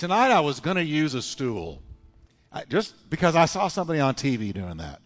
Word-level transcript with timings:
tonight 0.00 0.30
I 0.30 0.40
was 0.40 0.60
going 0.60 0.78
to 0.78 0.82
use 0.82 1.12
a 1.12 1.20
stool 1.20 1.82
I, 2.50 2.64
just 2.64 3.10
because 3.10 3.36
I 3.36 3.44
saw 3.44 3.68
somebody 3.68 4.00
on 4.00 4.14
TV 4.14 4.50
doing 4.52 4.78
that. 4.78 5.02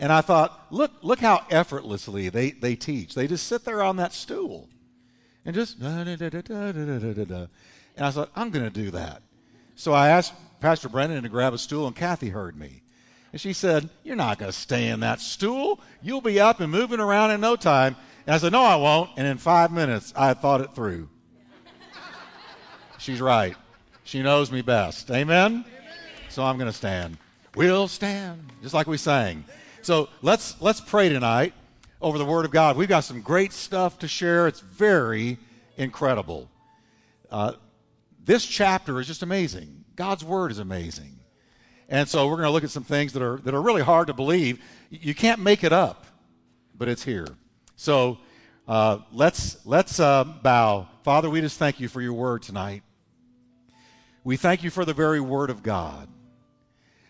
And 0.00 0.10
I 0.10 0.22
thought, 0.22 0.66
look, 0.70 0.92
look 1.02 1.18
how 1.18 1.44
effortlessly 1.50 2.30
they, 2.30 2.52
they 2.52 2.76
teach. 2.76 3.14
They 3.14 3.26
just 3.26 3.46
sit 3.46 3.66
there 3.66 3.82
on 3.82 3.96
that 3.96 4.14
stool 4.14 4.70
and 5.44 5.54
just 5.54 5.78
da, 5.78 6.02
da, 6.02 6.16
da, 6.16 6.30
da, 6.30 6.40
da, 6.40 6.72
da, 6.72 7.12
da, 7.12 7.24
da. 7.24 7.46
And 7.96 8.06
I 8.06 8.10
thought, 8.10 8.30
I'm 8.34 8.48
going 8.48 8.64
to 8.64 8.70
do 8.70 8.90
that. 8.92 9.22
So 9.74 9.92
I 9.92 10.08
asked 10.08 10.32
Pastor 10.60 10.88
Brendan 10.88 11.24
to 11.24 11.28
grab 11.28 11.52
a 11.52 11.58
stool, 11.58 11.86
and 11.86 11.94
Kathy 11.94 12.30
heard 12.30 12.56
me. 12.56 12.82
And 13.32 13.40
she 13.40 13.52
said, 13.52 13.90
You're 14.02 14.16
not 14.16 14.38
going 14.38 14.50
to 14.50 14.58
stay 14.58 14.88
in 14.88 15.00
that 15.00 15.20
stool. 15.20 15.80
You'll 16.00 16.22
be 16.22 16.40
up 16.40 16.60
and 16.60 16.72
moving 16.72 17.00
around 17.00 17.32
in 17.32 17.40
no 17.40 17.54
time. 17.54 17.96
And 18.26 18.34
I 18.34 18.38
said, 18.38 18.52
No, 18.52 18.62
I 18.62 18.76
won't. 18.76 19.10
And 19.16 19.26
in 19.26 19.36
five 19.36 19.72
minutes, 19.72 20.14
I 20.16 20.32
thought 20.32 20.62
it 20.62 20.74
through. 20.74 21.10
She's 23.08 23.22
right. 23.22 23.56
She 24.04 24.20
knows 24.20 24.52
me 24.52 24.60
best. 24.60 25.10
Amen? 25.10 25.64
So 26.28 26.44
I'm 26.44 26.58
going 26.58 26.70
to 26.70 26.76
stand. 26.76 27.16
We'll 27.54 27.88
stand, 27.88 28.52
just 28.60 28.74
like 28.74 28.86
we 28.86 28.98
sang. 28.98 29.46
So 29.80 30.10
let's, 30.20 30.60
let's 30.60 30.82
pray 30.82 31.08
tonight 31.08 31.54
over 32.02 32.18
the 32.18 32.26
Word 32.26 32.44
of 32.44 32.50
God. 32.50 32.76
We've 32.76 32.86
got 32.86 33.04
some 33.04 33.22
great 33.22 33.54
stuff 33.54 33.98
to 34.00 34.08
share. 34.08 34.46
It's 34.46 34.60
very 34.60 35.38
incredible. 35.78 36.50
Uh, 37.30 37.52
this 38.26 38.44
chapter 38.44 39.00
is 39.00 39.06
just 39.06 39.22
amazing. 39.22 39.86
God's 39.96 40.22
Word 40.22 40.50
is 40.50 40.58
amazing. 40.58 41.18
And 41.88 42.06
so 42.06 42.26
we're 42.26 42.36
going 42.36 42.44
to 42.48 42.50
look 42.50 42.64
at 42.64 42.68
some 42.68 42.84
things 42.84 43.14
that 43.14 43.22
are, 43.22 43.38
that 43.38 43.54
are 43.54 43.62
really 43.62 43.82
hard 43.82 44.08
to 44.08 44.12
believe. 44.12 44.62
You 44.90 45.14
can't 45.14 45.40
make 45.40 45.64
it 45.64 45.72
up, 45.72 46.04
but 46.76 46.88
it's 46.88 47.04
here. 47.04 47.28
So 47.74 48.18
uh, 48.68 48.98
let's, 49.12 49.64
let's 49.64 49.98
uh, 49.98 50.24
bow. 50.24 50.88
Father, 51.04 51.30
we 51.30 51.40
just 51.40 51.58
thank 51.58 51.80
you 51.80 51.88
for 51.88 52.02
your 52.02 52.12
Word 52.12 52.42
tonight. 52.42 52.82
We 54.28 54.36
thank 54.36 54.62
you 54.62 54.68
for 54.68 54.84
the 54.84 54.92
very 54.92 55.20
Word 55.20 55.48
of 55.48 55.62
God. 55.62 56.06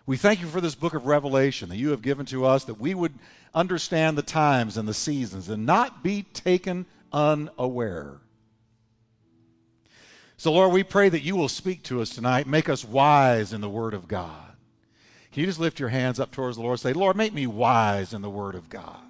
We 0.06 0.16
thank 0.16 0.40
you 0.40 0.46
for 0.46 0.60
this 0.60 0.76
book 0.76 0.94
of 0.94 1.06
Revelation 1.06 1.68
that 1.68 1.76
you 1.76 1.90
have 1.90 2.00
given 2.00 2.26
to 2.26 2.44
us 2.44 2.62
that 2.66 2.80
we 2.80 2.94
would 2.94 3.12
understand 3.52 4.16
the 4.16 4.22
times 4.22 4.76
and 4.76 4.86
the 4.86 4.94
seasons 4.94 5.48
and 5.48 5.66
not 5.66 6.04
be 6.04 6.22
taken 6.32 6.86
unaware. 7.12 8.18
So, 10.36 10.52
Lord, 10.52 10.72
we 10.72 10.84
pray 10.84 11.08
that 11.08 11.24
you 11.24 11.34
will 11.34 11.48
speak 11.48 11.82
to 11.82 12.00
us 12.00 12.10
tonight, 12.10 12.46
make 12.46 12.68
us 12.68 12.84
wise 12.84 13.52
in 13.52 13.62
the 13.62 13.68
Word 13.68 13.94
of 13.94 14.06
God. 14.06 14.52
Can 15.32 15.40
you 15.40 15.46
just 15.46 15.58
lift 15.58 15.80
your 15.80 15.88
hands 15.88 16.20
up 16.20 16.30
towards 16.30 16.56
the 16.56 16.62
Lord 16.62 16.74
and 16.74 16.80
say, 16.80 16.92
Lord, 16.92 17.16
make 17.16 17.34
me 17.34 17.48
wise 17.48 18.14
in 18.14 18.22
the 18.22 18.30
Word 18.30 18.54
of 18.54 18.70
God? 18.70 19.02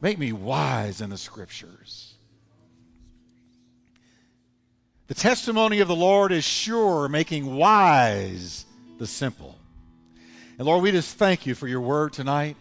Make 0.00 0.18
me 0.18 0.32
wise 0.32 1.00
in 1.00 1.10
the 1.10 1.16
Scriptures. 1.16 2.07
The 5.08 5.14
testimony 5.14 5.80
of 5.80 5.88
the 5.88 5.96
Lord 5.96 6.32
is 6.32 6.44
sure, 6.44 7.08
making 7.08 7.56
wise 7.56 8.66
the 8.98 9.06
simple. 9.06 9.56
And 10.58 10.66
Lord, 10.66 10.82
we 10.82 10.92
just 10.92 11.16
thank 11.16 11.46
you 11.46 11.54
for 11.54 11.66
your 11.66 11.80
word 11.80 12.12
tonight 12.12 12.56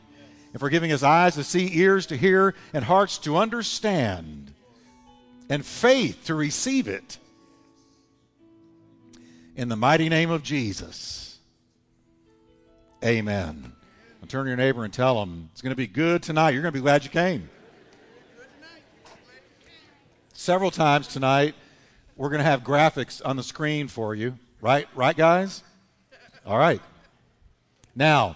and 0.54 0.60
for 0.60 0.70
giving 0.70 0.94
us 0.94 1.04
eyes 1.04 1.36
to 1.36 1.44
see, 1.44 1.78
ears 1.78 2.06
to 2.08 2.16
hear, 2.16 2.56
and 2.74 2.86
hearts 2.86 3.18
to 3.20 3.36
understand, 3.36 4.54
and 5.50 5.66
faith 5.66 6.26
to 6.26 6.36
receive 6.36 6.88
it. 6.88 7.18
In 9.58 9.68
the 9.68 9.76
mighty 9.76 10.08
name 10.08 10.32
of 10.32 10.42
Jesus. 10.42 11.40
Amen. 13.04 13.74
Turn 14.30 14.44
to 14.44 14.50
your 14.50 14.58
neighbor 14.58 14.84
and 14.84 14.94
tell 14.94 15.20
them 15.20 15.50
it's 15.52 15.62
going 15.62 15.72
to 15.72 15.76
be 15.76 15.88
good 15.88 16.22
tonight. 16.22 16.52
You're 16.52 16.62
going 16.62 16.74
to 16.74 16.78
be 16.78 16.84
glad 16.84 17.04
you 17.04 17.10
came. 17.10 17.50
Several 20.34 20.70
times 20.72 21.08
tonight, 21.08 21.56
we're 22.18 22.30
going 22.30 22.40
to 22.40 22.50
have 22.50 22.64
graphics 22.64 23.22
on 23.24 23.38
the 23.38 23.44
screen 23.44 23.88
for 23.88 24.16
you. 24.16 24.38
Right? 24.60 24.88
Right, 24.96 25.16
guys? 25.16 25.64
All 26.46 26.58
right. 26.58 26.82
Now, 27.96 28.36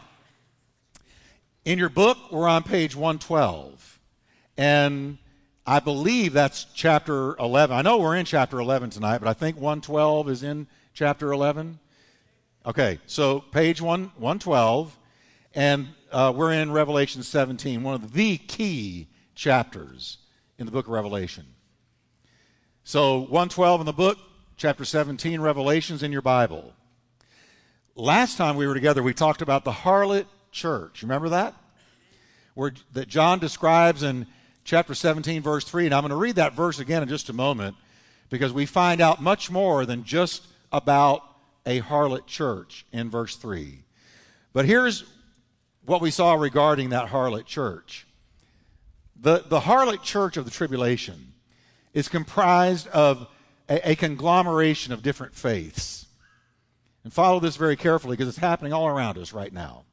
in 1.65 1.79
your 1.79 1.89
book, 1.89 2.17
we're 2.31 2.47
on 2.47 2.63
page 2.63 2.95
112. 2.95 3.99
And 4.57 5.17
I 5.65 5.79
believe 5.79 6.33
that's 6.33 6.65
chapter 6.75 7.35
11. 7.37 7.75
I 7.75 7.81
know 7.81 7.97
we're 7.97 8.15
in 8.15 8.25
chapter 8.25 8.59
11 8.59 8.91
tonight, 8.91 9.17
but 9.17 9.27
I 9.27 9.33
think 9.33 9.55
112 9.57 10.29
is 10.29 10.43
in 10.43 10.67
chapter 10.93 11.31
11. 11.31 11.79
Okay, 12.65 12.99
so 13.07 13.39
page 13.39 13.81
1, 13.81 14.11
112, 14.17 14.97
and 15.55 15.87
uh, 16.11 16.31
we're 16.35 16.53
in 16.53 16.71
Revelation 16.71 17.23
17, 17.23 17.81
one 17.81 17.95
of 17.95 18.13
the 18.13 18.37
key 18.37 19.07
chapters 19.33 20.19
in 20.59 20.67
the 20.67 20.71
book 20.71 20.85
of 20.85 20.91
Revelation. 20.91 21.45
So 22.83 23.19
112 23.19 23.81
in 23.81 23.85
the 23.85 23.93
book, 23.93 24.17
chapter 24.57 24.85
17, 24.85 25.39
Revelations 25.39 26.01
in 26.01 26.11
your 26.11 26.23
Bible. 26.23 26.73
Last 27.95 28.37
time 28.37 28.55
we 28.55 28.65
were 28.65 28.73
together, 28.73 29.03
we 29.03 29.13
talked 29.13 29.43
about 29.43 29.63
the 29.63 29.71
harlot 29.71 30.25
church. 30.51 31.01
You 31.01 31.07
remember 31.07 31.29
that? 31.29 31.53
Where 32.55 32.73
that 32.93 33.07
John 33.07 33.37
describes 33.37 34.01
in 34.01 34.25
chapter 34.63 34.95
17, 34.95 35.43
verse 35.43 35.63
3. 35.63 35.85
And 35.85 35.93
I'm 35.93 36.01
going 36.01 36.09
to 36.09 36.15
read 36.15 36.35
that 36.35 36.53
verse 36.53 36.79
again 36.79 37.03
in 37.03 37.07
just 37.07 37.29
a 37.29 37.33
moment 37.33 37.75
because 38.31 38.51
we 38.51 38.65
find 38.65 38.99
out 38.99 39.21
much 39.21 39.51
more 39.51 39.85
than 39.85 40.03
just 40.03 40.47
about 40.71 41.21
a 41.67 41.81
harlot 41.81 42.25
church 42.25 42.87
in 42.91 43.11
verse 43.11 43.35
3. 43.35 43.83
But 44.53 44.65
here's 44.65 45.03
what 45.85 46.01
we 46.01 46.09
saw 46.09 46.33
regarding 46.33 46.89
that 46.89 47.09
harlot 47.09 47.45
church. 47.45 48.07
The, 49.19 49.43
the 49.47 49.59
harlot 49.59 50.01
church 50.01 50.35
of 50.35 50.45
the 50.45 50.51
tribulation 50.51 51.30
is 51.93 52.07
comprised 52.07 52.87
of 52.89 53.27
a, 53.69 53.91
a 53.91 53.95
conglomeration 53.95 54.93
of 54.93 55.03
different 55.03 55.35
faiths. 55.35 56.05
And 57.03 57.11
follow 57.11 57.39
this 57.39 57.55
very 57.55 57.75
carefully 57.75 58.15
because 58.15 58.29
it's 58.29 58.37
happening 58.37 58.73
all 58.73 58.87
around 58.87 59.17
us 59.17 59.33
right 59.33 59.51
now. 59.51 59.83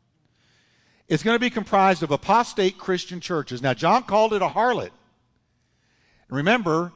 It's 1.08 1.22
going 1.22 1.36
to 1.36 1.40
be 1.40 1.50
comprised 1.50 2.02
of 2.02 2.10
apostate 2.10 2.76
Christian 2.76 3.20
churches. 3.20 3.62
Now, 3.62 3.72
John 3.72 4.02
called 4.02 4.34
it 4.34 4.42
a 4.42 4.48
harlot. 4.48 4.90
Remember, 6.28 6.92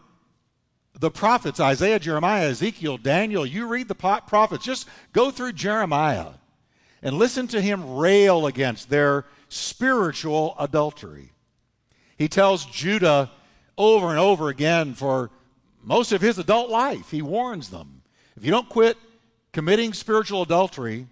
the 0.98 1.10
prophets, 1.10 1.58
Isaiah, 1.58 1.98
Jeremiah, 1.98 2.50
Ezekiel, 2.50 2.98
Daniel, 2.98 3.46
you 3.46 3.66
read 3.66 3.88
the 3.88 3.94
prophets, 3.94 4.64
just 4.64 4.86
go 5.14 5.30
through 5.30 5.54
Jeremiah 5.54 6.32
and 7.02 7.16
listen 7.16 7.48
to 7.48 7.60
him 7.60 7.96
rail 7.96 8.46
against 8.46 8.90
their 8.90 9.24
spiritual 9.48 10.54
adultery. 10.58 11.32
He 12.18 12.28
tells 12.28 12.66
Judah 12.66 13.30
over 13.76 14.10
and 14.10 14.18
over 14.18 14.48
again 14.48 14.94
for 14.94 15.30
most 15.82 16.12
of 16.12 16.20
his 16.20 16.38
adult 16.38 16.70
life, 16.70 17.10
he 17.10 17.22
warns 17.22 17.70
them 17.70 18.02
if 18.36 18.44
you 18.44 18.50
don't 18.50 18.68
quit 18.68 18.96
committing 19.52 19.92
spiritual 19.92 20.42
adultery 20.42 21.06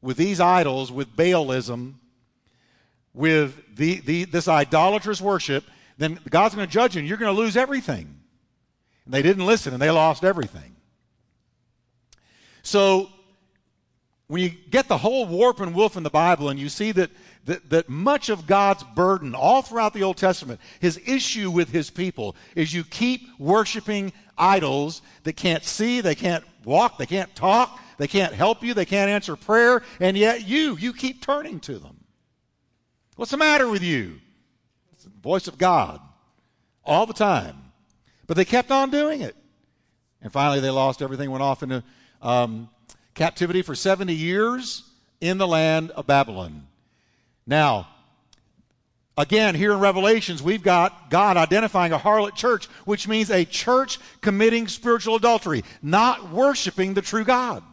with 0.00 0.16
these 0.16 0.40
idols, 0.40 0.90
with 0.90 1.14
Baalism, 1.16 1.94
with 3.14 3.76
the, 3.76 4.00
the, 4.00 4.24
this 4.24 4.48
idolatrous 4.48 5.20
worship, 5.20 5.64
then 5.96 6.18
God's 6.30 6.54
going 6.54 6.66
to 6.66 6.72
judge 6.72 6.94
you 6.94 7.00
and 7.00 7.08
you're 7.08 7.18
going 7.18 7.34
to 7.34 7.40
lose 7.40 7.56
everything. 7.56 8.20
And 9.04 9.14
they 9.14 9.22
didn't 9.22 9.46
listen 9.46 9.72
and 9.72 9.82
they 9.82 9.90
lost 9.90 10.24
everything. 10.24 10.76
So, 12.62 13.10
when 14.26 14.42
you 14.42 14.50
get 14.50 14.88
the 14.88 14.98
whole 14.98 15.24
warp 15.24 15.60
and 15.60 15.74
woof 15.74 15.96
in 15.96 16.02
the 16.02 16.10
Bible 16.10 16.50
and 16.50 16.60
you 16.60 16.68
see 16.68 16.92
that, 16.92 17.10
that, 17.46 17.70
that 17.70 17.88
much 17.88 18.28
of 18.28 18.46
God's 18.46 18.84
burden 18.94 19.34
all 19.34 19.62
throughout 19.62 19.94
the 19.94 20.02
Old 20.02 20.16
Testament, 20.16 20.60
his 20.80 21.00
issue 21.06 21.50
with 21.50 21.70
his 21.70 21.90
people, 21.90 22.36
is 22.54 22.74
you 22.74 22.84
keep 22.84 23.28
worshiping 23.38 24.12
idols 24.36 25.02
that 25.24 25.36
can't 25.36 25.64
see, 25.64 26.00
they 26.00 26.14
can't 26.14 26.44
walk, 26.64 26.98
they 26.98 27.06
can't 27.06 27.34
talk, 27.34 27.80
they 27.98 28.06
can't 28.06 28.32
help 28.32 28.62
you, 28.62 28.74
they 28.74 28.84
can't 28.84 29.10
answer 29.10 29.36
prayer, 29.36 29.82
and 30.00 30.16
yet 30.16 30.46
you, 30.46 30.76
you 30.76 30.92
keep 30.92 31.22
turning 31.22 31.60
to 31.60 31.78
them. 31.78 31.96
What's 33.16 33.32
the 33.32 33.36
matter 33.36 33.68
with 33.68 33.82
you? 33.82 34.20
It's 34.92 35.04
the 35.04 35.10
voice 35.10 35.48
of 35.48 35.58
God 35.58 36.00
all 36.84 37.06
the 37.06 37.12
time. 37.12 37.56
But 38.26 38.36
they 38.36 38.44
kept 38.44 38.70
on 38.70 38.90
doing 38.90 39.22
it. 39.22 39.34
And 40.22 40.32
finally, 40.32 40.60
they 40.60 40.70
lost 40.70 41.02
everything, 41.02 41.30
went 41.30 41.42
off 41.42 41.62
into 41.62 41.82
um, 42.22 42.68
captivity 43.14 43.62
for 43.62 43.74
70 43.74 44.14
years 44.14 44.84
in 45.20 45.38
the 45.38 45.46
land 45.46 45.90
of 45.92 46.06
Babylon. 46.06 46.66
Now, 47.48 47.88
Again, 49.18 49.56
here 49.56 49.72
in 49.72 49.80
Revelations, 49.80 50.44
we've 50.44 50.62
got 50.62 51.10
God 51.10 51.36
identifying 51.36 51.92
a 51.92 51.98
harlot 51.98 52.36
church, 52.36 52.66
which 52.84 53.08
means 53.08 53.32
a 53.32 53.44
church 53.44 53.98
committing 54.20 54.68
spiritual 54.68 55.16
adultery, 55.16 55.64
not 55.82 56.30
worshiping 56.30 56.94
the 56.94 57.02
true 57.02 57.24
God. 57.24 57.64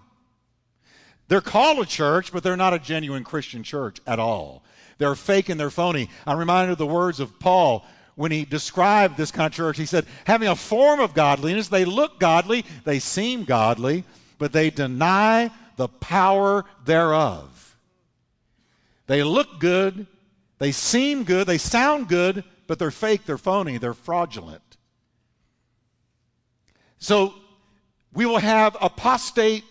They're 1.28 1.42
called 1.42 1.78
a 1.78 1.86
church, 1.86 2.32
but 2.34 2.42
they're 2.42 2.58
not 2.58 2.74
a 2.74 2.80
genuine 2.80 3.24
Christian 3.24 3.62
church 3.62 4.00
at 4.08 4.18
all. 4.18 4.64
They're 4.98 5.14
fake 5.14 5.50
and 5.50 5.60
they're 5.60 5.70
phony. 5.70 6.10
I'm 6.26 6.40
reminded 6.40 6.72
of 6.72 6.78
the 6.80 6.88
words 6.88 7.20
of 7.20 7.38
Paul 7.38 7.86
when 8.16 8.32
he 8.32 8.44
described 8.44 9.16
this 9.16 9.30
kind 9.30 9.46
of 9.46 9.54
church. 9.54 9.78
He 9.78 9.86
said, 9.86 10.08
having 10.26 10.48
a 10.48 10.56
form 10.56 11.00
of 11.00 11.14
godliness, 11.14 11.68
they 11.68 11.86
look 11.86 12.20
godly, 12.20 12.66
they 12.86 12.98
seem 12.98 13.44
godly, 13.44 14.04
but 14.40 14.52
they 14.52 14.72
deny 14.72 15.52
the 15.78 15.90
power 15.90 16.66
thereof. 16.86 17.65
They 19.08 19.24
look 19.24 19.60
good, 19.60 20.08
they 20.58 20.72
seem 20.72 21.24
good, 21.24 21.48
they 21.48 21.58
sound 21.58 22.08
good, 22.08 22.44
but 22.68 22.80
they're 22.80 22.92
fake, 22.92 23.26
they're 23.26 23.38
phony, 23.38 23.78
they're 23.78 23.94
fraudulent. 23.94 24.78
So 26.98 27.34
We 28.16 28.26
will 28.26 28.40
have 28.40 28.78
apostate 28.82 29.66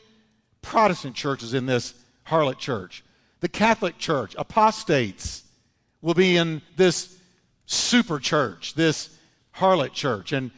Protestant 0.61 1.17
churches 1.17 1.55
in 1.55 1.67
this 1.67 1.95
harlot 2.27 2.59
church. 2.59 3.03
The 3.41 3.49
Catholic 3.49 3.99
Church, 3.99 4.35
apostates, 4.39 5.43
will 6.01 6.15
be 6.15 6.37
in 6.37 6.63
this 6.77 7.19
super 7.67 8.19
church, 8.19 8.75
this 8.75 9.11
harlot 9.57 9.93
church. 9.93 10.33
And 10.33 10.51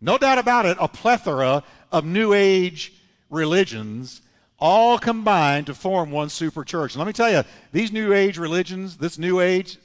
no 0.00 0.18
doubt 0.18 0.38
about 0.38 0.66
it, 0.66 0.76
a 0.78 0.88
plethora 0.88 1.64
of 1.90 2.04
New 2.04 2.34
Age 2.34 2.92
religions 3.30 4.21
all 4.62 4.96
combined 4.96 5.66
to 5.66 5.74
form 5.74 6.12
one 6.12 6.28
super 6.28 6.62
church. 6.64 6.94
And 6.94 7.00
let 7.00 7.08
me 7.08 7.12
tell 7.12 7.30
you, 7.30 7.42
these 7.72 7.90
New 7.90 8.12
Age 8.12 8.38
religions, 8.38 8.96
this 8.96 9.18
New 9.18 9.40
Age 9.40 9.76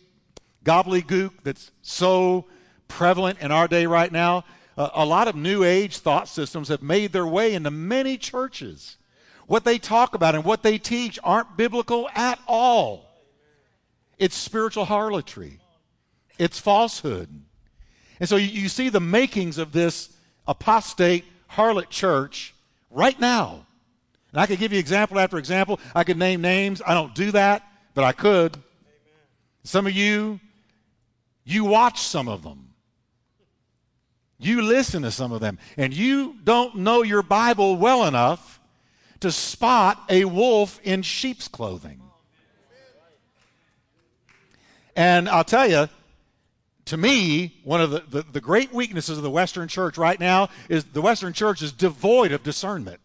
gobbledygook 0.64 1.32
that's 1.44 1.72
so 1.82 2.46
prevalent 2.88 3.40
in 3.40 3.52
our 3.52 3.68
day 3.68 3.88
right 3.88 4.12
now, 4.12 4.46
uh, 4.78 4.90
a 4.94 5.04
lot 5.04 5.28
of 5.28 5.36
New 5.36 5.64
Age 5.64 5.98
thought 5.98 6.28
systems 6.28 6.68
have 6.68 6.84
made 6.84 7.12
their 7.12 7.26
way 7.26 7.56
into 7.56 7.72
many 7.72 8.20
churches. 8.20 8.98
What 9.48 9.64
they 9.64 9.80
talk 9.80 10.14
about 10.14 10.36
and 10.36 10.46
what 10.46 10.62
they 10.62 10.78
teach 10.78 11.18
aren't 11.24 11.58
biblical 11.58 12.08
at 12.14 12.38
all. 12.48 13.10
It's 14.20 14.36
spiritual 14.36 14.86
harlotry, 14.86 15.60
it's 16.38 16.60
falsehood. 16.60 17.30
And 18.20 18.30
so 18.30 18.36
you, 18.36 18.48
you 18.48 18.70
see 18.70 18.90
the 18.90 19.00
makings 19.00 19.58
of 19.58 19.72
this 19.72 20.10
apostate 20.48 21.26
harlot 21.50 21.90
church 21.90 22.54
right 22.92 23.20
now. 23.20 23.67
And 24.32 24.42
I 24.42 24.46
could 24.46 24.60
give 24.60 24.74
you 24.74 24.80
example 24.80 25.20
after 25.20 25.38
example. 25.38 25.80
I 25.96 26.04
could 26.04 26.18
name 26.18 26.42
names. 26.42 26.82
I 26.86 26.94
don't 26.94 27.16
do 27.16 27.32
that, 27.32 27.64
but 27.94 28.04
I 28.04 28.12
could. 28.12 28.56
Amen. 28.56 28.64
Some 29.64 29.88
of 29.88 29.94
you, 29.94 30.40
you 31.44 31.66
watch 31.66 32.02
some 32.02 32.28
of 32.28 32.44
them. 32.44 32.68
You 34.40 34.62
listen 34.62 35.02
to 35.04 35.12
some 35.12 35.32
of 35.32 35.42
them. 35.42 35.58
And 35.78 35.94
you 35.94 36.36
don't 36.44 36.76
know 36.76 37.04
your 37.04 37.24
Bible 37.24 37.78
well 37.78 38.06
enough 38.06 38.60
to 39.22 39.32
spot 39.32 40.04
a 40.10 40.26
wolf 40.26 40.80
in 40.84 41.02
sheep's 41.02 41.48
clothing. 41.48 42.02
And 44.96 45.30
I'll 45.30 45.44
tell 45.44 45.70
you, 45.70 45.90
to 46.86 46.98
me, 46.98 47.60
one 47.64 47.82
of 47.82 47.92
the, 47.92 48.04
the, 48.10 48.26
the, 48.32 48.42
great 48.42 48.74
weaknesses 48.74 49.18
of 49.18 49.24
the 49.24 49.30
Western 49.30 49.68
church 49.68 49.98
right 49.98 50.20
now 50.20 50.50
is 50.70 50.86
the 50.86 51.02
Western 51.02 51.34
church 51.34 51.62
is 51.62 51.72
devoid 51.72 52.32
of 52.32 52.44
discernment. 52.44 53.00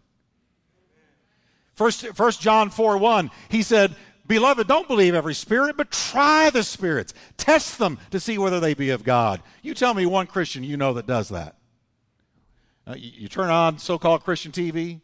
First, 1.75 2.07
First 2.15 2.41
John 2.41 2.71
4 2.71 2.99
1, 2.99 3.31
he 3.49 3.63
said, 3.63 3.95
Beloved, 4.27 4.69
don't 4.69 4.89
believe 4.89 5.15
every 5.15 5.35
spirit, 5.35 5.77
but 5.77 5.91
try 5.91 6.49
the 6.51 6.63
spirits. 6.63 7.13
Test 7.37 7.79
them 7.79 7.99
to 8.11 8.21
see 8.21 8.39
whether 8.39 8.61
they 8.61 8.75
be 8.75 8.91
of 8.91 9.05
God. 9.05 9.43
You 9.63 9.75
tell 9.75 9.95
me 9.95 10.07
one 10.07 10.27
Christian 10.27 10.63
you 10.63 10.77
know 10.77 10.95
that 10.95 11.07
does 11.07 11.29
that. 11.31 11.57
Uh, 12.87 12.95
you, 12.97 13.11
you 13.15 13.29
turn 13.29 13.51
on 13.51 13.79
so 13.79 13.99
called 13.99 14.25
Christian 14.25 14.53
TV, 14.53 15.01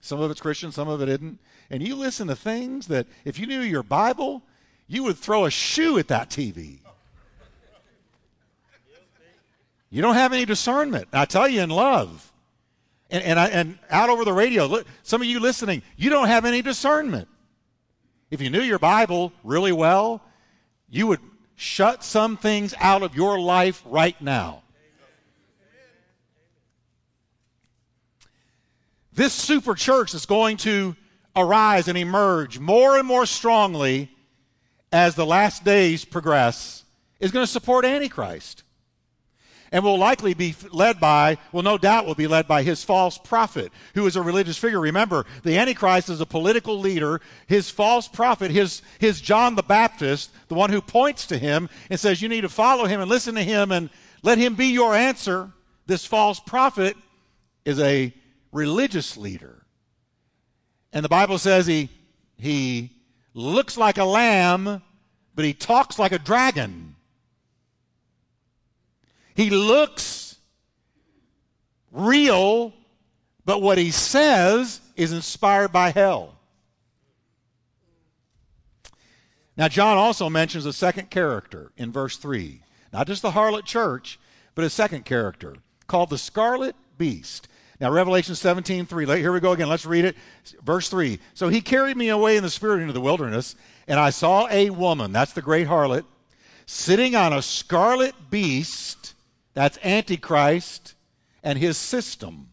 some 0.00 0.20
of 0.20 0.30
it's 0.30 0.40
Christian, 0.40 0.72
some 0.72 0.88
of 0.88 1.00
it 1.02 1.08
isn't, 1.08 1.38
and 1.70 1.86
you 1.86 1.94
listen 1.94 2.28
to 2.28 2.36
things 2.36 2.86
that 2.88 3.06
if 3.24 3.38
you 3.38 3.46
knew 3.46 3.60
your 3.60 3.82
Bible, 3.82 4.42
you 4.88 5.04
would 5.04 5.16
throw 5.16 5.44
a 5.44 5.50
shoe 5.50 5.98
at 5.98 6.08
that 6.08 6.30
TV. 6.30 6.78
You 9.90 10.00
don't 10.00 10.14
have 10.14 10.32
any 10.32 10.46
discernment. 10.46 11.08
I 11.12 11.26
tell 11.26 11.46
you 11.46 11.60
in 11.60 11.68
love. 11.68 12.31
And, 13.12 13.22
and, 13.22 13.38
I, 13.38 13.48
and 13.48 13.78
out 13.90 14.08
over 14.08 14.24
the 14.24 14.32
radio, 14.32 14.82
some 15.02 15.20
of 15.20 15.28
you 15.28 15.38
listening, 15.38 15.82
you 15.96 16.10
don't 16.10 16.28
have 16.28 16.46
any 16.46 16.62
discernment. 16.62 17.28
If 18.30 18.40
you 18.40 18.48
knew 18.48 18.62
your 18.62 18.78
Bible 18.78 19.32
really 19.44 19.70
well, 19.70 20.22
you 20.88 21.06
would 21.06 21.20
shut 21.54 22.02
some 22.02 22.38
things 22.38 22.74
out 22.80 23.02
of 23.02 23.14
your 23.14 23.38
life 23.38 23.82
right 23.84 24.20
now. 24.20 24.62
This 29.12 29.34
super 29.34 29.74
church 29.74 30.14
is 30.14 30.24
going 30.24 30.56
to 30.58 30.96
arise 31.36 31.88
and 31.88 31.98
emerge 31.98 32.58
more 32.58 32.96
and 32.96 33.06
more 33.06 33.26
strongly 33.26 34.10
as 34.90 35.14
the 35.14 35.26
last 35.26 35.64
days 35.64 36.04
progress, 36.04 36.84
is 37.20 37.30
going 37.30 37.44
to 37.44 37.50
support 37.50 37.84
Antichrist 37.84 38.61
and 39.72 39.82
will 39.82 39.98
likely 39.98 40.34
be 40.34 40.54
led 40.70 41.00
by, 41.00 41.38
well, 41.50 41.62
no 41.62 41.78
doubt 41.78 42.06
will 42.06 42.14
be 42.14 42.26
led 42.26 42.46
by 42.46 42.62
his 42.62 42.84
false 42.84 43.16
prophet, 43.16 43.72
who 43.94 44.06
is 44.06 44.14
a 44.14 44.22
religious 44.22 44.58
figure. 44.58 44.78
Remember, 44.78 45.24
the 45.42 45.56
Antichrist 45.56 46.10
is 46.10 46.20
a 46.20 46.26
political 46.26 46.78
leader. 46.78 47.22
His 47.46 47.70
false 47.70 48.06
prophet, 48.06 48.50
his, 48.50 48.82
his 49.00 49.20
John 49.20 49.54
the 49.54 49.62
Baptist, 49.62 50.30
the 50.48 50.54
one 50.54 50.70
who 50.70 50.82
points 50.82 51.26
to 51.28 51.38
him 51.38 51.70
and 51.88 51.98
says, 51.98 52.20
you 52.20 52.28
need 52.28 52.42
to 52.42 52.50
follow 52.50 52.84
him 52.84 53.00
and 53.00 53.08
listen 53.08 53.34
to 53.34 53.42
him 53.42 53.72
and 53.72 53.88
let 54.22 54.36
him 54.36 54.54
be 54.54 54.66
your 54.66 54.94
answer. 54.94 55.50
This 55.86 56.04
false 56.04 56.38
prophet 56.38 56.94
is 57.64 57.80
a 57.80 58.12
religious 58.52 59.16
leader. 59.16 59.64
And 60.92 61.02
the 61.02 61.08
Bible 61.08 61.38
says 61.38 61.66
he, 61.66 61.88
he 62.36 62.90
looks 63.32 63.78
like 63.78 63.96
a 63.96 64.04
lamb, 64.04 64.82
but 65.34 65.44
he 65.46 65.54
talks 65.54 65.98
like 65.98 66.12
a 66.12 66.18
dragon. 66.18 66.91
He 69.34 69.50
looks 69.50 70.36
real, 71.90 72.72
but 73.44 73.62
what 73.62 73.78
he 73.78 73.90
says 73.90 74.80
is 74.96 75.12
inspired 75.12 75.72
by 75.72 75.90
hell. 75.90 76.34
Now, 79.56 79.68
John 79.68 79.98
also 79.98 80.30
mentions 80.30 80.64
a 80.66 80.72
second 80.72 81.10
character 81.10 81.72
in 81.76 81.92
verse 81.92 82.16
3. 82.16 82.62
Not 82.92 83.06
just 83.06 83.22
the 83.22 83.30
harlot 83.30 83.64
church, 83.64 84.18
but 84.54 84.64
a 84.64 84.70
second 84.70 85.04
character 85.04 85.56
called 85.86 86.10
the 86.10 86.18
scarlet 86.18 86.74
beast. 86.98 87.48
Now, 87.80 87.90
Revelation 87.90 88.34
17, 88.34 88.86
3. 88.86 89.06
Here 89.18 89.32
we 89.32 89.40
go 89.40 89.52
again. 89.52 89.68
Let's 89.68 89.84
read 89.84 90.04
it. 90.04 90.16
Verse 90.62 90.88
3. 90.88 91.18
So 91.34 91.48
he 91.48 91.60
carried 91.60 91.96
me 91.96 92.08
away 92.10 92.36
in 92.36 92.42
the 92.42 92.50
spirit 92.50 92.80
into 92.80 92.92
the 92.92 93.00
wilderness, 93.00 93.56
and 93.88 93.98
I 93.98 94.10
saw 94.10 94.46
a 94.50 94.70
woman, 94.70 95.12
that's 95.12 95.32
the 95.32 95.42
great 95.42 95.66
harlot, 95.66 96.04
sitting 96.64 97.16
on 97.16 97.32
a 97.32 97.42
scarlet 97.42 98.14
beast 98.30 99.14
that's 99.54 99.78
Antichrist 99.82 100.94
and 101.42 101.58
his 101.58 101.76
system. 101.76 102.48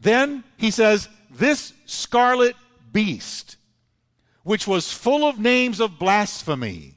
Then 0.00 0.44
he 0.56 0.70
says, 0.70 1.08
This 1.30 1.72
scarlet 1.86 2.56
beast, 2.92 3.56
which 4.42 4.66
was 4.66 4.92
full 4.92 5.28
of 5.28 5.38
names 5.38 5.80
of 5.80 5.98
blasphemy, 5.98 6.96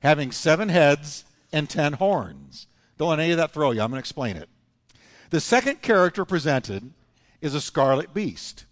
having 0.00 0.32
seven 0.32 0.68
heads 0.68 1.24
and 1.52 1.68
ten 1.68 1.94
horns. 1.94 2.66
Don't 2.98 3.10
let 3.10 3.20
any 3.20 3.32
of 3.32 3.38
that 3.38 3.52
throw 3.52 3.70
you. 3.70 3.80
I'm 3.80 3.90
going 3.90 3.96
to 3.96 4.00
explain 4.00 4.36
it. 4.36 4.48
The 5.30 5.40
second 5.40 5.80
character 5.80 6.24
presented 6.24 6.92
is 7.40 7.54
a 7.54 7.60
scarlet 7.60 8.12
beast. 8.12 8.66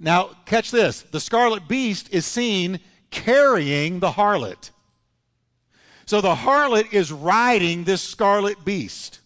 Now, 0.00 0.30
catch 0.46 0.70
this 0.70 1.02
the 1.02 1.20
scarlet 1.20 1.68
beast 1.68 2.08
is 2.12 2.26
seen 2.26 2.80
carrying 3.10 4.00
the 4.00 4.12
harlot. 4.12 4.70
So 6.12 6.20
the 6.20 6.34
harlot 6.34 6.92
is 6.92 7.10
riding 7.10 7.84
this 7.84 8.02
scarlet 8.02 8.66
beast. 8.66 9.20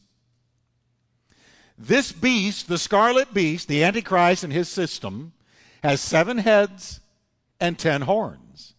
This 1.77 2.13
beast, 2.13 2.69
the 2.69 2.79
scarlet 2.79 3.35
beast, 3.35 3.67
the 3.67 3.83
Antichrist 3.83 4.45
and 4.45 4.53
his 4.53 4.69
system, 4.69 5.33
has 5.83 6.01
seven 6.01 6.39
heads 6.39 7.01
and 7.59 7.77
ten 7.77 8.03
horns. 8.03 8.75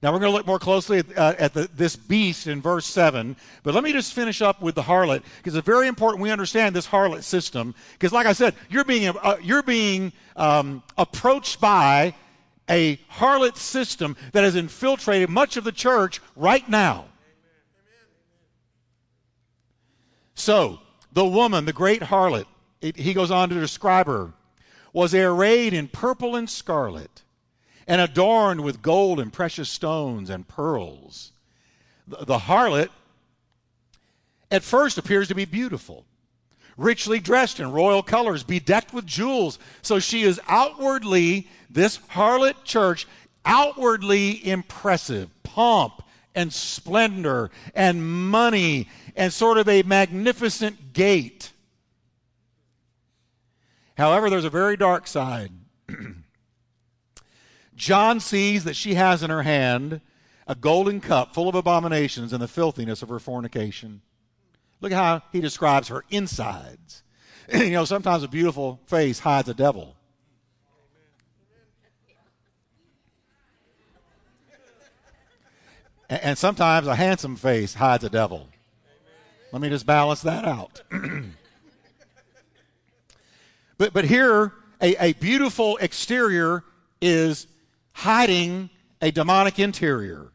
Now 0.00 0.12
we're 0.12 0.20
going 0.20 0.30
to 0.30 0.36
look 0.36 0.46
more 0.46 0.60
closely 0.60 0.98
at, 0.98 1.18
uh, 1.18 1.34
at 1.36 1.54
the, 1.54 1.68
this 1.74 1.96
beast 1.96 2.46
in 2.46 2.62
verse 2.62 2.86
7. 2.86 3.34
But 3.64 3.74
let 3.74 3.82
me 3.82 3.92
just 3.92 4.14
finish 4.14 4.40
up 4.40 4.62
with 4.62 4.76
the 4.76 4.82
harlot 4.82 5.24
because 5.38 5.56
it's 5.56 5.66
very 5.66 5.88
important 5.88 6.22
we 6.22 6.30
understand 6.30 6.72
this 6.76 6.86
harlot 6.86 7.24
system. 7.24 7.74
Because, 7.94 8.12
like 8.12 8.28
I 8.28 8.32
said, 8.32 8.54
you're 8.70 8.84
being, 8.84 9.08
uh, 9.08 9.38
you're 9.42 9.64
being 9.64 10.12
um, 10.36 10.84
approached 10.96 11.60
by 11.60 12.14
a 12.70 12.96
harlot 13.10 13.56
system 13.56 14.16
that 14.30 14.44
has 14.44 14.54
infiltrated 14.54 15.30
much 15.30 15.56
of 15.56 15.64
the 15.64 15.72
church 15.72 16.20
right 16.36 16.68
now. 16.68 17.06
So, 20.44 20.80
the 21.10 21.24
woman, 21.24 21.64
the 21.64 21.72
great 21.72 22.02
harlot, 22.02 22.44
it, 22.82 22.98
he 22.98 23.14
goes 23.14 23.30
on 23.30 23.48
to 23.48 23.54
describe 23.54 24.06
her, 24.08 24.34
was 24.92 25.14
arrayed 25.14 25.72
in 25.72 25.88
purple 25.88 26.36
and 26.36 26.50
scarlet, 26.50 27.22
and 27.86 27.98
adorned 27.98 28.60
with 28.60 28.82
gold 28.82 29.20
and 29.20 29.32
precious 29.32 29.70
stones 29.70 30.28
and 30.28 30.46
pearls. 30.46 31.32
The, 32.06 32.26
the 32.26 32.38
harlot 32.40 32.90
at 34.50 34.62
first 34.62 34.98
appears 34.98 35.28
to 35.28 35.34
be 35.34 35.46
beautiful, 35.46 36.04
richly 36.76 37.20
dressed 37.20 37.58
in 37.58 37.72
royal 37.72 38.02
colors, 38.02 38.42
bedecked 38.42 38.92
with 38.92 39.06
jewels. 39.06 39.58
So 39.80 39.98
she 39.98 40.24
is 40.24 40.38
outwardly, 40.46 41.48
this 41.70 41.96
harlot 42.10 42.64
church, 42.64 43.06
outwardly 43.46 44.46
impressive, 44.46 45.30
pomp 45.42 46.02
and 46.34 46.52
splendor 46.52 47.50
and 47.74 48.06
money 48.28 48.88
and 49.16 49.32
sort 49.32 49.58
of 49.58 49.68
a 49.68 49.82
magnificent 49.82 50.92
gate. 50.92 51.52
However, 53.96 54.28
there's 54.28 54.44
a 54.44 54.50
very 54.50 54.76
dark 54.76 55.06
side. 55.06 55.52
John 57.76 58.20
sees 58.20 58.64
that 58.64 58.76
she 58.76 58.94
has 58.94 59.22
in 59.22 59.30
her 59.30 59.42
hand 59.42 60.00
a 60.46 60.54
golden 60.54 61.00
cup 61.00 61.34
full 61.34 61.48
of 61.48 61.54
abominations 61.54 62.32
and 62.32 62.42
the 62.42 62.48
filthiness 62.48 63.02
of 63.02 63.08
her 63.08 63.18
fornication. 63.18 64.02
Look 64.80 64.92
at 64.92 64.96
how 64.96 65.22
he 65.32 65.40
describes 65.40 65.88
her 65.88 66.04
insides. 66.10 67.02
you 67.52 67.70
know, 67.70 67.84
sometimes 67.84 68.22
a 68.22 68.28
beautiful 68.28 68.80
face 68.86 69.18
hides 69.20 69.48
a 69.48 69.54
devil. 69.54 69.96
And 76.08 76.36
sometimes 76.36 76.86
a 76.86 76.94
handsome 76.94 77.36
face 77.36 77.74
hides 77.74 78.04
a 78.04 78.10
devil. 78.10 78.48
Let 79.54 79.60
me 79.60 79.68
just 79.68 79.86
balance 79.86 80.22
that 80.22 80.44
out. 80.44 80.82
but, 83.78 83.92
but 83.92 84.04
here, 84.04 84.52
a, 84.80 85.10
a 85.10 85.12
beautiful 85.12 85.76
exterior 85.76 86.64
is 87.00 87.46
hiding 87.92 88.68
a 89.00 89.12
demonic 89.12 89.60
interior. 89.60 90.32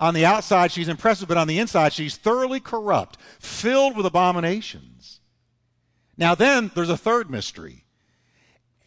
On 0.00 0.12
the 0.12 0.26
outside, 0.26 0.72
she's 0.72 0.88
impressive, 0.88 1.28
but 1.28 1.36
on 1.36 1.46
the 1.46 1.60
inside, 1.60 1.92
she's 1.92 2.16
thoroughly 2.16 2.58
corrupt, 2.58 3.16
filled 3.38 3.96
with 3.96 4.06
abominations. 4.06 5.20
Now, 6.16 6.34
then, 6.34 6.72
there's 6.74 6.90
a 6.90 6.96
third 6.96 7.30
mystery 7.30 7.84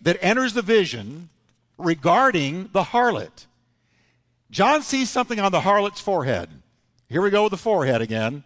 that 0.01 0.21
enters 0.21 0.53
the 0.53 0.61
vision 0.61 1.29
regarding 1.77 2.71
the 2.73 2.83
harlot. 2.83 3.45
John 4.51 4.81
sees 4.81 5.09
something 5.09 5.39
on 5.39 5.53
the 5.53 5.61
harlot's 5.61 6.01
forehead. 6.01 6.49
Here 7.07 7.21
we 7.21 7.29
go 7.29 7.43
with 7.43 7.51
the 7.51 7.57
forehead 7.57 8.01
again. 8.01 8.43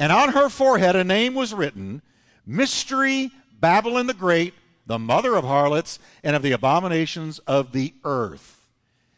And 0.00 0.10
on 0.10 0.30
her 0.30 0.48
forehead 0.48 0.96
a 0.96 1.04
name 1.04 1.34
was 1.34 1.54
written 1.54 2.02
Mystery 2.44 3.30
Babylon 3.60 4.08
the 4.08 4.14
Great, 4.14 4.54
the 4.86 4.98
mother 4.98 5.36
of 5.36 5.44
harlots 5.44 6.00
and 6.24 6.34
of 6.34 6.42
the 6.42 6.50
abominations 6.50 7.38
of 7.40 7.70
the 7.70 7.94
earth. 8.02 8.66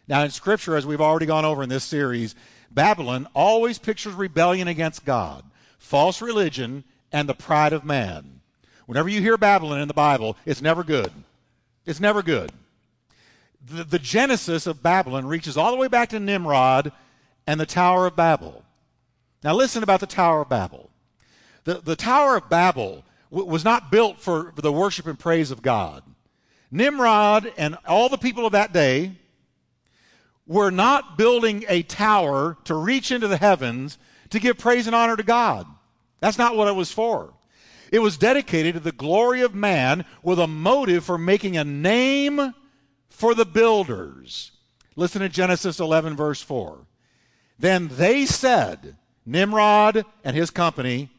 Now, 0.06 0.22
in 0.24 0.30
Scripture, 0.30 0.76
as 0.76 0.84
we've 0.84 1.00
already 1.00 1.24
gone 1.24 1.46
over 1.46 1.62
in 1.62 1.70
this 1.70 1.84
series, 1.84 2.34
Babylon 2.70 3.26
always 3.32 3.78
pictures 3.78 4.12
rebellion 4.12 4.68
against 4.68 5.06
God, 5.06 5.44
false 5.78 6.20
religion, 6.20 6.84
and 7.10 7.26
the 7.26 7.34
pride 7.34 7.72
of 7.72 7.84
man. 7.84 8.40
Whenever 8.84 9.08
you 9.08 9.22
hear 9.22 9.38
Babylon 9.38 9.80
in 9.80 9.88
the 9.88 9.94
Bible, 9.94 10.36
it's 10.44 10.60
never 10.60 10.84
good. 10.84 11.10
It's 11.86 12.00
never 12.00 12.22
good 12.22 12.52
the, 13.66 13.84
the 13.84 13.98
genesis 13.98 14.66
of 14.66 14.82
Babylon 14.82 15.26
reaches 15.26 15.56
all 15.56 15.70
the 15.70 15.76
way 15.76 15.88
back 15.88 16.10
to 16.10 16.20
Nimrod 16.20 16.92
and 17.46 17.60
the 17.60 17.66
Tower 17.66 18.06
of 18.06 18.16
Babel. 18.16 18.64
Now, 19.42 19.54
listen 19.54 19.82
about 19.82 20.00
the 20.00 20.06
Tower 20.06 20.42
of 20.42 20.48
Babel. 20.48 20.90
The, 21.64 21.74
the 21.74 21.96
Tower 21.96 22.36
of 22.36 22.48
Babel 22.48 23.04
w- 23.30 23.50
was 23.50 23.64
not 23.64 23.90
built 23.90 24.20
for, 24.20 24.52
for 24.52 24.62
the 24.62 24.72
worship 24.72 25.06
and 25.06 25.18
praise 25.18 25.50
of 25.50 25.62
God. 25.62 26.02
Nimrod 26.70 27.52
and 27.56 27.76
all 27.86 28.08
the 28.08 28.16
people 28.16 28.46
of 28.46 28.52
that 28.52 28.72
day 28.72 29.12
were 30.46 30.70
not 30.70 31.16
building 31.18 31.64
a 31.68 31.82
tower 31.82 32.56
to 32.64 32.74
reach 32.74 33.10
into 33.10 33.28
the 33.28 33.36
heavens 33.36 33.98
to 34.30 34.40
give 34.40 34.58
praise 34.58 34.86
and 34.86 34.96
honor 34.96 35.16
to 35.16 35.22
God. 35.22 35.66
That's 36.20 36.38
not 36.38 36.56
what 36.56 36.68
it 36.68 36.74
was 36.74 36.90
for. 36.90 37.34
It 37.90 38.00
was 38.00 38.16
dedicated 38.16 38.74
to 38.74 38.80
the 38.80 38.92
glory 38.92 39.42
of 39.42 39.54
man 39.54 40.06
with 40.22 40.38
a 40.38 40.46
motive 40.46 41.04
for 41.04 41.18
making 41.18 41.56
a 41.56 41.64
name 41.64 42.54
for 43.10 43.34
the 43.34 43.44
builders. 43.44 44.52
Listen 44.96 45.20
to 45.20 45.28
Genesis 45.28 45.78
11, 45.78 46.16
verse 46.16 46.40
4. 46.40 46.86
Then 47.58 47.88
they 47.88 48.24
said, 48.24 48.96
Nimrod 49.24 50.04
and 50.24 50.36
his 50.36 50.50
company, 50.50 51.10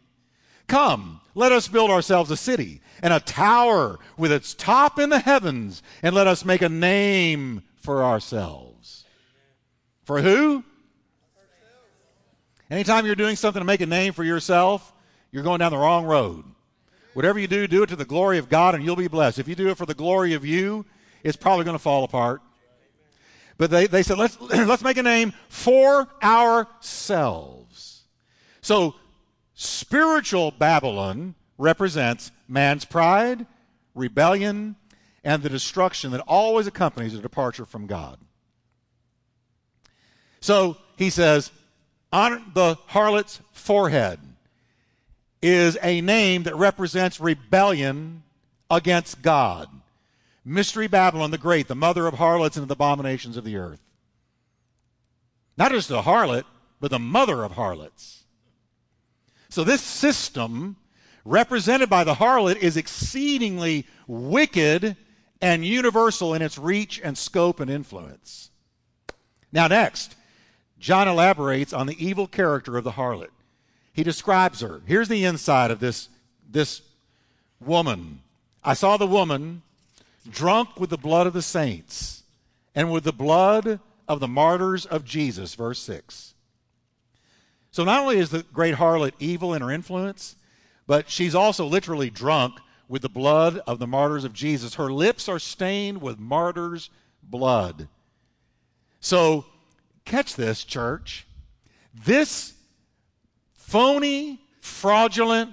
Come, 0.68 1.22
let 1.36 1.52
us 1.52 1.68
build 1.68 1.90
ourselves 1.90 2.32
a 2.32 2.38
city 2.38 2.82
and 3.02 3.14
a 3.14 3.20
tower 3.20 4.00
with 4.18 4.32
its 4.32 4.54
top 4.54 4.98
in 4.98 5.10
the 5.10 5.20
heavens, 5.20 5.84
and 6.02 6.16
let 6.16 6.28
us 6.28 6.46
make 6.46 6.62
a 6.62 6.70
name 6.70 7.64
for 7.76 8.04
ourselves. 8.04 9.06
For 10.04 10.22
who? 10.22 10.64
Anytime 12.70 13.06
you're 13.06 13.16
doing 13.16 13.36
something 13.36 13.60
to 13.60 13.66
make 13.66 13.82
a 13.82 13.86
name 13.86 14.14
for 14.14 14.24
yourself, 14.24 14.94
you're 15.32 15.44
going 15.44 15.60
down 15.60 15.72
the 15.72 15.78
wrong 15.78 16.06
road. 16.06 16.46
Whatever 17.14 17.40
you 17.40 17.48
do, 17.48 17.68
do 17.68 17.84
it 17.84 17.88
to 17.90 17.96
the 17.96 18.06
glory 18.06 18.38
of 18.38 18.50
God, 18.50 18.74
and 18.74 18.84
you'll 18.84 18.96
be 18.96 19.08
blessed. 19.08 19.38
If 19.38 19.48
you 19.48 19.56
do 19.56 19.70
it 19.70 19.78
for 19.78 19.86
the 19.86 19.94
glory 19.94 20.34
of 20.34 20.46
you, 20.46 20.86
it's 21.24 21.38
probably 21.38 21.66
going 21.66 21.76
to 21.76 21.84
fall 21.84 22.04
apart. 22.04 22.42
But 23.58 23.70
they, 23.70 23.88
they 23.88 24.02
said, 24.02 24.18
let's, 24.18 24.40
let's 24.42 24.84
make 24.84 24.98
a 24.98 25.04
name 25.04 25.34
for 25.50 26.08
ourselves. 26.24 27.63
So, 28.64 28.96
spiritual 29.56 30.52
Babylon 30.52 31.36
represents 31.58 32.32
man's 32.48 32.86
pride, 32.86 33.46
rebellion, 33.94 34.78
and 35.22 35.44
the 35.44 35.50
destruction 35.50 36.12
that 36.12 36.22
always 36.22 36.66
accompanies 36.66 37.14
a 37.14 37.20
departure 37.20 37.66
from 37.66 37.88
God. 37.88 38.18
So, 40.40 40.78
he 40.96 41.10
says, 41.10 41.52
on 42.14 42.52
the 42.54 42.78
harlot's 42.88 43.42
forehead 43.52 44.20
is 45.42 45.78
a 45.82 46.00
name 46.00 46.44
that 46.44 46.56
represents 46.56 47.20
rebellion 47.20 48.24
against 48.72 49.22
God. 49.22 49.68
Mystery 50.46 50.88
Babylon 50.88 51.32
the 51.32 51.38
Great, 51.38 51.68
the 51.68 51.76
mother 51.76 52.08
of 52.08 52.14
harlots 52.14 52.56
and 52.56 52.64
of 52.64 52.70
the 52.70 52.76
abominations 52.76 53.36
of 53.36 53.44
the 53.44 53.58
earth. 53.58 53.82
Not 55.58 55.72
just 55.72 55.90
the 55.90 56.04
harlot, 56.04 56.46
but 56.80 56.92
the 56.92 57.00
mother 57.00 57.44
of 57.44 57.52
harlots. 57.52 58.23
So 59.54 59.64
this 59.64 59.84
system, 59.84 60.78
represented 61.24 61.88
by 61.88 62.04
the 62.04 62.16
harlot, 62.16 62.56
is 62.56 62.76
exceedingly 62.76 63.86
wicked 64.08 64.98
and 65.44 65.64
universal 65.64 66.34
in 66.34 66.42
its 66.42 66.58
reach 66.58 67.00
and 67.04 67.16
scope 67.16 67.60
and 67.60 67.70
influence. 67.70 68.50
Now, 69.52 69.68
next, 69.68 70.16
John 70.80 71.08
elaborates 71.08 71.72
on 71.72 71.86
the 71.86 72.04
evil 72.04 72.26
character 72.26 72.78
of 72.78 72.84
the 72.84 72.94
harlot. 72.94 73.30
He 73.94 74.02
describes 74.02 74.62
her. 74.62 74.82
Here's 74.88 75.08
the 75.08 75.24
inside 75.24 75.70
of 75.70 75.80
this, 75.80 76.10
this 76.50 76.82
woman. 77.64 78.24
I 78.64 78.74
saw 78.74 78.98
the 78.98 79.06
woman 79.06 79.62
drunk 80.28 80.80
with 80.80 80.90
the 80.90 80.98
blood 80.98 81.28
of 81.28 81.34
the 81.34 81.44
saints 81.44 82.24
and 82.74 82.92
with 82.92 83.04
the 83.04 83.14
blood 83.14 83.80
of 84.08 84.20
the 84.20 84.28
martyrs 84.28 84.88
of 84.88 85.06
Jesus, 85.06 85.54
verse 85.54 85.78
6. 85.78 86.33
So 87.74 87.84
not 87.84 88.02
only 88.02 88.20
is 88.20 88.30
the 88.30 88.44
great 88.54 88.76
harlot 88.76 89.14
evil 89.18 89.56
in 89.56 89.64
her 89.64 89.72
influence, 89.72 90.36
but 90.86 91.10
she's 91.10 91.34
also 91.34 91.66
literally 91.66 92.12
drunk 92.12 92.60
with 92.88 93.02
the 93.02 93.10
blood 93.10 93.62
of 93.66 93.80
the 93.80 93.88
martyrs 93.88 94.24
of 94.24 94.32
Jesus. 94.32 94.76
Her 94.76 94.94
lips 94.94 95.28
are 95.28 95.40
stained 95.40 96.00
with 96.00 96.20
martyrs' 96.20 96.92
blood. 97.24 97.88
So, 99.00 99.46
catch 100.06 100.36
this, 100.36 100.64
church. 100.64 101.26
This 101.96 102.54
phony, 103.56 104.40
fraudulent, 104.62 105.50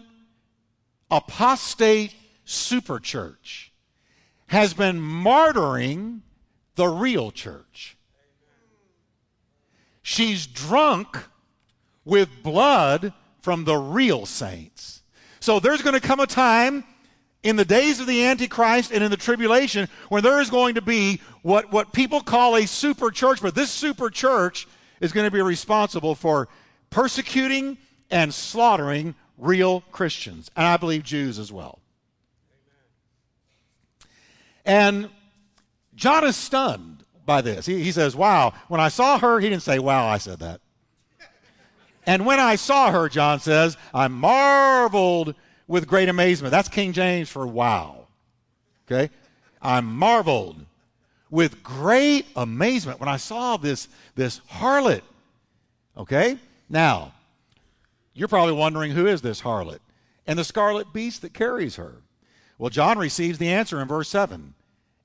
apostate 1.10 2.14
superchurch 2.46 3.70
has 4.48 4.74
been 4.74 5.00
martyring 5.00 6.20
the 6.74 6.88
real 6.88 7.30
church. 7.30 7.96
She's 10.02 10.46
drunk 10.46 11.16
with 12.04 12.28
blood 12.42 13.12
from 13.42 13.64
the 13.64 13.76
real 13.76 14.26
saints. 14.26 15.02
So 15.40 15.60
there's 15.60 15.82
going 15.82 15.94
to 15.94 16.06
come 16.06 16.20
a 16.20 16.26
time 16.26 16.84
in 17.42 17.56
the 17.56 17.64
days 17.64 18.00
of 18.00 18.06
the 18.06 18.24
Antichrist 18.24 18.92
and 18.92 19.02
in 19.02 19.10
the 19.10 19.16
tribulation 19.16 19.88
when 20.08 20.22
there 20.22 20.40
is 20.40 20.50
going 20.50 20.74
to 20.74 20.82
be 20.82 21.20
what, 21.42 21.72
what 21.72 21.92
people 21.92 22.20
call 22.20 22.56
a 22.56 22.66
super 22.66 23.10
church, 23.10 23.40
but 23.40 23.54
this 23.54 23.70
super 23.70 24.10
church 24.10 24.68
is 25.00 25.12
going 25.12 25.26
to 25.26 25.30
be 25.30 25.40
responsible 25.40 26.14
for 26.14 26.48
persecuting 26.90 27.78
and 28.10 28.34
slaughtering 28.34 29.14
real 29.38 29.80
Christians, 29.92 30.50
and 30.56 30.66
I 30.66 30.76
believe 30.76 31.02
Jews 31.02 31.38
as 31.38 31.50
well. 31.50 31.78
And 34.66 35.08
John 35.94 36.24
is 36.24 36.36
stunned 36.36 37.04
by 37.24 37.40
this. 37.40 37.64
He, 37.64 37.82
he 37.82 37.92
says, 37.92 38.14
Wow. 38.14 38.52
When 38.68 38.80
I 38.80 38.88
saw 38.88 39.18
her, 39.18 39.40
he 39.40 39.48
didn't 39.48 39.62
say, 39.62 39.78
Wow, 39.78 40.06
I 40.06 40.18
said 40.18 40.40
that. 40.40 40.60
And 42.06 42.24
when 42.24 42.40
I 42.40 42.56
saw 42.56 42.90
her, 42.90 43.08
John 43.08 43.40
says, 43.40 43.76
I 43.92 44.08
marveled 44.08 45.34
with 45.66 45.86
great 45.86 46.08
amazement. 46.08 46.50
That's 46.50 46.68
King 46.68 46.92
James 46.92 47.28
for 47.28 47.46
wow. 47.46 48.06
Okay? 48.86 49.12
I 49.62 49.80
marveled 49.80 50.64
with 51.30 51.62
great 51.62 52.26
amazement 52.34 52.98
when 53.00 53.08
I 53.08 53.16
saw 53.18 53.56
this, 53.56 53.88
this 54.16 54.40
harlot. 54.50 55.02
Okay? 55.96 56.38
Now, 56.68 57.12
you're 58.14 58.28
probably 58.28 58.54
wondering 58.54 58.92
who 58.92 59.06
is 59.06 59.22
this 59.22 59.40
harlot? 59.40 59.80
And 60.26 60.38
the 60.38 60.44
scarlet 60.44 60.92
beast 60.92 61.22
that 61.22 61.34
carries 61.34 61.76
her. 61.76 62.02
Well, 62.58 62.70
John 62.70 62.98
receives 62.98 63.38
the 63.38 63.48
answer 63.48 63.80
in 63.80 63.88
verse 63.88 64.08
7. 64.08 64.54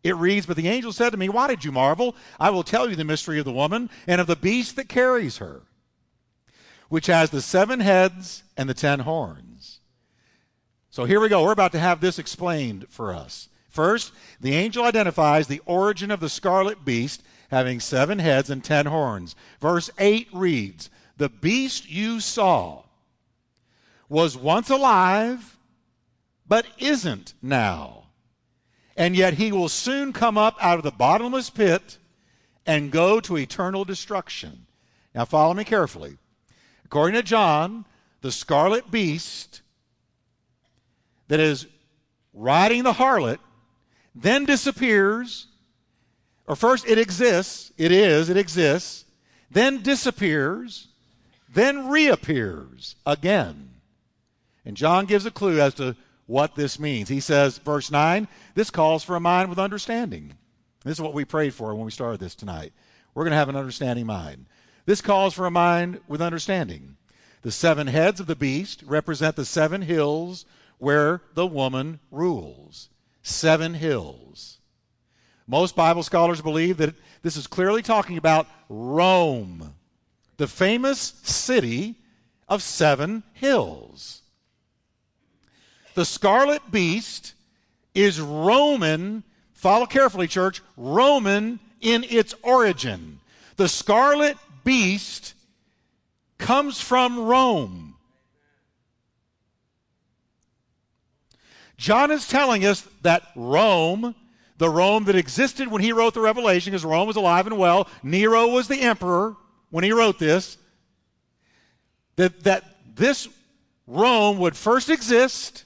It 0.04 0.16
reads, 0.18 0.46
But 0.46 0.58
the 0.58 0.68
angel 0.68 0.92
said 0.94 1.12
to 1.12 1.18
me, 1.18 1.30
Why 1.30 1.48
did 1.48 1.64
you 1.64 1.72
marvel? 1.72 2.16
I 2.40 2.50
will 2.50 2.64
tell 2.64 2.90
you 2.90 2.96
the 2.96 3.04
mystery 3.04 3.40
of 3.40 3.46
the 3.46 3.52
woman 3.52 3.90
and 4.08 4.20
of 4.20 4.28
the 4.28 4.36
beast 4.36 4.76
that 4.76 4.90
carries 4.90 5.38
her, 5.38 5.62
which 6.90 7.08
has 7.08 7.30
the 7.30 7.42
seven 7.42 7.80
heads 7.80 8.44
and 8.58 8.70
the 8.70 8.74
ten 8.74 9.02
horns. 9.02 9.80
So 10.90 11.06
here 11.06 11.20
we 11.20 11.30
go. 11.30 11.44
We're 11.44 11.52
about 11.52 11.74
to 11.74 11.80
have 11.80 12.00
this 12.00 12.20
explained 12.20 12.86
for 12.90 13.14
us. 13.14 13.50
First, 13.70 14.14
the 14.40 14.54
angel 14.54 14.86
identifies 14.86 15.48
the 15.48 15.62
origin 15.66 16.10
of 16.10 16.22
the 16.22 16.30
scarlet 16.30 16.86
beast 16.86 17.22
having 17.50 17.80
seven 17.80 18.20
heads 18.20 18.50
and 18.50 18.64
ten 18.64 18.86
horns. 18.86 19.36
Verse 19.60 19.90
8 20.00 20.30
reads, 20.32 20.90
The 21.18 21.30
beast 21.30 21.90
you 21.90 22.20
saw 22.20 22.84
was 24.08 24.38
once 24.38 24.70
alive 24.70 25.56
but 26.48 26.66
isn't 26.78 27.34
now. 27.42 28.04
And 28.96 29.16
yet 29.16 29.34
he 29.34 29.52
will 29.52 29.70
soon 29.70 30.14
come 30.14 30.38
up 30.38 30.56
out 30.62 30.78
of 30.78 30.84
the 30.84 30.92
bottomless 30.92 31.50
pit 31.50 31.98
and 32.66 32.92
go 32.92 33.20
to 33.20 33.38
eternal 33.38 33.84
destruction. 33.84 34.66
Now, 35.14 35.26
follow 35.26 35.54
me 35.54 35.64
carefully. 35.64 36.18
According 36.96 37.16
to 37.16 37.24
John, 37.24 37.84
the 38.22 38.32
scarlet 38.32 38.90
beast 38.90 39.60
that 41.28 41.42
is 41.42 41.68
riding 42.34 42.84
the 42.84 42.94
harlot 42.94 43.40
then 44.16 44.46
disappears, 44.46 45.48
or 46.48 46.56
first 46.56 46.88
it 46.88 46.98
exists, 46.98 47.74
it 47.78 47.92
is, 47.92 48.30
it 48.30 48.38
exists, 48.38 49.04
then 49.52 49.82
disappears, 49.82 50.88
then 51.54 51.90
reappears 51.90 52.96
again. 53.06 53.72
And 54.64 54.78
John 54.78 55.06
gives 55.06 55.26
a 55.26 55.32
clue 55.32 55.60
as 55.60 55.74
to 55.74 55.98
what 56.28 56.56
this 56.56 56.80
means. 56.80 57.10
He 57.10 57.20
says, 57.20 57.58
verse 57.58 57.92
9, 57.92 58.26
this 58.54 58.72
calls 58.72 59.04
for 59.04 59.18
a 59.18 59.20
mind 59.20 59.50
with 59.50 59.60
understanding. 59.60 60.36
This 60.86 60.94
is 60.94 61.02
what 61.02 61.14
we 61.14 61.26
prayed 61.26 61.54
for 61.54 61.76
when 61.76 61.84
we 61.84 61.92
started 61.92 62.22
this 62.22 62.36
tonight. 62.36 62.72
We're 63.14 63.26
going 63.26 63.32
to 63.32 63.38
have 63.38 63.50
an 63.50 63.58
understanding 63.58 64.06
mind. 64.06 64.46
This 64.86 65.02
calls 65.02 65.34
for 65.34 65.46
a 65.46 65.52
mind 65.52 66.00
with 66.08 66.22
understanding. 66.22 66.98
The 67.42 67.52
seven 67.52 67.88
heads 67.88 68.20
of 68.20 68.28
the 68.28 68.36
beast 68.36 68.84
represent 68.86 69.36
the 69.36 69.46
seven 69.46 69.82
hills 69.82 70.46
where 70.78 71.22
the 71.34 71.48
woman 71.48 72.00
rules. 72.12 72.90
Seven 73.24 73.74
hills. 73.74 74.60
Most 75.48 75.76
Bible 75.76 76.04
scholars 76.04 76.42
believe 76.42 76.78
that 76.78 76.96
this 77.22 77.38
is 77.38 77.48
clearly 77.48 77.82
talking 77.82 78.18
about 78.18 78.48
Rome, 78.70 79.76
the 80.38 80.48
famous 80.48 81.14
city 81.24 81.96
of 82.48 82.62
seven 82.62 83.24
hills. 83.34 84.22
The 85.94 86.06
scarlet 86.06 86.72
beast 86.72 87.34
is 87.94 88.20
Roman, 88.20 89.24
follow 89.54 89.86
carefully, 89.86 90.28
church, 90.28 90.62
Roman 90.76 91.60
in 91.80 92.04
its 92.04 92.34
origin. 92.42 93.20
The 93.56 93.70
scarlet 93.70 94.38
beast 94.66 95.34
comes 96.38 96.82
from 96.82 97.20
Rome. 97.20 97.96
John 101.78 102.12
is 102.12 102.28
telling 102.28 102.66
us 102.66 102.86
that 103.04 103.24
Rome, 103.36 104.14
the 104.58 104.70
Rome 104.70 105.06
that 105.06 105.16
existed 105.16 105.70
when 105.70 105.82
he 105.82 105.94
wrote 105.94 106.14
the 106.14 106.20
Revelation, 106.20 106.72
because 106.72 106.84
Rome 106.84 107.08
was 107.08 107.16
alive 107.16 107.48
and 107.48 107.58
well, 107.58 107.88
Nero 108.04 108.48
was 108.48 108.68
the 108.68 108.82
emperor 108.82 109.38
when 109.70 109.86
he 109.86 109.94
wrote 109.94 110.20
this, 110.20 110.58
that, 112.18 112.44
that 112.44 112.64
this 112.96 113.30
Rome 113.88 114.40
would 114.40 114.58
first 114.58 114.90
exist 114.90 115.66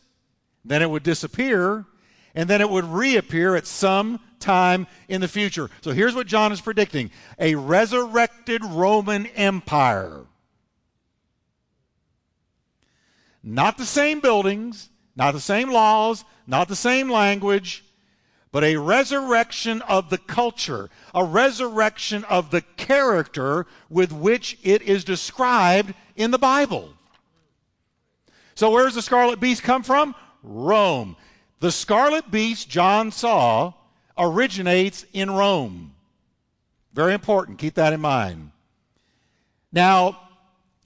then 0.66 0.82
it 0.82 0.90
would 0.90 1.04
disappear, 1.04 1.86
and 2.36 2.50
then 2.50 2.62
it 2.62 2.70
would 2.70 2.86
reappear 2.86 3.56
at 3.56 3.68
some 3.68 4.20
time 4.40 4.88
in 5.08 5.22
the 5.22 5.28
future. 5.28 5.70
So 5.82 5.92
here's 5.92 6.16
what 6.16 6.28
John 6.28 6.52
is 6.52 6.62
predicting 6.62 7.12
a 7.38 7.56
resurrected 7.56 8.64
Roman 8.64 9.28
Empire. 9.28 10.26
Not 13.44 13.78
the 13.78 13.86
same 13.86 14.20
buildings, 14.20 14.90
not 15.16 15.34
the 15.34 15.40
same 15.40 15.72
laws, 15.72 16.26
not 16.46 16.68
the 16.68 16.76
same 16.76 17.10
language, 17.10 17.84
but 18.52 18.64
a 18.64 18.78
resurrection 18.78 19.82
of 19.84 20.10
the 20.10 20.18
culture, 20.18 20.90
a 21.14 21.24
resurrection 21.24 22.24
of 22.26 22.52
the 22.52 22.62
character 22.62 23.66
with 23.90 24.12
which 24.12 24.58
it 24.64 24.82
is 24.82 25.04
described 25.04 25.94
in 26.16 26.32
the 26.32 26.38
Bible. 26.38 26.94
So, 28.56 28.72
where 28.72 28.86
does 28.86 28.96
the 28.96 29.02
scarlet 29.02 29.40
beast 29.40 29.64
come 29.64 29.84
from? 29.84 30.16
Rome. 30.44 31.16
The 31.60 31.72
scarlet 31.72 32.32
beast 32.32 32.70
John 32.70 33.12
saw 33.12 33.74
originates 34.18 35.06
in 35.14 35.32
Rome. 35.32 35.94
Very 36.94 37.14
important. 37.14 37.60
Keep 37.60 37.76
that 37.76 37.94
in 37.94 38.02
mind. 38.02 38.52
Now, 39.72 40.20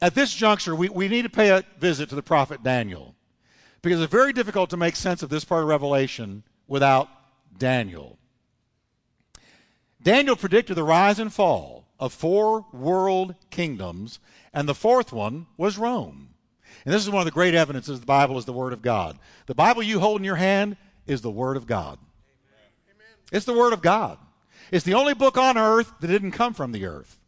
at 0.01 0.15
this 0.15 0.33
juncture, 0.33 0.75
we, 0.75 0.89
we 0.89 1.07
need 1.07 1.21
to 1.21 1.29
pay 1.29 1.49
a 1.49 1.63
visit 1.79 2.09
to 2.09 2.15
the 2.15 2.23
prophet 2.23 2.63
Daniel 2.63 3.15
because 3.81 4.01
it's 4.01 4.12
very 4.12 4.33
difficult 4.33 4.69
to 4.71 4.77
make 4.77 4.95
sense 4.95 5.21
of 5.23 5.29
this 5.29 5.45
part 5.45 5.63
of 5.63 5.69
Revelation 5.69 6.43
without 6.67 7.07
Daniel. 7.57 8.17
Daniel 10.01 10.36
predicted 10.36 10.75
the 10.75 10.83
rise 10.83 11.19
and 11.19 11.31
fall 11.31 11.88
of 11.99 12.12
four 12.12 12.65
world 12.73 13.36
kingdoms, 13.49 14.19
and 14.53 14.67
the 14.67 14.75
fourth 14.75 15.13
one 15.13 15.45
was 15.55 15.77
Rome. 15.77 16.33
And 16.86 16.93
this 16.93 17.04
is 17.04 17.10
one 17.10 17.22
of 17.22 17.26
the 17.26 17.32
great 17.32 17.56
evidences 17.56 18.00
the 18.00 18.06
Bible 18.06 18.38
is 18.38 18.46
the 18.46 18.54
Word 18.54 18.74
of 18.74 18.82
God. 18.82 19.17
The 19.46 19.56
Bible 19.56 19.84
you 19.84 20.00
hold 20.00 20.22
in 20.22 20.26
your 20.26 20.36
hand 20.36 20.78
is 21.08 21.22
the 21.22 21.32
Word 21.32 21.58
of 21.58 21.65
God. 21.65 21.98
Amen. 22.89 23.08
It's 23.32 23.46
the 23.46 23.54
Word 23.54 23.74
of 23.74 23.82
God. 23.82 24.17
It's 24.72 24.86
the 24.86 24.96
only 24.96 25.13
book 25.13 25.38
on 25.38 25.58
earth 25.58 25.91
that 26.00 26.08
didn't 26.08 26.32
come 26.32 26.54
from 26.54 26.72
the 26.72 26.86
earth. 26.86 27.19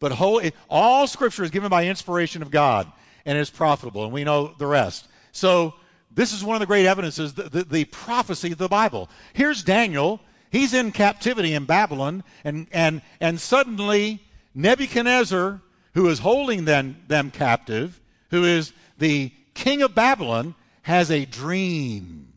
But 0.00 0.12
whole, 0.12 0.40
all 0.68 1.06
Scripture 1.06 1.44
is 1.44 1.50
given 1.50 1.68
by 1.68 1.86
inspiration 1.86 2.42
of 2.42 2.50
God 2.50 2.90
and 3.26 3.36
is 3.36 3.50
profitable, 3.50 4.04
and 4.04 4.12
we 4.12 4.24
know 4.24 4.54
the 4.58 4.66
rest. 4.66 5.06
So, 5.32 5.74
this 6.12 6.32
is 6.32 6.42
one 6.42 6.56
of 6.56 6.60
the 6.60 6.66
great 6.66 6.86
evidences 6.86 7.34
the, 7.34 7.44
the, 7.44 7.64
the 7.64 7.84
prophecy 7.84 8.50
of 8.50 8.58
the 8.58 8.68
Bible. 8.68 9.08
Here's 9.32 9.62
Daniel. 9.62 10.20
He's 10.50 10.74
in 10.74 10.90
captivity 10.90 11.54
in 11.54 11.66
Babylon, 11.66 12.24
and, 12.42 12.66
and, 12.72 13.02
and 13.20 13.40
suddenly 13.40 14.20
Nebuchadnezzar 14.54 15.60
who 15.94 16.08
is 16.08 16.20
holding 16.20 16.64
them, 16.64 16.96
them 17.08 17.30
captive, 17.30 18.00
who 18.30 18.44
is 18.44 18.72
the 18.98 19.32
king 19.54 19.82
of 19.82 19.94
Babylon, 19.94 20.54
has 20.82 21.10
a 21.10 21.24
dream. 21.24 22.32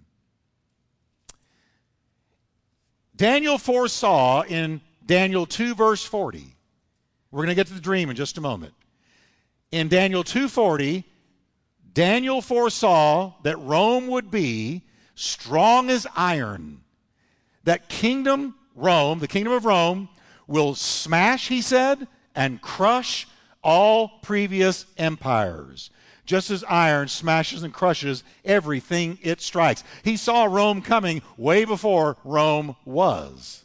Daniel 3.15 3.57
foresaw 3.57 4.41
in 4.41 4.81
Daniel 5.05 5.45
2 5.45 5.75
verse 5.75 6.03
40. 6.03 6.53
We're 7.31 7.39
going 7.39 7.49
to 7.49 7.55
get 7.55 7.67
to 7.67 7.73
the 7.73 7.81
dream 7.81 8.09
in 8.09 8.15
just 8.15 8.37
a 8.37 8.41
moment. 8.41 8.73
In 9.71 9.87
Daniel 9.87 10.23
2:40, 10.23 11.03
Daniel 11.93 12.41
foresaw 12.41 13.33
that 13.41 13.57
Rome 13.57 14.07
would 14.07 14.29
be 14.29 14.83
strong 15.15 15.89
as 15.89 16.05
iron. 16.15 16.83
That 17.63 17.89
kingdom 17.89 18.53
Rome, 18.75 19.17
the 19.17 19.27
kingdom 19.27 19.53
of 19.53 19.65
Rome 19.65 20.09
will 20.45 20.75
smash, 20.75 21.47
he 21.47 21.61
said, 21.61 22.07
and 22.35 22.61
crush 22.61 23.27
all 23.63 24.09
previous 24.21 24.85
empires, 24.97 25.89
just 26.25 26.51
as 26.51 26.63
iron 26.65 27.07
smashes 27.07 27.63
and 27.63 27.73
crushes 27.73 28.23
everything 28.43 29.17
it 29.21 29.41
strikes. 29.41 29.83
He 30.03 30.17
saw 30.17 30.45
Rome 30.45 30.81
coming 30.81 31.21
way 31.37 31.65
before 31.65 32.17
Rome 32.23 32.75
was. 32.85 33.63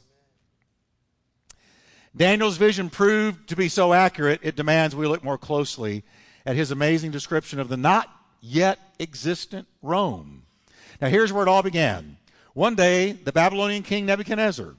Daniel's 2.16 2.56
vision 2.56 2.90
proved 2.90 3.48
to 3.48 3.56
be 3.56 3.68
so 3.68 3.92
accurate, 3.92 4.40
it 4.42 4.56
demands 4.56 4.96
we 4.96 5.06
look 5.06 5.22
more 5.22 5.38
closely 5.38 6.02
at 6.44 6.56
his 6.56 6.70
amazing 6.70 7.10
description 7.10 7.60
of 7.60 7.68
the 7.68 7.76
not 7.76 8.10
yet 8.40 8.78
existent 8.98 9.68
Rome. 9.82 10.42
Now, 11.00 11.08
here's 11.08 11.32
where 11.32 11.44
it 11.44 11.48
all 11.48 11.62
began. 11.62 12.16
One 12.54 12.74
day, 12.74 13.12
the 13.12 13.30
Babylonian 13.30 13.84
king 13.84 14.06
Nebuchadnezzar 14.06 14.74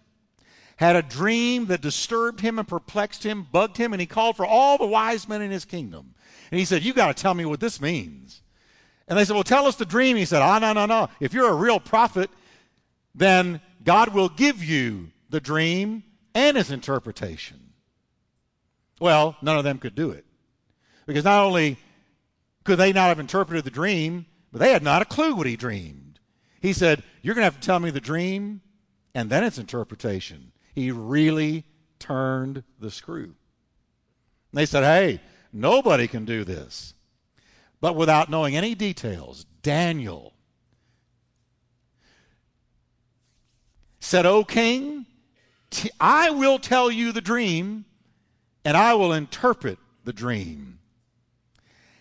had 0.80 0.96
a 0.96 1.02
dream 1.02 1.65
that 1.65 1.82
disturbed 1.82 2.39
him 2.39 2.58
and 2.58 2.65
perplexed 2.65 3.24
him, 3.24 3.46
bugged 3.52 3.76
him, 3.76 3.92
and 3.92 4.00
he 4.00 4.06
called 4.06 4.38
for 4.38 4.46
all 4.46 4.78
the 4.78 4.88
wise 4.88 5.28
men 5.28 5.42
in 5.42 5.52
his 5.52 5.65
kingdom. 5.65 6.15
And 6.52 6.58
he 6.58 6.63
said, 6.63 6.84
You 6.84 6.94
got 6.94 7.15
to 7.15 7.22
tell 7.22 7.34
me 7.34 7.44
what 7.44 7.60
this 7.60 7.82
means. 7.82 8.42
And 9.06 9.20
they 9.20 9.26
said, 9.26 9.34
Well, 9.34 9.44
tell 9.44 9.65
us 9.65 9.76
the 9.76 9.86
dream. 9.86 10.15
He 10.15 10.24
said, 10.24 10.42
Oh, 10.42 10.58
no, 10.58 10.72
no, 10.72 10.86
no. 10.86 11.10
If 11.20 11.34
you're 11.34 11.50
a 11.50 11.54
real 11.54 11.82
prophet, 11.82 12.30
then 13.13 13.60
God 13.84 14.13
will 14.13 14.30
give 14.30 14.63
you 14.63 15.12
the 15.30 15.42
dream 15.42 16.02
and 16.34 16.58
its 16.58 16.72
interpretation. 16.72 17.60
Well, 19.02 19.36
none 19.42 19.58
of 19.58 19.65
them 19.65 19.80
could 19.80 19.96
do 19.96 20.12
it. 20.12 20.24
Because 21.06 21.26
not 21.26 21.44
only 21.44 21.76
could 22.63 22.80
they 22.80 22.94
not 22.94 23.10
have 23.10 23.20
interpreted 23.20 23.65
the 23.65 23.70
dream, 23.70 24.28
but 24.54 24.60
they 24.60 24.72
had 24.72 24.82
not 24.84 25.02
a 25.02 25.06
clue 25.06 25.36
what 25.36 25.46
he 25.46 25.58
dreamed. 25.58 26.22
He 26.62 26.72
said, 26.72 27.04
You're 27.22 27.36
going 27.36 27.42
to 27.42 27.52
have 27.52 27.60
to 27.60 27.65
tell 27.65 27.82
me 27.82 27.89
the 27.89 28.00
dream 28.00 28.62
and 29.13 29.30
then 29.30 29.44
its 29.44 29.58
interpretation 29.58 30.54
he 30.80 30.92
really 30.92 31.65
turned 32.00 32.63
the 32.80 32.92
screw. 32.92 33.24
And 33.24 33.34
they 34.54 34.65
said, 34.65 34.84
hey, 34.84 35.22
nobody 35.52 36.08
can 36.08 36.26
do 36.26 36.44
this. 36.44 36.94
But 37.82 37.96
without 37.96 38.30
knowing 38.30 38.56
any 38.56 38.76
details, 38.76 39.46
Daniel 39.62 40.34
said, 44.00 44.26
O 44.26 44.44
king, 44.44 45.06
t- 45.70 45.92
I 46.00 46.30
will 46.32 46.60
tell 46.60 46.89
you 46.92 47.12
the 47.12 47.22
dream, 47.22 47.86
and 48.65 48.76
I 48.76 48.94
will 48.96 49.13
interpret 49.13 49.78
the 50.04 50.13
dream. 50.13 50.80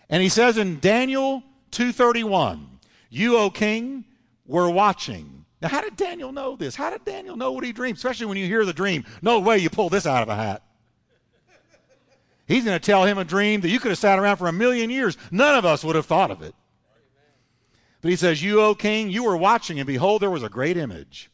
And 0.09 0.23
he 0.23 0.29
says 0.29 0.57
in 0.57 0.79
Daniel 0.79 1.43
2:31, 1.71 2.65
you, 3.09 3.37
O 3.37 3.49
king, 3.49 4.05
were 4.45 4.69
watching 4.69 5.38
now, 5.61 5.67
how 5.67 5.81
did 5.81 5.97
Daniel 5.97 6.31
know 6.31 6.55
this? 6.55 6.75
How 6.75 6.89
did 6.89 7.03
Daniel 7.03 7.35
know 7.35 7.51
what 7.51 7.65
he 7.65 7.73
dreamed? 7.73 7.97
Especially 7.97 8.27
when 8.27 8.37
you 8.37 8.45
hear 8.45 8.63
the 8.63 8.73
dream. 8.73 9.03
No 9.21 9.39
way 9.39 9.57
you 9.57 9.69
pull 9.69 9.89
this 9.89 10.05
out 10.05 10.23
of 10.23 10.29
a 10.29 10.35
hat. 10.35 10.63
He's 12.47 12.63
going 12.63 12.79
to 12.79 12.85
tell 12.85 13.05
him 13.05 13.17
a 13.17 13.25
dream 13.25 13.61
that 13.61 13.69
you 13.69 13.79
could 13.79 13.91
have 13.91 13.97
sat 13.97 14.17
around 14.17 14.37
for 14.37 14.47
a 14.47 14.53
million 14.53 14.89
years. 14.89 15.17
None 15.31 15.55
of 15.55 15.65
us 15.65 15.83
would 15.83 15.95
have 15.95 16.05
thought 16.05 16.31
of 16.31 16.41
it. 16.41 16.55
But 18.01 18.09
he 18.09 18.15
says, 18.15 18.41
You, 18.41 18.61
O 18.61 18.73
king, 18.73 19.09
you 19.09 19.23
were 19.25 19.37
watching, 19.37 19.79
and 19.79 19.85
behold, 19.85 20.21
there 20.21 20.31
was 20.31 20.43
a 20.43 20.49
great 20.49 20.77
image. 20.77 21.29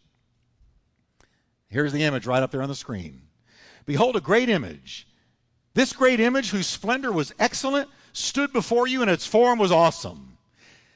Here's 1.70 1.94
the 1.94 2.04
image 2.04 2.26
right 2.26 2.44
up 2.44 2.52
there 2.52 2.64
on 2.64 2.70
the 2.70 2.76
screen. 2.76 3.22
Behold, 3.86 4.16
a 4.16 4.22
great 4.22 4.50
image. 4.50 5.08
This 5.74 5.94
great 5.94 6.20
image, 6.20 6.50
whose 6.50 6.68
splendor 6.68 7.12
was 7.12 7.34
excellent, 7.38 7.90
stood 8.14 8.52
before 8.52 8.88
you, 8.88 9.02
and 9.02 9.12
its 9.12 9.28
form 9.28 9.60
was 9.60 9.72
awesome. 9.72 10.35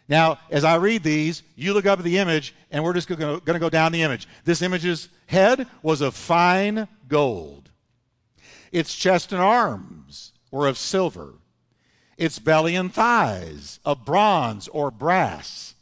Now, 0.10 0.40
as 0.50 0.64
I 0.64 0.76
read 0.76 1.04
these, 1.04 1.44
you 1.56 1.74
look 1.74 1.86
up 1.86 2.00
at 2.00 2.06
the 2.06 2.18
image, 2.18 2.56
and 2.72 2.84
we're 2.84 2.94
just 2.94 3.08
going 3.08 3.40
to 3.40 3.60
go 3.60 3.70
down 3.70 3.92
the 3.92 4.02
image. 4.02 4.28
This 4.44 4.64
image's 4.64 5.08
head 5.28 5.68
was 5.84 6.02
of 6.02 6.16
fine 6.16 6.88
gold. 7.08 7.70
Its 8.72 8.96
chest 8.96 9.32
and 9.32 9.42
arms 9.42 10.34
were 10.50 10.68
of 10.68 10.80
silver. 10.80 11.36
Its 12.18 12.40
belly 12.40 12.76
and 12.76 12.92
thighs 12.92 13.80
of 13.86 14.04
bronze 14.04 14.68
or 14.68 14.90
brass. 14.90 15.76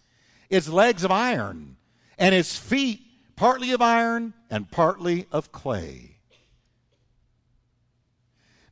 Its 0.50 0.68
legs 0.68 1.06
of 1.06 1.12
iron. 1.12 1.78
And 2.18 2.36
its 2.36 2.58
feet 2.58 3.00
partly 3.38 3.72
of 3.72 3.82
iron 3.82 4.34
and 4.50 4.70
partly 4.70 5.26
of 5.32 5.54
clay. 5.54 6.18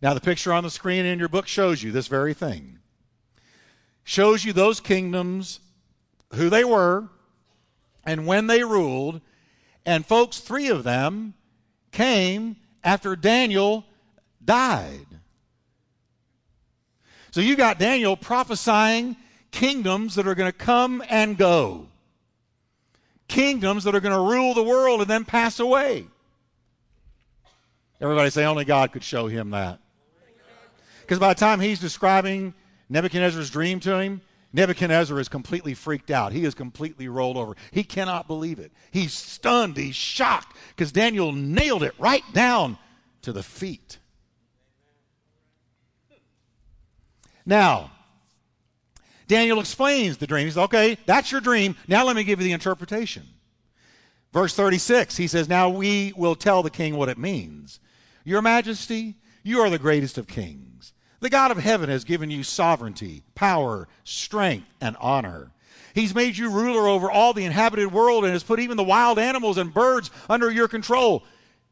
Now, 0.02 0.14
the 0.14 0.22
picture 0.22 0.52
on 0.52 0.64
the 0.64 0.70
screen 0.70 1.06
in 1.06 1.18
your 1.18 1.30
book 1.30 1.48
shows 1.48 1.82
you 1.82 1.94
this 1.94 2.08
very 2.08 2.34
thing. 2.34 2.80
Shows 4.06 4.46
you 4.46 4.54
those 4.54 4.80
kingdoms, 4.80 5.60
who 6.34 6.50
they 6.50 6.64
were, 6.64 7.10
and 8.06 8.26
when 8.26 8.48
they 8.48 8.64
ruled. 8.64 9.20
And, 9.86 10.06
folks, 10.06 10.40
three 10.40 10.70
of 10.70 10.84
them 10.84 11.34
came 11.92 12.56
after 12.84 13.16
Daniel 13.16 13.84
died. 14.44 15.08
So 17.32 17.42
you 17.42 17.56
got 17.56 17.80
Daniel 17.80 18.16
prophesying 18.16 19.18
kingdoms 19.52 20.16
that 20.16 20.28
are 20.28 20.36
going 20.36 20.52
to 20.52 20.58
come 20.58 21.04
and 21.10 21.38
go, 21.38 21.88
kingdoms 23.28 23.86
that 23.86 23.96
are 23.96 24.00
going 24.00 24.16
to 24.16 24.34
rule 24.34 24.54
the 24.54 24.64
world 24.64 25.02
and 25.02 25.10
then 25.10 25.26
pass 25.26 25.60
away. 25.60 26.06
Everybody 28.00 28.30
say, 28.30 28.46
only 28.46 28.66
God 28.66 28.92
could 28.92 29.04
show 29.04 29.28
him 29.28 29.50
that. 29.50 29.80
Because 31.02 31.18
by 31.18 31.34
the 31.34 31.40
time 31.40 31.60
he's 31.60 31.80
describing 31.80 32.54
Nebuchadnezzar's 32.90 33.50
dream 33.50 33.80
to 33.82 34.00
him, 34.00 34.22
Nebuchadnezzar 34.54 35.20
is 35.20 35.28
completely 35.28 35.74
freaked 35.74 36.10
out. 36.10 36.32
He 36.32 36.46
is 36.46 36.56
completely 36.56 37.10
rolled 37.10 37.36
over. 37.36 37.56
He 37.72 37.84
cannot 37.84 38.28
believe 38.28 38.58
it. 38.58 38.72
He's 38.92 39.12
stunned. 39.12 39.76
He's 39.76 39.96
shocked 39.96 40.56
because 40.70 40.94
Daniel 40.94 41.34
nailed 41.34 41.84
it 41.84 41.94
right 42.00 42.24
down 42.34 42.78
to 43.24 43.34
the 43.34 43.44
feet. 43.44 43.98
Now, 47.46 47.92
Daniel 49.28 49.60
explains 49.60 50.18
the 50.18 50.28
dream. 50.28 50.46
He 50.46 50.52
says, 50.52 50.64
okay, 50.64 50.98
that's 51.06 51.32
your 51.32 51.42
dream. 51.42 51.76
Now 51.88 52.06
let 52.06 52.16
me 52.16 52.24
give 52.24 52.40
you 52.40 52.46
the 52.46 52.54
interpretation. 52.54 53.24
Verse 54.32 54.56
36, 54.56 55.18
he 55.18 55.28
says, 55.28 55.48
Now 55.48 55.70
we 55.70 56.14
will 56.18 56.36
tell 56.36 56.62
the 56.62 56.70
king 56.70 56.98
what 56.98 57.08
it 57.08 57.18
means. 57.18 57.80
Your 58.26 58.42
majesty, 58.42 59.16
you 59.44 59.62
are 59.62 59.70
the 59.70 59.80
greatest 59.80 60.18
of 60.18 60.28
kings. 60.28 60.92
The 61.20 61.30
God 61.30 61.52
of 61.52 61.58
heaven 61.58 61.90
has 61.90 62.04
given 62.04 62.30
you 62.30 62.44
sovereignty, 62.44 63.24
power, 63.36 63.88
strength, 64.04 64.68
and 64.82 64.98
honor. 65.00 65.52
He's 65.94 66.14
made 66.14 66.38
you 66.38 66.52
ruler 66.52 66.88
over 66.88 67.10
all 67.10 67.34
the 67.34 67.46
inhabited 67.46 67.92
world 67.92 68.26
and 68.26 68.34
has 68.34 68.44
put 68.44 68.60
even 68.60 68.76
the 68.76 68.84
wild 68.84 69.18
animals 69.18 69.58
and 69.58 69.74
birds 69.74 70.12
under 70.30 70.52
your 70.52 70.68
control. 70.68 71.24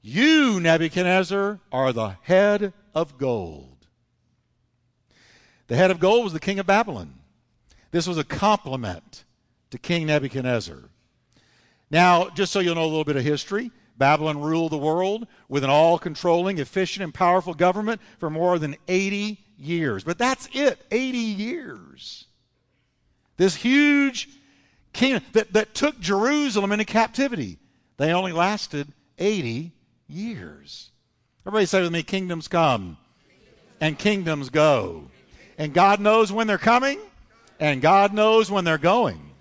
You, 0.02 0.60
Nebuchadnezzar, 0.60 1.60
are 1.72 1.94
the 1.94 2.16
head 2.22 2.74
of 2.96 3.18
gold. 3.18 3.88
The 5.68 5.76
head 5.76 5.92
of 5.92 6.00
gold 6.00 6.24
was 6.24 6.34
the 6.34 6.40
king 6.40 6.60
of 6.60 6.66
Babylon. 6.66 7.16
This 7.92 8.08
was 8.08 8.18
a 8.18 8.24
compliment 8.24 9.24
to 9.72 9.78
King 9.78 10.08
Nebuchadnezzar. 10.08 10.90
Now, 11.92 12.30
just 12.30 12.52
so 12.52 12.60
you'll 12.60 12.76
know 12.76 12.84
a 12.84 12.86
little 12.86 13.04
bit 13.04 13.18
of 13.18 13.24
history, 13.24 13.72
Babylon 13.98 14.42
ruled 14.42 14.72
the 14.72 14.78
world 14.78 15.28
with 15.48 15.64
an 15.64 15.70
all 15.70 16.00
controlling, 16.00 16.58
efficient, 16.58 17.04
and 17.04 17.14
powerful 17.14 17.54
government 17.54 18.02
for 18.20 18.30
more 18.30 18.58
than 18.60 18.76
80 18.88 19.40
years. 19.58 20.04
But 20.04 20.18
that's 20.18 20.48
it 20.54 20.80
80 20.92 21.18
years. 21.18 22.26
This 23.38 23.56
huge 23.56 24.30
kingdom 24.94 25.24
that, 25.34 25.54
that 25.54 25.74
took 25.74 26.00
Jerusalem 26.00 26.72
into 26.72 26.86
captivity, 26.86 27.60
they 27.98 28.14
only 28.14 28.32
lasted 28.32 28.92
80 29.18 29.72
years. 30.08 30.90
Everybody 31.46 31.66
say 31.66 31.82
with 31.82 31.92
me, 31.92 32.04
kingdoms 32.04 32.48
come 32.48 32.98
and 33.80 34.00
kingdoms 34.00 34.50
go. 34.50 35.10
And 35.58 35.74
God 35.74 36.00
knows 36.00 36.32
when 36.32 36.48
they're 36.48 36.58
coming, 36.58 37.00
and 37.60 37.82
God 37.82 38.14
knows 38.14 38.50
when 38.50 38.64
they're 38.64 38.78
going. 38.78 39.33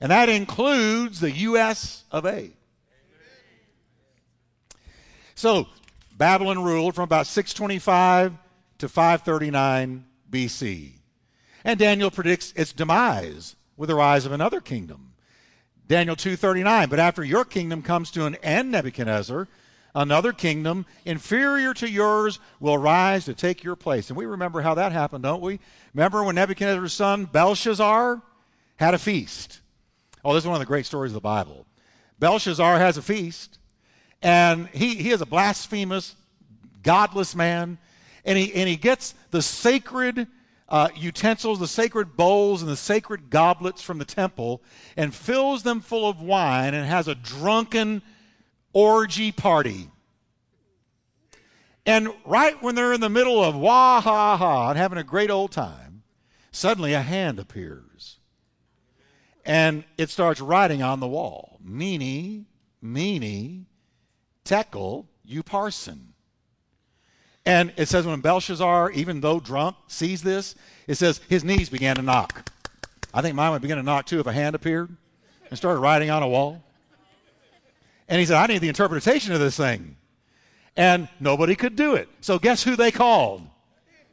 And 0.00 0.10
that 0.10 0.28
includes 0.28 1.20
the 1.20 1.30
U.S. 1.30 2.04
of 2.10 2.26
A. 2.26 2.50
So, 5.34 5.68
Babylon 6.16 6.62
ruled 6.62 6.94
from 6.94 7.04
about 7.04 7.26
625 7.26 8.32
to 8.78 8.88
539 8.88 10.04
BC. 10.30 10.92
And 11.64 11.78
Daniel 11.78 12.10
predicts 12.10 12.52
its 12.56 12.72
demise 12.72 13.56
with 13.76 13.88
the 13.88 13.94
rise 13.94 14.24
of 14.24 14.32
another 14.32 14.60
kingdom. 14.60 15.12
Daniel 15.88 16.16
2:39, 16.16 16.88
but 16.88 16.98
after 16.98 17.22
your 17.22 17.44
kingdom 17.44 17.82
comes 17.82 18.10
to 18.10 18.26
an 18.26 18.34
end, 18.36 18.72
Nebuchadnezzar, 18.72 19.46
another 19.94 20.32
kingdom 20.32 20.84
inferior 21.04 21.72
to 21.74 21.88
yours 21.88 22.38
will 22.58 22.78
rise 22.78 23.24
to 23.26 23.34
take 23.34 23.62
your 23.62 23.76
place. 23.76 24.10
And 24.10 24.16
we 24.16 24.26
remember 24.26 24.62
how 24.62 24.74
that 24.74 24.92
happened, 24.92 25.22
don't 25.22 25.42
we? 25.42 25.60
Remember 25.94 26.24
when 26.24 26.34
Nebuchadnezzar's 26.34 26.92
son 26.92 27.26
Belshazzar 27.26 28.20
had 28.76 28.94
a 28.94 28.98
feast? 28.98 29.60
Oh, 30.26 30.34
this 30.34 30.42
is 30.42 30.48
one 30.48 30.56
of 30.56 30.60
the 30.60 30.66
great 30.66 30.86
stories 30.86 31.12
of 31.12 31.14
the 31.14 31.20
Bible. 31.20 31.66
Belshazzar 32.18 32.78
has 32.78 32.96
a 32.96 33.02
feast, 33.02 33.60
and 34.20 34.66
he, 34.70 34.96
he 34.96 35.12
is 35.12 35.20
a 35.20 35.26
blasphemous, 35.26 36.16
godless 36.82 37.36
man, 37.36 37.78
and 38.24 38.36
he, 38.36 38.52
and 38.54 38.68
he 38.68 38.74
gets 38.74 39.14
the 39.30 39.40
sacred 39.40 40.26
uh, 40.68 40.88
utensils, 40.96 41.60
the 41.60 41.68
sacred 41.68 42.16
bowls, 42.16 42.60
and 42.60 42.68
the 42.68 42.76
sacred 42.76 43.30
goblets 43.30 43.82
from 43.82 43.98
the 43.98 44.04
temple, 44.04 44.64
and 44.96 45.14
fills 45.14 45.62
them 45.62 45.80
full 45.80 46.08
of 46.08 46.20
wine, 46.20 46.74
and 46.74 46.84
has 46.84 47.06
a 47.06 47.14
drunken 47.14 48.02
orgy 48.72 49.30
party. 49.30 49.88
And 51.86 52.08
right 52.24 52.60
when 52.60 52.74
they're 52.74 52.94
in 52.94 53.00
the 53.00 53.08
middle 53.08 53.44
of 53.44 53.54
wah 53.54 54.00
ha 54.00 54.36
ha 54.36 54.70
and 54.70 54.76
having 54.76 54.98
a 54.98 55.04
great 55.04 55.30
old 55.30 55.52
time, 55.52 56.02
suddenly 56.50 56.94
a 56.94 57.02
hand 57.02 57.38
appears. 57.38 57.85
And 59.46 59.84
it 59.96 60.10
starts 60.10 60.40
writing 60.40 60.82
on 60.82 60.98
the 60.98 61.06
wall 61.06 61.60
Mene, 61.62 62.46
Mene, 62.82 63.66
Tekel, 64.44 65.06
Upharsin. 65.28 66.00
And 67.46 67.72
it 67.76 67.88
says 67.88 68.04
when 68.04 68.20
Belshazzar, 68.20 68.90
even 68.90 69.20
though 69.20 69.38
drunk, 69.38 69.76
sees 69.86 70.22
this, 70.22 70.56
it 70.88 70.96
says 70.96 71.20
his 71.28 71.44
knees 71.44 71.68
began 71.68 71.94
to 71.94 72.02
knock. 72.02 72.50
I 73.14 73.22
think 73.22 73.36
mine 73.36 73.52
would 73.52 73.62
begin 73.62 73.76
to 73.76 73.84
knock 73.84 74.06
too 74.06 74.18
if 74.18 74.26
a 74.26 74.32
hand 74.32 74.56
appeared 74.56 74.94
and 75.48 75.56
started 75.56 75.78
writing 75.78 76.10
on 76.10 76.24
a 76.24 76.28
wall. 76.28 76.64
And 78.08 78.18
he 78.18 78.26
said, 78.26 78.36
I 78.36 78.46
need 78.46 78.58
the 78.58 78.68
interpretation 78.68 79.32
of 79.32 79.38
this 79.38 79.56
thing. 79.56 79.96
And 80.76 81.08
nobody 81.20 81.54
could 81.54 81.76
do 81.76 81.94
it. 81.94 82.08
So 82.20 82.38
guess 82.40 82.64
who 82.64 82.74
they 82.74 82.90
called? 82.90 83.42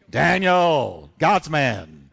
Daniel, 0.10 1.12
God's 1.18 1.50
man. 1.50 2.12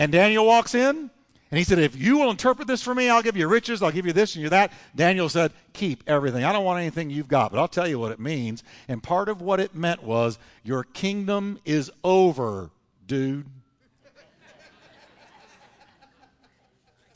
And 0.00 0.10
Daniel 0.10 0.44
walks 0.44 0.74
in 0.74 1.10
and 1.50 1.58
he 1.58 1.64
said, 1.64 1.78
If 1.78 1.96
you 1.96 2.18
will 2.18 2.30
interpret 2.30 2.68
this 2.68 2.82
for 2.82 2.94
me, 2.94 3.08
I'll 3.08 3.22
give 3.22 3.36
you 3.36 3.48
riches, 3.48 3.82
I'll 3.82 3.90
give 3.90 4.06
you 4.06 4.12
this 4.12 4.34
and 4.34 4.42
you 4.42 4.50
that. 4.50 4.72
Daniel 4.94 5.28
said, 5.28 5.52
Keep 5.72 6.04
everything. 6.06 6.44
I 6.44 6.52
don't 6.52 6.64
want 6.64 6.80
anything 6.80 7.10
you've 7.10 7.28
got, 7.28 7.50
but 7.50 7.58
I'll 7.58 7.68
tell 7.68 7.88
you 7.88 7.98
what 7.98 8.12
it 8.12 8.20
means. 8.20 8.62
And 8.86 9.02
part 9.02 9.28
of 9.28 9.40
what 9.40 9.60
it 9.60 9.74
meant 9.74 10.02
was, 10.02 10.38
Your 10.62 10.84
kingdom 10.84 11.58
is 11.64 11.90
over, 12.04 12.70
dude. 13.06 13.46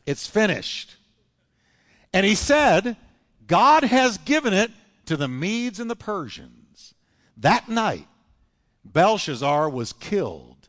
it's 0.06 0.26
finished. 0.26 0.96
And 2.12 2.24
he 2.26 2.34
said, 2.34 2.96
God 3.46 3.84
has 3.84 4.18
given 4.18 4.54
it 4.54 4.70
to 5.06 5.16
the 5.16 5.28
Medes 5.28 5.78
and 5.78 5.90
the 5.90 5.96
Persians. 5.96 6.94
That 7.36 7.68
night, 7.68 8.06
Belshazzar 8.84 9.68
was 9.70 9.92
killed, 9.92 10.68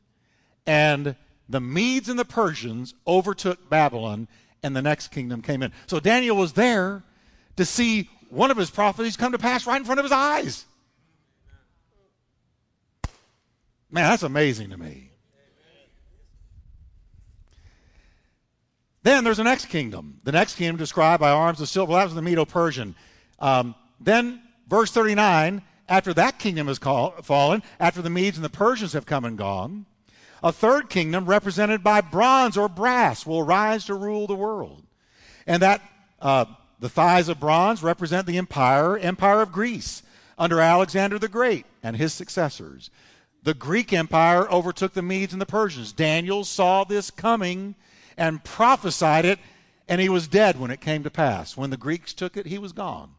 and 0.66 1.16
the 1.54 1.62
Medes 1.62 2.10
and 2.10 2.18
the 2.18 2.26
Persians 2.26 2.96
overtook 3.06 3.70
Babylon, 3.70 4.28
and 4.64 4.76
the 4.76 4.82
next 4.82 5.10
kingdom 5.10 5.44
came 5.44 5.62
in. 5.62 5.72
So 5.86 6.00
Daniel 6.00 6.36
was 6.36 6.54
there 6.54 7.04
to 7.58 7.64
see 7.64 8.10
one 8.30 8.50
of 8.50 8.58
his 8.58 8.72
prophecies 8.72 9.16
come 9.16 9.34
to 9.34 9.38
pass 9.38 9.68
right 9.68 9.78
in 9.78 9.86
front 9.86 10.00
of 10.00 10.04
his 10.04 10.12
eyes. 10.12 10.66
Man, 13.92 14.10
that's 14.10 14.24
amazing 14.24 14.72
to 14.72 14.78
me. 14.78 15.12
Then 19.04 19.24
there's 19.24 19.38
the 19.38 19.44
next 19.44 19.68
kingdom. 19.68 20.22
The 20.24 20.32
next 20.32 20.56
kingdom 20.56 20.78
described 20.78 21.22
by 21.22 21.30
arms 21.30 21.62
of 21.62 21.70
silver. 21.70 21.94
That 21.94 22.06
was 22.06 22.16
the 22.16 22.24
Medo 22.24 22.46
Persian. 22.46 22.96
Um, 23.38 23.76
then, 24.00 24.42
verse 24.68 24.90
39 24.90 25.62
after 25.88 26.14
that 26.14 26.40
kingdom 26.40 26.68
has 26.68 26.80
call, 26.80 27.12
fallen, 27.22 27.62
after 27.80 28.02
the 28.02 28.10
Medes 28.10 28.38
and 28.38 28.44
the 28.44 28.50
Persians 28.50 28.94
have 28.94 29.06
come 29.06 29.26
and 29.26 29.38
gone, 29.38 29.86
A 30.44 30.52
third 30.52 30.90
kingdom, 30.90 31.26
represented 31.26 31.84
by 31.84 32.02
bronze 32.02 32.58
or 32.58 32.68
brass, 32.68 33.26
will 33.26 33.44
rise 33.44 33.86
to 33.86 33.94
rule 33.94 34.28
the 34.28 34.36
world. 34.36 34.84
And 35.48 35.62
that 35.62 35.82
uh, 36.22 36.46
the 36.80 36.90
thighs 36.90 37.30
of 37.30 37.40
bronze 37.40 37.82
represent 37.82 38.28
the 38.28 38.38
empire, 38.38 38.98
empire 38.98 39.42
of 39.42 39.54
Greece, 39.54 40.04
under 40.38 40.60
Alexander 40.60 41.18
the 41.18 41.30
Great 41.30 41.66
and 41.82 41.96
his 41.96 42.14
successors. 42.14 42.90
The 43.44 43.54
Greek 43.54 43.94
Empire 43.94 44.50
overtook 44.52 44.94
the 44.94 45.02
Medes 45.02 45.34
and 45.34 45.42
the 45.42 45.46
Persians. 45.46 45.94
Daniel 45.94 46.44
saw 46.44 46.84
this 46.84 47.10
coming 47.10 47.76
and 48.18 48.44
prophesied 48.44 49.26
it, 49.26 49.40
and 49.88 50.02
he 50.02 50.10
was 50.10 50.28
dead 50.28 50.60
when 50.60 50.72
it 50.72 50.82
came 50.82 51.04
to 51.04 51.10
pass. 51.10 51.56
When 51.56 51.70
the 51.70 51.78
Greeks 51.78 52.14
took 52.14 52.36
it, 52.36 52.48
he 52.48 52.58
was 52.58 52.72
gone. 52.72 53.12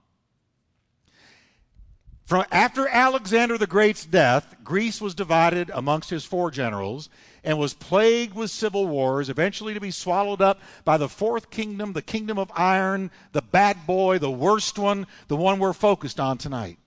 From 2.25 2.47
after 2.51 2.89
Alexander 2.89 3.59
the 3.59 3.67
Great's 3.67 4.07
death, 4.07 4.57
Greece 4.65 4.99
was 4.99 5.15
divided 5.15 5.71
amongst 5.75 6.09
his 6.09 6.25
four 6.25 6.51
generals 6.51 7.11
and 7.43 7.59
was 7.59 7.75
plagued 7.75 8.35
with 8.35 8.51
civil 8.51 8.87
wars, 8.87 9.29
eventually 9.29 9.75
to 9.75 9.81
be 9.81 9.91
swallowed 9.91 10.41
up 10.41 10.59
by 10.87 10.97
the 10.97 11.09
fourth 11.09 11.51
kingdom, 11.51 11.93
the 11.93 12.01
kingdom 12.01 12.39
of 12.39 12.51
iron, 12.57 13.11
the 13.33 13.43
bad 13.43 13.87
boy, 13.87 14.19
the 14.19 14.31
worst 14.31 14.79
one, 14.79 15.07
the 15.29 15.37
one 15.37 15.59
we're 15.59 15.75
focused 15.75 16.19
on 16.19 16.39
tonight. 16.39 16.79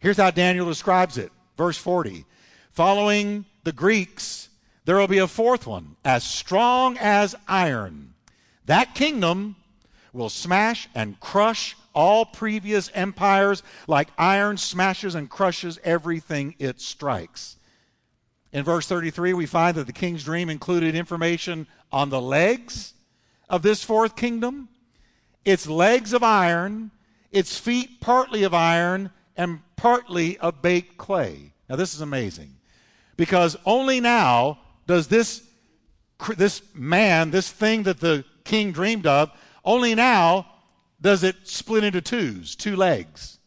Here's 0.00 0.16
how 0.16 0.32
Daniel 0.32 0.66
describes 0.66 1.16
it. 1.16 1.30
Verse 1.56 1.78
40. 1.78 2.24
Following 2.72 3.44
the 3.62 3.72
Greeks, 3.72 4.48
there 4.84 4.96
will 4.96 5.06
be 5.06 5.18
a 5.18 5.28
fourth 5.28 5.64
one, 5.64 5.96
as 6.04 6.24
strong 6.24 6.98
as 6.98 7.36
iron. 7.46 8.14
That 8.66 8.96
kingdom 8.96 9.54
will 10.12 10.28
smash 10.28 10.88
and 10.94 11.20
crush 11.20 11.76
all 11.94 12.24
previous 12.24 12.90
empires 12.94 13.62
like 13.86 14.08
iron 14.18 14.56
smashes 14.56 15.14
and 15.14 15.28
crushes 15.28 15.78
everything 15.84 16.54
it 16.58 16.80
strikes. 16.80 17.56
In 18.52 18.64
verse 18.64 18.86
33, 18.86 19.34
we 19.34 19.46
find 19.46 19.76
that 19.76 19.86
the 19.86 19.92
king's 19.92 20.24
dream 20.24 20.48
included 20.48 20.94
information 20.94 21.66
on 21.92 22.08
the 22.08 22.20
legs 22.20 22.94
of 23.48 23.62
this 23.62 23.82
fourth 23.82 24.16
kingdom, 24.16 24.68
its 25.44 25.66
legs 25.66 26.12
of 26.12 26.22
iron, 26.22 26.90
its 27.30 27.58
feet 27.58 28.00
partly 28.00 28.42
of 28.42 28.54
iron, 28.54 29.10
and 29.36 29.60
partly 29.76 30.38
of 30.38 30.62
baked 30.62 30.96
clay. 30.96 31.52
Now, 31.68 31.76
this 31.76 31.94
is 31.94 32.00
amazing 32.00 32.54
because 33.16 33.56
only 33.66 34.00
now 34.00 34.58
does 34.86 35.08
this, 35.08 35.42
this 36.36 36.62
man, 36.74 37.30
this 37.30 37.50
thing 37.50 37.82
that 37.82 38.00
the 38.00 38.24
king 38.44 38.72
dreamed 38.72 39.06
of, 39.06 39.30
only 39.64 39.94
now 39.94 40.46
does 41.00 41.22
it 41.22 41.36
split 41.44 41.84
into 41.84 42.00
twos, 42.00 42.56
two 42.56 42.76
legs. 42.76 43.38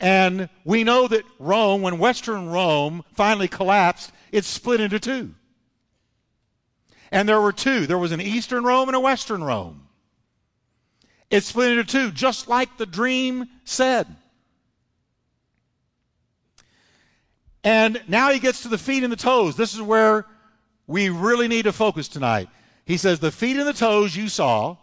And 0.00 0.48
we 0.64 0.84
know 0.84 1.08
that 1.08 1.24
Rome, 1.38 1.82
when 1.82 1.98
Western 1.98 2.48
Rome 2.48 3.02
finally 3.14 3.48
collapsed, 3.48 4.12
it 4.30 4.44
split 4.44 4.80
into 4.80 5.00
two. 5.00 5.34
And 7.10 7.28
there 7.28 7.40
were 7.40 7.52
two 7.52 7.86
there 7.86 7.98
was 7.98 8.12
an 8.12 8.20
Eastern 8.20 8.64
Rome 8.64 8.88
and 8.88 8.96
a 8.96 9.00
Western 9.00 9.42
Rome. 9.42 9.88
It 11.30 11.42
split 11.44 11.72
into 11.72 11.84
two, 11.84 12.10
just 12.10 12.48
like 12.48 12.76
the 12.78 12.86
dream 12.86 13.46
said. 13.64 14.06
And 17.64 18.00
now 18.08 18.30
he 18.30 18.38
gets 18.38 18.62
to 18.62 18.68
the 18.68 18.78
feet 18.78 19.02
and 19.02 19.12
the 19.12 19.16
toes. 19.16 19.56
This 19.56 19.74
is 19.74 19.82
where 19.82 20.26
we 20.86 21.10
really 21.10 21.48
need 21.48 21.64
to 21.64 21.72
focus 21.72 22.08
tonight. 22.08 22.48
He 22.88 22.96
says, 22.96 23.20
The 23.20 23.30
feet 23.30 23.58
and 23.58 23.66
the 23.66 23.74
toes 23.74 24.16
you 24.16 24.30
saw 24.30 24.78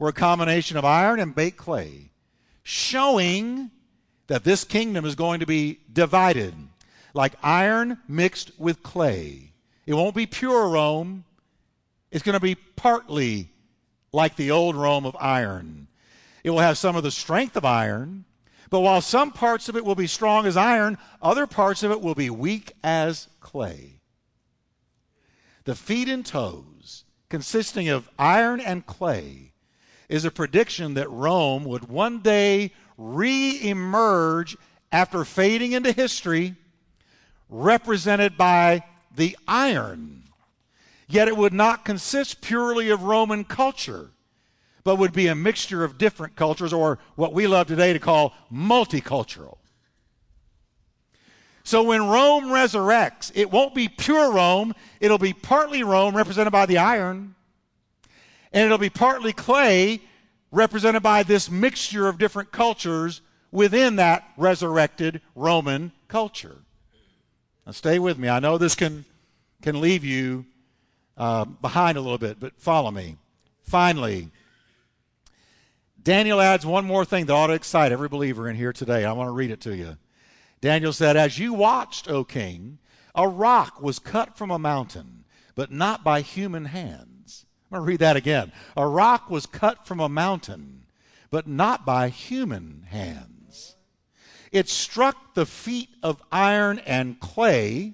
were 0.00 0.08
a 0.08 0.12
combination 0.12 0.76
of 0.76 0.84
iron 0.84 1.20
and 1.20 1.32
baked 1.32 1.56
clay, 1.56 2.10
showing 2.64 3.70
that 4.26 4.42
this 4.42 4.64
kingdom 4.64 5.04
is 5.04 5.14
going 5.14 5.38
to 5.38 5.46
be 5.46 5.78
divided 5.90 6.52
like 7.14 7.34
iron 7.44 7.98
mixed 8.08 8.50
with 8.58 8.82
clay. 8.82 9.52
It 9.86 9.94
won't 9.94 10.16
be 10.16 10.26
pure 10.26 10.68
Rome, 10.68 11.24
it's 12.10 12.24
going 12.24 12.34
to 12.34 12.40
be 12.40 12.56
partly 12.56 13.50
like 14.12 14.34
the 14.34 14.50
old 14.50 14.74
Rome 14.74 15.06
of 15.06 15.16
iron. 15.20 15.86
It 16.42 16.50
will 16.50 16.58
have 16.58 16.76
some 16.76 16.96
of 16.96 17.04
the 17.04 17.12
strength 17.12 17.56
of 17.56 17.64
iron, 17.64 18.24
but 18.68 18.80
while 18.80 19.00
some 19.00 19.30
parts 19.30 19.68
of 19.68 19.76
it 19.76 19.84
will 19.84 19.94
be 19.94 20.08
strong 20.08 20.46
as 20.46 20.56
iron, 20.56 20.98
other 21.22 21.46
parts 21.46 21.84
of 21.84 21.92
it 21.92 22.00
will 22.00 22.16
be 22.16 22.30
weak 22.30 22.72
as 22.82 23.28
clay. 23.38 24.00
The 25.62 25.76
feet 25.76 26.08
and 26.08 26.26
toes 26.26 26.73
consisting 27.28 27.88
of 27.88 28.08
iron 28.18 28.60
and 28.60 28.86
clay, 28.86 29.52
is 30.08 30.24
a 30.24 30.30
prediction 30.30 30.94
that 30.94 31.10
Rome 31.10 31.64
would 31.64 31.88
one 31.88 32.20
day 32.20 32.72
re 32.96 33.58
emerge 33.62 34.56
after 34.92 35.24
fading 35.24 35.72
into 35.72 35.92
history, 35.92 36.54
represented 37.48 38.36
by 38.36 38.84
the 39.14 39.36
iron. 39.48 40.22
Yet 41.08 41.28
it 41.28 41.36
would 41.36 41.52
not 41.52 41.84
consist 41.84 42.40
purely 42.40 42.90
of 42.90 43.02
Roman 43.02 43.44
culture, 43.44 44.10
but 44.84 44.96
would 44.96 45.12
be 45.12 45.26
a 45.26 45.34
mixture 45.34 45.84
of 45.84 45.98
different 45.98 46.36
cultures, 46.36 46.72
or 46.72 46.98
what 47.16 47.32
we 47.32 47.46
love 47.46 47.66
today 47.66 47.92
to 47.92 47.98
call 47.98 48.34
multicultural. 48.52 49.56
So 51.64 51.82
when 51.82 52.06
Rome 52.06 52.44
resurrects, 52.44 53.32
it 53.34 53.50
won't 53.50 53.74
be 53.74 53.88
pure 53.88 54.30
Rome, 54.30 54.74
it'll 55.00 55.18
be 55.18 55.32
partly 55.32 55.82
Rome, 55.82 56.14
represented 56.14 56.52
by 56.52 56.66
the 56.66 56.76
iron, 56.76 57.34
and 58.52 58.66
it'll 58.66 58.76
be 58.76 58.90
partly 58.90 59.32
clay, 59.32 60.02
represented 60.52 61.02
by 61.02 61.22
this 61.22 61.50
mixture 61.50 62.06
of 62.06 62.18
different 62.18 62.52
cultures 62.52 63.22
within 63.50 63.96
that 63.96 64.24
resurrected 64.36 65.22
Roman 65.34 65.92
culture. 66.06 66.58
Now, 67.64 67.72
stay 67.72 67.98
with 67.98 68.18
me. 68.18 68.28
I 68.28 68.40
know 68.40 68.58
this 68.58 68.74
can, 68.74 69.06
can 69.62 69.80
leave 69.80 70.04
you 70.04 70.44
uh, 71.16 71.46
behind 71.46 71.96
a 71.96 72.02
little 72.02 72.18
bit, 72.18 72.38
but 72.38 72.60
follow 72.60 72.90
me. 72.90 73.16
Finally, 73.62 74.28
Daniel 76.02 76.42
adds 76.42 76.66
one 76.66 76.84
more 76.84 77.06
thing 77.06 77.24
that 77.24 77.32
ought 77.32 77.46
to 77.46 77.54
excite 77.54 77.90
every 77.90 78.08
believer 78.08 78.50
in 78.50 78.56
here 78.56 78.74
today. 78.74 79.06
I 79.06 79.12
want 79.12 79.28
to 79.28 79.32
read 79.32 79.50
it 79.50 79.62
to 79.62 79.74
you. 79.74 79.96
Daniel 80.64 80.94
said, 80.94 81.14
As 81.14 81.38
you 81.38 81.52
watched, 81.52 82.08
O 82.08 82.24
king, 82.24 82.78
a 83.14 83.28
rock 83.28 83.82
was 83.82 83.98
cut 83.98 84.34
from 84.34 84.50
a 84.50 84.58
mountain, 84.58 85.26
but 85.54 85.70
not 85.70 86.02
by 86.02 86.22
human 86.22 86.64
hands. 86.64 87.44
I'm 87.70 87.76
going 87.76 87.86
to 87.86 87.90
read 87.90 88.00
that 88.00 88.16
again. 88.16 88.50
A 88.74 88.88
rock 88.88 89.28
was 89.28 89.44
cut 89.44 89.86
from 89.86 90.00
a 90.00 90.08
mountain, 90.08 90.86
but 91.30 91.46
not 91.46 91.84
by 91.84 92.08
human 92.08 92.86
hands. 92.88 93.76
It 94.52 94.70
struck 94.70 95.34
the 95.34 95.44
feet 95.44 95.90
of 96.02 96.22
iron 96.32 96.78
and 96.78 97.20
clay, 97.20 97.92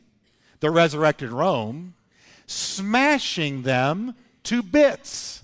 the 0.60 0.70
resurrected 0.70 1.32
Rome, 1.32 1.94
smashing 2.46 3.62
them 3.62 4.14
to 4.44 4.62
bits. 4.62 5.42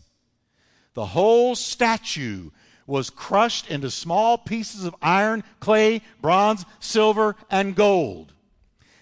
The 0.94 1.06
whole 1.06 1.56
statue 1.56 2.50
was 2.86 3.10
crushed 3.10 3.70
into 3.70 3.90
small 3.90 4.38
pieces 4.38 4.84
of 4.84 4.94
iron, 5.02 5.42
clay, 5.60 6.02
bronze, 6.20 6.64
silver, 6.78 7.36
and 7.50 7.74
gold. 7.74 8.32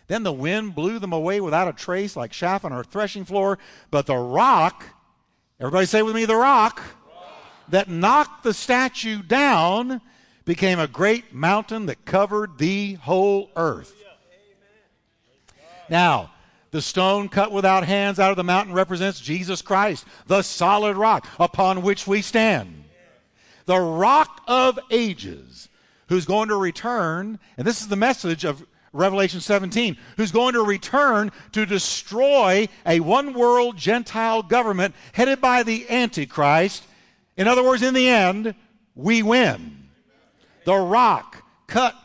Then 0.07 0.23
the 0.23 0.33
wind 0.33 0.75
blew 0.75 0.99
them 0.99 1.13
away 1.13 1.41
without 1.41 1.69
a 1.69 1.73
trace, 1.73 2.17
like 2.17 2.31
chaff 2.31 2.65
on 2.65 2.73
our 2.73 2.85
threshing 2.85 3.25
floor. 3.25 3.59
But 3.91 4.07
the 4.07 4.17
rock, 4.17 4.85
everybody 5.59 5.87
say 5.87 6.03
with 6.03 6.15
me, 6.15 6.25
the 6.25 6.37
rock, 6.37 6.79
rock. 6.79 7.33
that 7.69 7.89
knocked 7.89 8.45
the 8.45 8.55
statue 8.55 9.23
down 9.23 10.01
became 10.45 10.79
a 10.79 10.87
great 10.87 11.33
mountain 11.33 11.87
that 11.87 12.05
covered 12.05 12.59
the 12.59 12.95
whole 12.95 13.51
earth. 13.57 13.95
Now, 15.89 16.33
the 16.71 16.83
stone 16.83 17.29
cut 17.29 17.53
without 17.53 17.85
hands 17.87 18.19
out 18.19 18.31
of 18.31 18.37
the 18.37 18.45
mountain 18.45 18.75
represents 18.75 19.21
Jesus 19.21 19.63
Christ, 19.63 20.05
the 20.27 20.43
solid 20.43 20.97
rock 20.97 21.29
upon 21.39 21.83
which 21.83 22.07
we 22.07 22.21
stand 22.21 22.84
the 23.67 23.79
rock 23.79 24.43
of 24.47 24.79
ages, 24.91 25.69
who's 26.09 26.27
going 26.27 26.49
to 26.49 26.57
return, 26.57 27.39
and 27.57 27.67
this 27.67 27.81
is 27.81 27.89
the 27.89 27.97
message 27.97 28.45
of 28.45 28.65
Revelation 28.93 29.41
17, 29.41 29.97
who's 30.17 30.31
going 30.31 30.53
to 30.55 30.63
return 30.63 31.33
to 31.53 31.67
destroy 31.67 32.69
a 32.87 33.01
one 33.01 33.35
world 33.35 33.77
Gentile 33.77 34.43
government 34.43 34.95
headed 35.13 35.41
by 35.41 35.63
the 35.63 35.89
Antichrist. 35.91 36.85
In 37.37 37.49
other 37.49 37.65
words, 37.65 37.83
in 37.83 37.95
the 37.95 38.09
end, 38.09 38.55
we 38.95 39.23
win. 39.23 39.89
The 40.65 40.77
rock 40.77 41.43
cut 41.67 41.97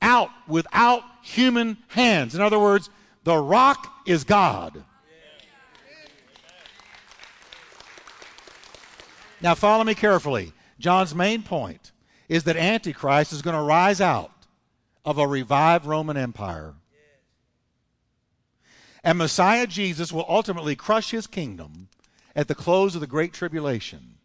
out 0.00 0.30
without 0.46 1.02
human 1.22 1.78
hands. 1.88 2.34
In 2.34 2.40
other 2.40 2.60
words, 2.60 2.90
the 3.24 3.36
rock 3.36 4.02
is 4.06 4.22
God. 4.22 4.84
Now, 9.40 9.54
follow 9.54 9.84
me 9.84 9.94
carefully. 9.94 10.52
John's 10.78 11.14
main 11.14 11.42
point 11.42 11.92
is 12.28 12.44
that 12.44 12.56
Antichrist 12.56 13.32
is 13.32 13.42
going 13.42 13.56
to 13.56 13.62
rise 13.62 14.00
out 14.00 14.32
of 15.04 15.18
a 15.18 15.26
revived 15.26 15.86
Roman 15.86 16.16
Empire. 16.16 16.74
And 19.04 19.18
Messiah 19.18 19.68
Jesus 19.68 20.12
will 20.12 20.26
ultimately 20.28 20.74
crush 20.74 21.12
his 21.12 21.28
kingdom 21.28 21.88
at 22.34 22.48
the 22.48 22.54
close 22.54 22.96
of 22.96 23.00
the 23.00 23.06
Great 23.06 23.32
Tribulation. 23.32 24.16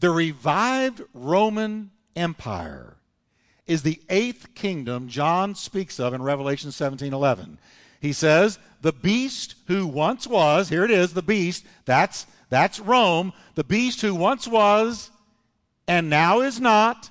The 0.00 0.10
revived 0.10 1.02
Roman 1.14 1.92
Empire 2.16 2.96
is 3.66 3.82
the 3.82 4.00
eighth 4.08 4.54
kingdom 4.56 5.08
John 5.08 5.54
speaks 5.54 6.00
of 6.00 6.12
in 6.12 6.22
Revelation 6.22 6.72
17:11. 6.72 7.58
He 8.00 8.12
says, 8.12 8.58
"The 8.80 8.92
beast 8.92 9.54
who 9.66 9.86
once 9.86 10.26
was, 10.26 10.70
here 10.70 10.84
it 10.84 10.90
is, 10.90 11.12
the 11.12 11.22
beast, 11.22 11.64
that's 11.84 12.26
that's 12.48 12.80
Rome, 12.80 13.32
the 13.54 13.62
beast 13.62 14.00
who 14.00 14.14
once 14.14 14.48
was 14.48 15.10
and 15.90 16.08
now 16.08 16.40
is 16.40 16.60
not, 16.60 17.10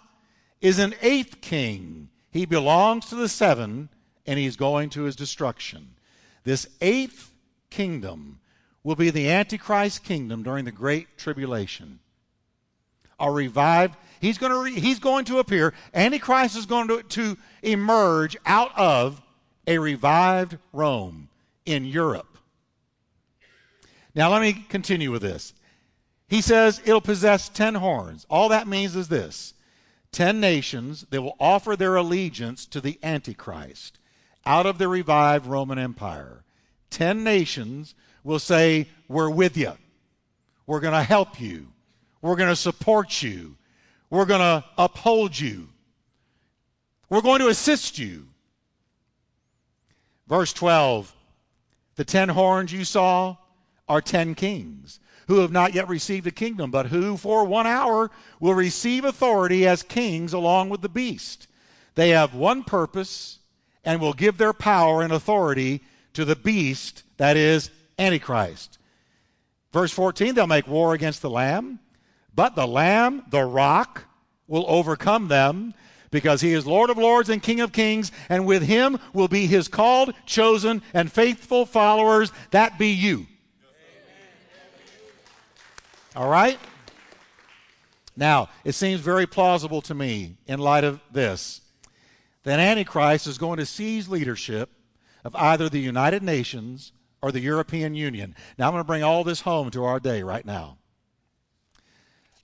is 0.61 0.79
an 0.79 0.95
eighth 1.01 1.41
king. 1.41 2.07
He 2.31 2.45
belongs 2.45 3.07
to 3.07 3.15
the 3.15 3.27
seven 3.27 3.89
and 4.25 4.39
he's 4.39 4.55
going 4.55 4.89
to 4.91 5.03
his 5.03 5.17
destruction." 5.17 5.95
This 6.45 6.65
eighth 6.79 7.33
kingdom 7.69 8.39
will 8.81 8.95
be 8.95 9.09
the 9.09 9.29
Antichrist 9.29 10.05
kingdom 10.05 10.43
during 10.43 10.63
the 10.63 10.71
Great 10.71 11.17
Tribulation. 11.17 11.99
A 13.19 13.29
revived, 13.29 13.97
he's 14.21 14.37
going 14.37 14.53
to, 14.53 14.63
re, 14.63 14.79
he's 14.79 14.99
going 14.99 15.25
to 15.25 15.39
appear. 15.39 15.73
Antichrist 15.93 16.55
is 16.55 16.65
going 16.65 16.87
to, 16.87 17.03
to 17.03 17.37
emerge 17.61 18.37
out 18.45 18.71
of 18.77 19.21
a 19.67 19.77
revived 19.77 20.57
Rome 20.71 21.27
in 21.65 21.83
Europe. 21.83 22.37
Now, 24.15 24.31
let 24.31 24.41
me 24.41 24.65
continue 24.69 25.11
with 25.11 25.21
this. 25.21 25.53
He 26.29 26.41
says 26.41 26.79
it'll 26.85 27.01
possess 27.01 27.49
ten 27.49 27.75
horns. 27.75 28.25
All 28.29 28.49
that 28.49 28.67
means 28.67 28.95
is 28.95 29.07
this 29.07 29.55
ten 30.11 30.39
nations 30.39 31.05
that 31.09 31.23
will 31.23 31.35
offer 31.39 31.75
their 31.75 31.95
allegiance 31.95 32.65
to 32.67 32.79
the 32.79 32.99
Antichrist 33.01 33.97
out 34.45 34.67
of 34.67 34.77
the 34.77 34.87
revived 34.87 35.47
Roman 35.47 35.79
Empire. 35.79 36.43
Ten 36.91 37.23
nations 37.23 37.95
will 38.23 38.39
say, 38.39 38.87
We're 39.07 39.29
with 39.29 39.57
you. 39.57 39.73
We're 40.67 40.79
going 40.79 40.93
to 40.93 41.03
help 41.03 41.41
you. 41.41 41.73
We're 42.21 42.35
going 42.35 42.49
to 42.49 42.55
support 42.55 43.23
you. 43.23 43.57
We're 44.11 44.25
going 44.25 44.41
to 44.41 44.63
uphold 44.77 45.37
you. 45.37 45.69
We're 47.09 47.21
going 47.21 47.39
to 47.39 47.47
assist 47.47 47.97
you. 47.97 48.27
Verse 50.27 50.53
12 50.53 51.11
The 51.95 52.05
ten 52.05 52.29
horns 52.29 52.71
you 52.71 52.83
saw 52.83 53.37
are 53.87 54.01
ten 54.01 54.35
kings 54.35 54.99
who 55.29 55.41
have 55.41 55.51
not 55.51 55.75
yet 55.75 55.87
received 55.87 56.25
a 56.25 56.31
kingdom, 56.31 56.71
but 56.71 56.87
who 56.87 57.15
for 57.15 57.45
one 57.45 57.67
hour 57.67 58.09
will 58.39 58.55
receive 58.55 59.05
authority 59.05 59.67
as 59.67 59.83
kings 59.83 60.33
along 60.33 60.69
with 60.69 60.81
the 60.81 60.89
beast. 60.89 61.47
They 61.93 62.09
have 62.09 62.33
one 62.33 62.63
purpose 62.63 63.37
and 63.85 64.01
will 64.01 64.13
give 64.13 64.39
their 64.39 64.53
power 64.53 65.03
and 65.03 65.13
authority 65.13 65.81
to 66.13 66.25
the 66.25 66.35
beast, 66.35 67.03
that 67.17 67.37
is, 67.37 67.69
Antichrist. 67.99 68.79
Verse 69.71 69.91
14, 69.91 70.33
they'll 70.33 70.47
make 70.47 70.67
war 70.67 70.95
against 70.95 71.21
the 71.21 71.29
Lamb, 71.29 71.79
but 72.33 72.55
the 72.55 72.67
Lamb, 72.67 73.23
the 73.29 73.43
rock, 73.43 74.05
will 74.47 74.65
overcome 74.67 75.27
them 75.27 75.75
because 76.09 76.41
he 76.41 76.53
is 76.53 76.65
Lord 76.65 76.89
of 76.89 76.97
lords 76.97 77.29
and 77.29 77.43
King 77.43 77.59
of 77.59 77.71
kings, 77.71 78.11
and 78.29 78.47
with 78.47 78.63
him 78.63 78.97
will 79.13 79.27
be 79.27 79.45
his 79.45 79.67
called, 79.67 80.15
chosen, 80.25 80.81
and 80.91 81.11
faithful 81.11 81.67
followers. 81.67 82.31
That 82.49 82.79
be 82.79 82.87
you. 82.87 83.27
All 86.15 86.29
right? 86.29 86.59
Now, 88.15 88.49
it 88.63 88.73
seems 88.73 88.99
very 88.99 89.25
plausible 89.25 89.81
to 89.83 89.93
me, 89.93 90.35
in 90.47 90.59
light 90.59 90.83
of 90.83 90.99
this, 91.11 91.61
that 92.43 92.59
Antichrist 92.59 93.27
is 93.27 93.37
going 93.37 93.57
to 93.57 93.65
seize 93.65 94.09
leadership 94.09 94.69
of 95.23 95.35
either 95.35 95.69
the 95.69 95.79
United 95.79 96.23
Nations 96.23 96.91
or 97.21 97.31
the 97.31 97.39
European 97.39 97.95
Union. 97.95 98.35
Now, 98.57 98.67
I'm 98.67 98.73
going 98.73 98.81
to 98.83 98.87
bring 98.87 99.03
all 99.03 99.23
this 99.23 99.41
home 99.41 99.69
to 99.71 99.83
our 99.83 99.99
day 99.99 100.23
right 100.23 100.45
now. 100.45 100.77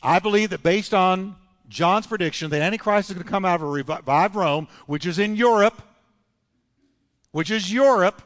I 0.04 0.20
believe 0.20 0.52
that 0.52 0.62
based 0.62 0.94
on 0.94 1.36
John's 1.68 2.08
prediction 2.08 2.50
that 2.52 2.62
Antichrist 2.62 3.10
is 3.10 3.16
going 3.16 3.26
to 3.26 3.30
come 3.30 3.46
out 3.46 3.56
of 3.56 3.64
a 3.64 3.72
revived 3.72 4.36
Rome, 4.36 4.68
which 4.86 5.06
is 5.06 5.18
in 5.18 5.36
Europe, 5.36 5.82
which 7.32 7.50
is 7.50 7.74
Europe, 7.74 8.22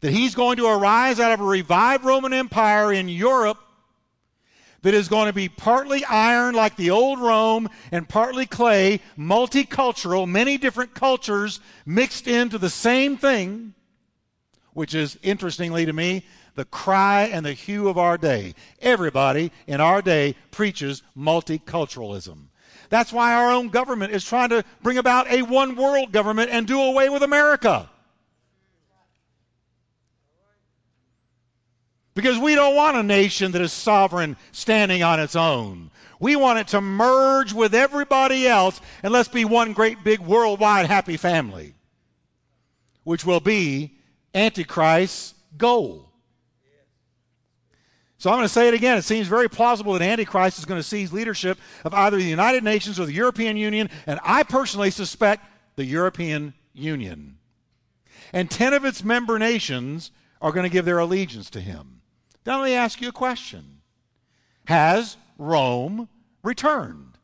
that 0.00 0.12
he's 0.12 0.34
going 0.34 0.56
to 0.56 0.66
arise 0.66 1.20
out 1.20 1.32
of 1.32 1.40
a 1.40 1.44
revived 1.44 2.04
Roman 2.04 2.32
Empire 2.32 2.92
in 2.92 3.08
Europe 3.08 3.58
that 4.82 4.94
is 4.94 5.08
going 5.08 5.26
to 5.26 5.32
be 5.32 5.48
partly 5.48 6.04
iron 6.06 6.54
like 6.54 6.76
the 6.76 6.90
old 6.90 7.20
Rome 7.20 7.68
and 7.92 8.08
partly 8.08 8.46
clay, 8.46 9.00
multicultural, 9.18 10.26
many 10.26 10.56
different 10.56 10.94
cultures 10.94 11.60
mixed 11.84 12.26
into 12.26 12.56
the 12.56 12.70
same 12.70 13.16
thing, 13.16 13.74
which 14.72 14.94
is 14.94 15.18
interestingly 15.22 15.84
to 15.84 15.92
me 15.92 16.24
the 16.54 16.64
cry 16.64 17.24
and 17.24 17.44
the 17.44 17.52
hue 17.52 17.88
of 17.88 17.98
our 17.98 18.16
day. 18.16 18.54
Everybody 18.80 19.52
in 19.66 19.80
our 19.80 20.02
day 20.02 20.34
preaches 20.50 21.02
multiculturalism. 21.16 22.46
That's 22.88 23.12
why 23.12 23.34
our 23.34 23.52
own 23.52 23.68
government 23.68 24.12
is 24.12 24.24
trying 24.24 24.48
to 24.48 24.64
bring 24.82 24.98
about 24.98 25.30
a 25.30 25.42
one 25.42 25.76
world 25.76 26.10
government 26.10 26.50
and 26.50 26.66
do 26.66 26.80
away 26.80 27.08
with 27.08 27.22
America. 27.22 27.88
Because 32.20 32.38
we 32.38 32.54
don't 32.54 32.76
want 32.76 32.98
a 32.98 33.02
nation 33.02 33.52
that 33.52 33.62
is 33.62 33.72
sovereign 33.72 34.36
standing 34.52 35.02
on 35.02 35.18
its 35.18 35.34
own. 35.34 35.90
We 36.18 36.36
want 36.36 36.58
it 36.58 36.68
to 36.68 36.82
merge 36.82 37.54
with 37.54 37.74
everybody 37.74 38.46
else 38.46 38.78
and 39.02 39.10
let's 39.10 39.30
be 39.30 39.46
one 39.46 39.72
great 39.72 40.04
big 40.04 40.20
worldwide 40.20 40.84
happy 40.84 41.16
family, 41.16 41.72
which 43.04 43.24
will 43.24 43.40
be 43.40 43.96
Antichrist's 44.34 45.32
goal. 45.56 46.12
So 48.18 48.28
I'm 48.28 48.36
going 48.36 48.44
to 48.44 48.52
say 48.52 48.68
it 48.68 48.74
again. 48.74 48.98
It 48.98 49.04
seems 49.04 49.26
very 49.26 49.48
plausible 49.48 49.94
that 49.94 50.02
Antichrist 50.02 50.58
is 50.58 50.66
going 50.66 50.78
to 50.78 50.86
seize 50.86 51.14
leadership 51.14 51.58
of 51.86 51.94
either 51.94 52.18
the 52.18 52.22
United 52.22 52.62
Nations 52.62 53.00
or 53.00 53.06
the 53.06 53.14
European 53.14 53.56
Union, 53.56 53.88
and 54.06 54.20
I 54.22 54.42
personally 54.42 54.90
suspect 54.90 55.46
the 55.76 55.86
European 55.86 56.52
Union. 56.74 57.38
And 58.34 58.50
10 58.50 58.74
of 58.74 58.84
its 58.84 59.02
member 59.02 59.38
nations 59.38 60.10
are 60.42 60.52
going 60.52 60.64
to 60.64 60.70
give 60.70 60.84
their 60.84 60.98
allegiance 60.98 61.48
to 61.48 61.62
him. 61.62 61.99
Now, 62.46 62.60
let 62.60 62.70
me 62.70 62.74
ask 62.74 63.00
you 63.00 63.08
a 63.08 63.12
question 63.12 63.80
Has 64.66 65.16
Rome 65.38 66.08
returned? 66.42 67.18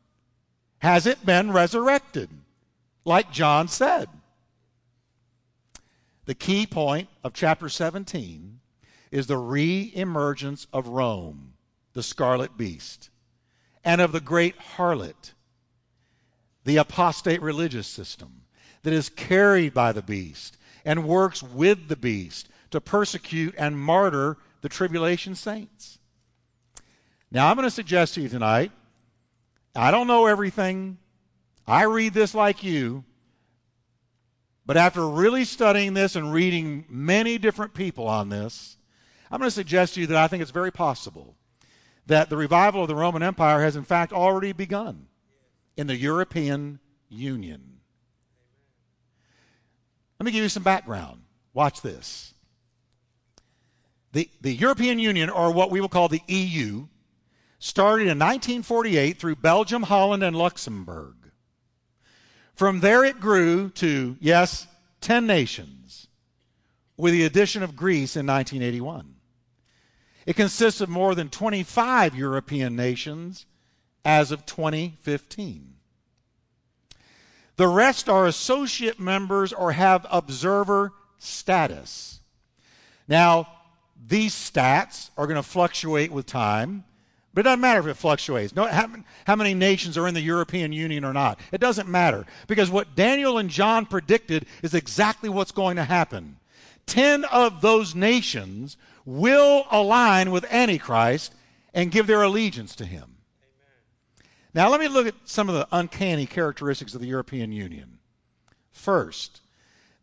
Has 0.79 1.05
it 1.07 1.25
been 1.25 1.51
resurrected? 1.51 2.29
Like 3.03 3.31
John 3.31 3.67
said. 3.67 4.09
The 6.25 6.35
key 6.35 6.67
point 6.67 7.07
of 7.23 7.33
chapter 7.33 7.69
17 7.69 8.59
is 9.11 9.27
the 9.27 9.37
re 9.37 9.91
emergence 9.95 10.67
of 10.73 10.89
Rome, 10.89 11.53
the 11.93 12.03
scarlet 12.03 12.57
beast, 12.57 13.09
and 13.83 14.01
of 14.01 14.11
the 14.11 14.19
great 14.19 14.57
harlot, 14.57 15.31
the 16.65 16.77
apostate 16.77 17.41
religious 17.41 17.87
system 17.87 18.41
that 18.83 18.93
is 18.93 19.09
carried 19.09 19.73
by 19.73 19.93
the 19.93 20.01
beast 20.01 20.57
and 20.83 21.07
works 21.07 21.41
with 21.41 21.87
the 21.87 21.95
beast 21.95 22.49
to 22.71 22.81
persecute 22.81 23.55
and 23.57 23.79
martyr 23.79 24.37
the 24.61 24.69
tribulation 24.69 25.35
saints. 25.35 25.99
Now, 27.31 27.49
I'm 27.49 27.55
going 27.55 27.67
to 27.67 27.71
suggest 27.71 28.15
to 28.15 28.21
you 28.21 28.29
tonight, 28.29 28.71
I 29.75 29.91
don't 29.91 30.07
know 30.07 30.25
everything. 30.25 30.97
I 31.67 31.83
read 31.83 32.13
this 32.13 32.33
like 32.33 32.63
you. 32.63 33.03
But 34.65 34.77
after 34.77 35.07
really 35.07 35.45
studying 35.45 35.93
this 35.93 36.15
and 36.15 36.33
reading 36.33 36.85
many 36.89 37.37
different 37.37 37.73
people 37.73 38.07
on 38.07 38.29
this, 38.29 38.77
I'm 39.31 39.39
going 39.39 39.47
to 39.47 39.51
suggest 39.51 39.93
to 39.93 40.01
you 40.01 40.07
that 40.07 40.17
I 40.17 40.27
think 40.27 40.41
it's 40.41 40.51
very 40.51 40.71
possible 40.71 41.35
that 42.07 42.29
the 42.29 42.37
revival 42.37 42.81
of 42.81 42.87
the 42.87 42.95
Roman 42.95 43.23
Empire 43.23 43.61
has, 43.61 43.75
in 43.75 43.83
fact, 43.83 44.13
already 44.13 44.53
begun 44.53 45.07
in 45.75 45.87
the 45.87 45.95
European 45.95 46.79
Union. 47.09 47.79
Let 50.19 50.25
me 50.25 50.31
give 50.31 50.43
you 50.43 50.49
some 50.49 50.63
background. 50.63 51.21
Watch 51.53 51.81
this. 51.81 52.33
The, 54.13 54.29
the 54.41 54.53
European 54.53 54.99
Union, 54.99 55.29
or 55.29 55.51
what 55.51 55.71
we 55.71 55.81
will 55.81 55.89
call 55.89 56.07
the 56.07 56.21
EU, 56.27 56.87
started 57.59 58.03
in 58.03 58.19
1948 58.19 59.19
through 59.19 59.35
Belgium, 59.37 59.83
Holland, 59.83 60.23
and 60.23 60.35
Luxembourg. 60.35 61.15
From 62.55 62.79
there, 62.79 63.03
it 63.03 63.19
grew 63.19 63.69
to, 63.71 64.17
yes, 64.19 64.67
10 65.01 65.27
nations, 65.27 66.07
with 66.95 67.13
the 67.13 67.25
addition 67.25 67.63
of 67.63 67.75
Greece 67.75 68.15
in 68.15 68.25
1981. 68.25 69.15
It 70.25 70.35
consists 70.35 70.81
of 70.81 70.89
more 70.89 71.15
than 71.15 71.29
25 71.29 72.15
European 72.15 72.75
nations 72.75 73.45
as 74.03 74.31
of 74.31 74.45
2015. 74.45 75.75
The 77.57 77.67
rest 77.67 78.07
are 78.07 78.27
associate 78.27 78.99
members 78.99 79.51
or 79.51 79.71
have 79.71 80.05
observer 80.11 80.93
status. 81.17 82.19
Now, 83.07 83.47
these 84.07 84.33
stats 84.33 85.09
are 85.17 85.27
going 85.27 85.35
to 85.35 85.43
fluctuate 85.43 86.11
with 86.11 86.25
time, 86.25 86.85
but 87.33 87.41
it 87.41 87.43
doesn't 87.43 87.61
matter 87.61 87.81
if 87.81 87.87
it 87.87 87.93
fluctuates. 87.95 88.55
No, 88.55 88.65
how, 88.65 88.89
how 89.25 89.35
many 89.35 89.53
nations 89.53 89.97
are 89.97 90.07
in 90.07 90.13
the 90.13 90.21
European 90.21 90.71
Union 90.71 91.03
or 91.03 91.13
not? 91.13 91.39
It 91.51 91.61
doesn't 91.61 91.89
matter 91.89 92.25
because 92.47 92.71
what 92.71 92.95
Daniel 92.95 93.37
and 93.37 93.49
John 93.49 93.85
predicted 93.85 94.45
is 94.63 94.73
exactly 94.73 95.29
what's 95.29 95.51
going 95.51 95.75
to 95.75 95.83
happen. 95.83 96.37
Ten 96.85 97.25
of 97.25 97.61
those 97.61 97.93
nations 97.93 98.77
will 99.05 99.67
align 99.69 100.31
with 100.31 100.51
Antichrist 100.51 101.33
and 101.73 101.91
give 101.91 102.07
their 102.07 102.23
allegiance 102.23 102.75
to 102.77 102.85
him. 102.85 103.17
Amen. 103.43 104.25
Now, 104.53 104.69
let 104.69 104.79
me 104.79 104.87
look 104.87 105.05
at 105.05 105.15
some 105.25 105.49
of 105.49 105.55
the 105.55 105.67
uncanny 105.71 106.25
characteristics 106.25 106.95
of 106.95 107.01
the 107.01 107.07
European 107.07 107.51
Union. 107.51 107.99
First, 108.71 109.41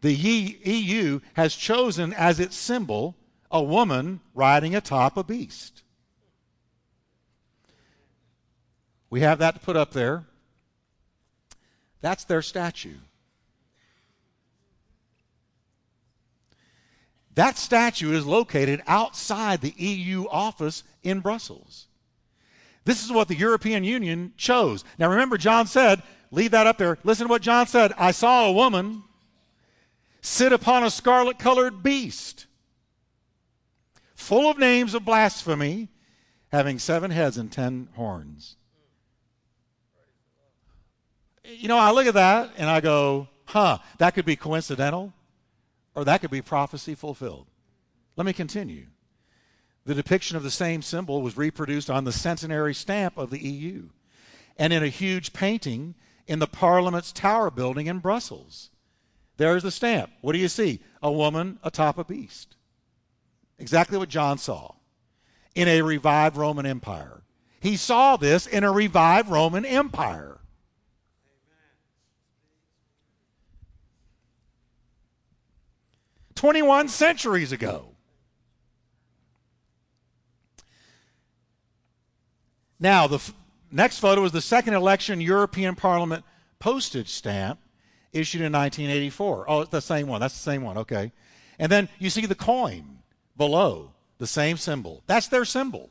the 0.02 0.12
EU 0.14 1.20
has 1.34 1.55
chosen 1.55 2.12
as 2.12 2.38
its 2.38 2.55
symbol 2.55 3.16
a 3.55 3.62
woman 3.62 4.20
riding 4.34 4.74
atop 4.74 5.16
a 5.16 5.22
beast. 5.22 5.82
We 9.09 9.20
have 9.20 9.38
that 9.38 9.55
to 9.55 9.61
put 9.61 9.76
up 9.76 9.92
there. 9.92 10.24
That's 12.00 12.24
their 12.24 12.42
statue. 12.42 12.96
That 17.36 17.57
statue 17.57 18.12
is 18.12 18.26
located 18.26 18.82
outside 18.88 19.61
the 19.61 19.74
EU 19.76 20.26
office 20.28 20.82
in 21.05 21.20
Brussels. 21.20 21.86
This 22.84 23.05
is 23.05 23.12
what 23.12 23.28
the 23.28 23.36
European 23.36 23.84
Union 23.84 24.32
chose. 24.36 24.84
Now 24.98 25.11
remember, 25.11 25.38
John 25.38 25.68
said, 25.68 26.02
leave 26.32 26.50
that 26.50 26.66
up 26.66 26.76
there. 26.76 26.98
Listen 27.05 27.26
to 27.26 27.30
what 27.30 27.42
John 27.42 27.68
said. 27.68 27.92
I 27.96 28.11
saw 28.11 28.46
a 28.46 28.52
woman 28.52 29.05
sit 30.20 30.52
upon 30.52 30.82
a 30.82 30.90
scarlet 30.90 31.38
colored 31.38 31.84
beast, 31.84 32.46
full 34.25 34.51
of 34.51 34.59
names 34.59 34.95
of 34.95 35.05
blasphemy, 35.05 35.89
having 36.51 36.79
seven 36.79 37.11
heads 37.11 37.37
and 37.37 37.53
ten 37.53 37.89
horns. 37.95 38.57
You 41.45 41.68
know, 41.68 41.77
I 41.77 41.91
look 41.91 42.07
at 42.07 42.14
that 42.14 42.53
and 42.57 42.70
I 42.70 42.81
go, 42.81 43.29
huh, 43.45 43.79
that 43.99 44.14
could 44.14 44.25
be 44.25 44.35
coincidental 44.35 45.12
or 45.95 46.05
that 46.05 46.22
could 46.22 46.31
be 46.31 46.41
prophecy 46.41 46.95
fulfilled. 46.95 47.47
Let 48.16 48.25
me 48.25 48.33
continue. 48.33 48.87
The 49.85 49.95
depiction 49.95 50.39
of 50.39 50.43
the 50.43 50.51
same 50.51 50.81
symbol 50.81 51.20
was 51.20 51.37
reproduced 51.37 51.91
on 51.91 52.05
the 52.05 52.12
centenary 52.12 52.72
stamp 52.72 53.18
of 53.18 53.29
the 53.29 53.45
EU 53.45 53.91
and 54.57 54.72
in 54.72 54.83
a 54.83 54.89
huge 54.89 55.35
painting 55.35 55.95
in 56.27 56.39
the 56.39 56.47
Parliament's 56.47 57.12
Tower 57.12 57.51
building 57.51 57.89
in 57.89 57.99
Brussels. 57.99 58.70
There's 59.37 59.64
the 59.64 59.70
stamp. 59.70 60.11
What 60.22 60.33
do 60.33 60.39
you 60.39 60.49
see? 60.49 60.81
A 61.03 61.12
woman 61.12 61.59
atop 61.62 61.99
a 61.99 62.05
beast. 62.05 62.53
Exactly 63.59 63.98
what 63.98 64.09
John 64.09 64.38
saw 64.38 64.74
in 65.55 65.68
a 65.68 65.82
revived 65.82 66.36
Roman 66.36 66.66
Empire. 66.66 67.22
He 67.61 67.76
saw 67.76 68.16
this 68.16 68.46
in 68.46 68.64
a 68.64 68.72
revived 68.72 69.28
Roman 69.30 69.64
Empire. 69.64 70.40
21 76.34 76.88
centuries 76.88 77.52
ago. 77.52 77.94
Now, 82.78 83.07
the 83.07 83.16
f- 83.16 83.32
next 83.70 83.98
photo 83.98 84.24
is 84.24 84.32
the 84.32 84.42
second 84.42 84.74
election 84.74 85.20
European 85.20 85.74
Parliament 85.74 86.24
postage 86.59 87.09
stamp 87.09 87.61
issued 88.12 88.42
in 88.42 88.52
1984. 88.52 89.46
Oh, 89.48 89.61
it's 89.62 89.70
the 89.70 89.80
same 89.80 90.07
one. 90.07 90.20
That's 90.20 90.34
the 90.34 90.40
same 90.40 90.62
one. 90.62 90.76
Okay. 90.76 91.12
And 91.59 91.72
then 91.72 91.88
you 91.98 92.11
see 92.11 92.26
the 92.26 92.34
coin 92.34 92.93
below, 93.37 93.93
the 94.18 94.26
same 94.26 94.57
symbol. 94.57 95.03
That's 95.07 95.28
their 95.28 95.45
symbol. 95.45 95.91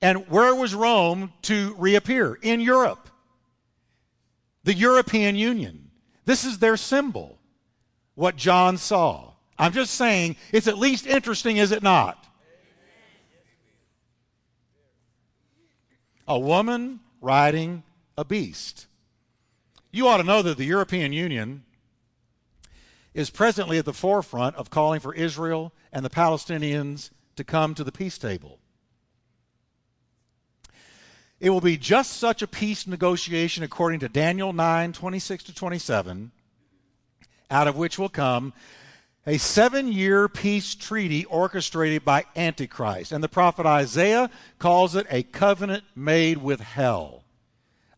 And 0.00 0.28
where 0.28 0.54
was 0.54 0.74
Rome 0.74 1.32
to 1.42 1.74
reappear? 1.78 2.38
In 2.40 2.60
Europe. 2.60 3.08
The 4.64 4.74
European 4.74 5.36
Union. 5.36 5.90
This 6.24 6.44
is 6.44 6.58
their 6.58 6.76
symbol 6.76 7.38
what 8.14 8.36
John 8.36 8.76
saw. 8.76 9.32
I'm 9.58 9.72
just 9.72 9.94
saying 9.94 10.36
it's 10.52 10.66
at 10.66 10.78
least 10.78 11.06
interesting, 11.06 11.56
is 11.56 11.72
it 11.72 11.82
not? 11.82 12.26
A 16.26 16.38
woman 16.38 17.00
riding 17.20 17.82
a 18.16 18.24
beast. 18.24 18.86
You 19.90 20.08
ought 20.08 20.18
to 20.18 20.24
know 20.24 20.42
that 20.42 20.58
the 20.58 20.64
European 20.64 21.12
Union 21.12 21.64
is 23.18 23.30
presently 23.30 23.78
at 23.78 23.84
the 23.84 23.92
forefront 23.92 24.54
of 24.54 24.70
calling 24.70 25.00
for 25.00 25.12
Israel 25.12 25.72
and 25.92 26.04
the 26.04 26.10
Palestinians 26.10 27.10
to 27.34 27.42
come 27.42 27.74
to 27.74 27.82
the 27.82 27.90
peace 27.90 28.16
table. 28.16 28.60
It 31.40 31.50
will 31.50 31.60
be 31.60 31.76
just 31.76 32.12
such 32.12 32.42
a 32.42 32.46
peace 32.46 32.86
negotiation 32.86 33.64
according 33.64 33.98
to 34.00 34.08
Daniel 34.08 34.52
9 34.52 34.92
26 34.92 35.44
to 35.44 35.54
27 35.54 36.30
out 37.50 37.66
of 37.66 37.76
which 37.76 37.98
will 37.98 38.08
come 38.08 38.52
a 39.26 39.36
seven 39.36 39.90
year 39.90 40.28
peace 40.28 40.76
treaty 40.76 41.24
orchestrated 41.24 42.04
by 42.04 42.24
Antichrist. 42.36 43.10
And 43.10 43.24
the 43.24 43.28
prophet 43.28 43.66
Isaiah 43.66 44.30
calls 44.60 44.94
it 44.94 45.08
a 45.10 45.24
covenant 45.24 45.82
made 45.96 46.38
with 46.38 46.60
hell. 46.60 47.24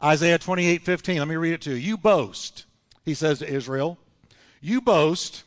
Isaiah 0.03 0.39
28 0.39 0.81
15, 0.83 1.19
let 1.19 1.29
me 1.29 1.37
read 1.37 1.53
it 1.53 1.61
to 1.63 1.73
you. 1.73 1.77
You 1.77 1.99
boast, 1.99 2.65
he 3.05 3.13
says 3.13 3.41
to 3.41 3.53
Israel, 3.53 3.99
you 4.61 4.81
boast, 4.81 5.45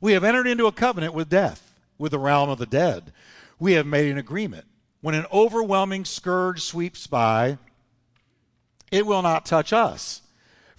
we 0.00 0.12
have 0.12 0.24
entered 0.24 0.46
into 0.46 0.66
a 0.66 0.72
covenant 0.72 1.14
with 1.14 1.28
death, 1.28 1.78
with 1.98 2.12
the 2.12 2.18
realm 2.18 2.50
of 2.50 2.58
the 2.58 2.66
dead. 2.66 3.12
We 3.58 3.72
have 3.74 3.86
made 3.86 4.10
an 4.10 4.18
agreement. 4.18 4.66
When 5.00 5.14
an 5.14 5.26
overwhelming 5.32 6.04
scourge 6.04 6.62
sweeps 6.62 7.06
by, 7.06 7.58
it 8.90 9.06
will 9.06 9.22
not 9.22 9.46
touch 9.46 9.72
us 9.72 10.22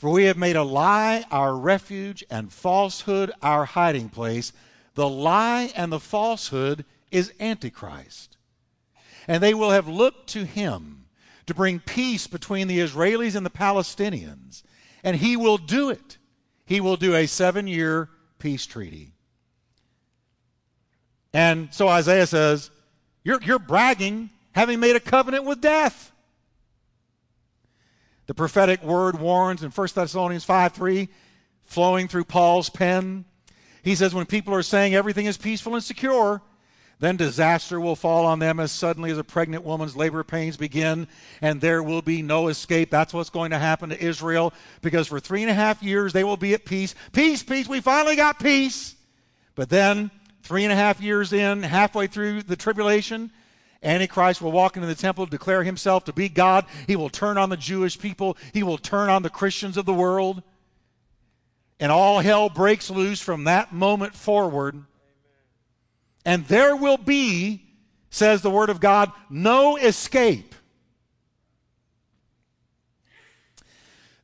for 0.04 0.10
we 0.10 0.26
have 0.26 0.36
made 0.36 0.58
a 0.58 0.64
lie 0.64 1.24
our 1.32 1.56
refuge 1.56 2.26
and 2.30 2.52
falsehood 2.52 3.32
our 3.42 3.64
hiding 3.64 4.10
place. 4.10 4.52
The 4.96 5.08
lie 5.08 5.72
and 5.78 5.94
the 5.94 6.00
falsehood 6.00 6.84
is 7.10 7.32
Antichrist. 7.40 8.36
And 9.30 9.42
they 9.42 9.54
will 9.54 9.72
have 9.72 9.88
looked 9.88 10.28
to 10.32 10.44
him 10.44 11.06
to 11.46 11.54
bring 11.54 11.80
peace 11.80 12.28
between 12.28 12.68
the 12.68 12.80
Israelis 12.80 13.34
and 13.34 13.46
the 13.46 13.50
Palestinians. 13.50 14.64
And 15.06 15.16
he 15.16 15.38
will 15.38 15.58
do 15.58 15.90
it. 15.90 16.18
He 16.66 16.80
will 16.80 16.96
do 16.96 17.16
a 17.16 17.28
seven 17.28 17.68
year 17.68 18.10
peace 18.40 18.66
treaty. 18.66 19.14
And 21.34 21.74
so 21.74 21.88
Isaiah 21.88 22.28
says, 22.28 22.70
You're, 23.24 23.42
you're 23.42 23.60
bragging 23.60 24.30
having 24.54 24.80
made 24.80 24.96
a 24.96 25.00
covenant 25.00 25.46
with 25.46 25.62
death. 25.62 26.12
The 28.28 28.34
prophetic 28.34 28.84
word 28.84 29.20
warns 29.20 29.64
in 29.64 29.72
1 29.72 29.88
Thessalonians 29.94 30.46
5 30.46 30.74
3, 30.74 31.10
flowing 31.66 32.08
through 32.08 32.26
Paul's 32.26 32.70
pen. 32.70 33.26
He 33.82 33.96
says, 33.96 34.14
When 34.14 34.26
people 34.26 34.54
are 34.54 34.64
saying 34.64 34.96
everything 34.96 35.26
is 35.26 35.38
peaceful 35.38 35.76
and 35.76 35.84
secure, 35.84 36.42
then 37.04 37.18
disaster 37.18 37.80
will 37.80 37.96
fall 37.96 38.26
on 38.26 38.40
them 38.40 38.60
as 38.60 38.72
suddenly 38.72 39.12
as 39.12 39.18
a 39.18 39.24
pregnant 39.24 39.64
woman's 39.64 39.96
labor 39.96 40.24
pains 40.24 40.58
begin, 40.58 41.08
and 41.42 41.60
there 41.60 41.84
will 41.84 42.02
be 42.02 42.22
no 42.22 42.48
escape. 42.48 42.90
That's 42.90 43.14
what's 43.14 43.30
going 43.30 43.52
to 43.52 43.60
happen 43.60 43.90
to 43.90 44.02
Israel 44.02 44.54
because 44.82 45.08
for 45.08 45.20
three 45.20 45.42
and 45.42 45.52
a 45.52 45.56
half 45.56 45.84
years 45.84 46.14
they 46.14 46.24
will 46.24 46.38
be 46.38 46.54
at 46.54 46.66
peace. 46.66 46.96
Peace, 47.12 47.44
peace, 47.44 47.68
we 47.68 47.82
finally 47.82 48.16
got 48.16 48.40
peace. 48.40 48.96
But 49.56 49.70
then, 49.70 50.12
three 50.44 50.64
and 50.64 50.72
a 50.72 50.76
half 50.76 51.02
years 51.02 51.34
in, 51.34 51.64
halfway 51.64 52.08
through 52.08 52.44
the 52.44 52.56
tribulation, 52.56 53.32
Antichrist 53.84 54.42
will 54.42 54.52
walk 54.52 54.78
into 54.78 54.88
the 54.88 54.96
temple, 54.96 55.26
declare 55.26 55.64
himself 55.64 56.06
to 56.06 56.14
be 56.14 56.30
God. 56.30 56.66
He 56.88 56.96
will 56.96 57.10
turn 57.10 57.38
on 57.38 57.50
the 57.50 57.58
Jewish 57.58 58.00
people, 58.00 58.38
he 58.54 58.64
will 58.64 58.78
turn 58.78 59.10
on 59.10 59.24
the 59.24 59.30
Christians 59.30 59.78
of 59.78 59.86
the 59.86 59.94
world. 59.94 60.42
And 61.80 61.92
all 61.92 62.20
hell 62.20 62.50
breaks 62.50 62.90
loose 62.90 63.20
from 63.20 63.44
that 63.44 63.74
moment 63.74 64.16
forward. 64.16 64.86
And 66.26 66.46
there 66.48 66.76
will 66.76 66.98
be, 66.98 67.66
says 68.10 68.42
the 68.42 68.50
Word 68.50 68.70
of 68.70 68.80
God, 68.80 69.12
no 69.30 69.78
escape. 69.78 70.56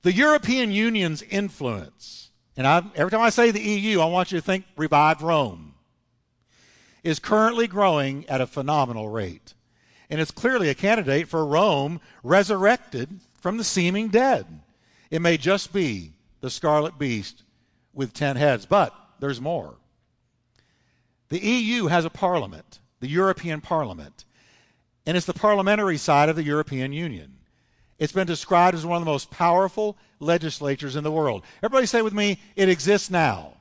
The 0.02 0.14
European 0.14 0.72
Union's 0.72 1.22
influence, 1.22 2.30
and 2.56 2.66
I, 2.66 2.84
every 2.96 3.12
time 3.12 3.22
I 3.22 3.30
say 3.30 3.52
the 3.52 3.62
EU, 3.62 4.00
I 4.00 4.06
want 4.06 4.32
you 4.32 4.40
to 4.40 4.46
think 4.46 4.66
revived 4.78 5.22
Rome 5.22 5.70
is 7.04 7.20
currently 7.20 7.68
growing 7.68 8.28
at 8.30 8.42
a 8.42 8.48
phenomenal 8.48 9.10
rate. 9.10 9.54
And 10.10 10.20
it's 10.20 10.32
clearly 10.32 10.70
a 10.70 10.76
candidate 10.76 11.28
for 11.28 11.46
Rome 11.46 12.02
resurrected 12.24 13.20
from 13.40 13.58
the 13.58 13.64
seeming 13.64 14.10
dead. 14.10 14.46
It 15.12 15.22
may 15.22 15.38
just 15.38 15.72
be 15.72 16.14
the 16.42 16.50
scarlet 16.50 16.98
beast 16.98 17.44
with 17.94 18.14
ten 18.14 18.36
heads, 18.36 18.66
but 18.66 18.94
there's 19.20 19.42
more. 19.42 19.76
The 21.30 21.40
EU 21.40 21.88
has 21.88 22.06
a 22.06 22.10
parliament, 22.10 22.80
the 23.00 23.08
European 23.08 23.62
Parliament, 23.62 24.26
and 25.06 25.16
it's 25.16 25.26
the 25.26 25.34
parliamentary 25.34 25.98
side 25.98 26.30
of 26.30 26.36
the 26.36 26.44
European 26.44 26.92
Union. 26.92 27.38
It's 28.00 28.14
been 28.14 28.28
described 28.28 28.76
as 28.76 28.86
one 28.86 28.98
of 28.98 29.06
the 29.06 29.12
most 29.12 29.30
powerful 29.30 29.98
legislatures 30.20 30.96
in 30.96 31.04
the 31.04 31.12
world. 31.12 31.44
Everybody 31.62 31.86
say 31.86 32.02
with 32.02 32.14
me, 32.14 32.40
it 32.56 32.70
exists 32.70 33.10
now. 33.10 33.54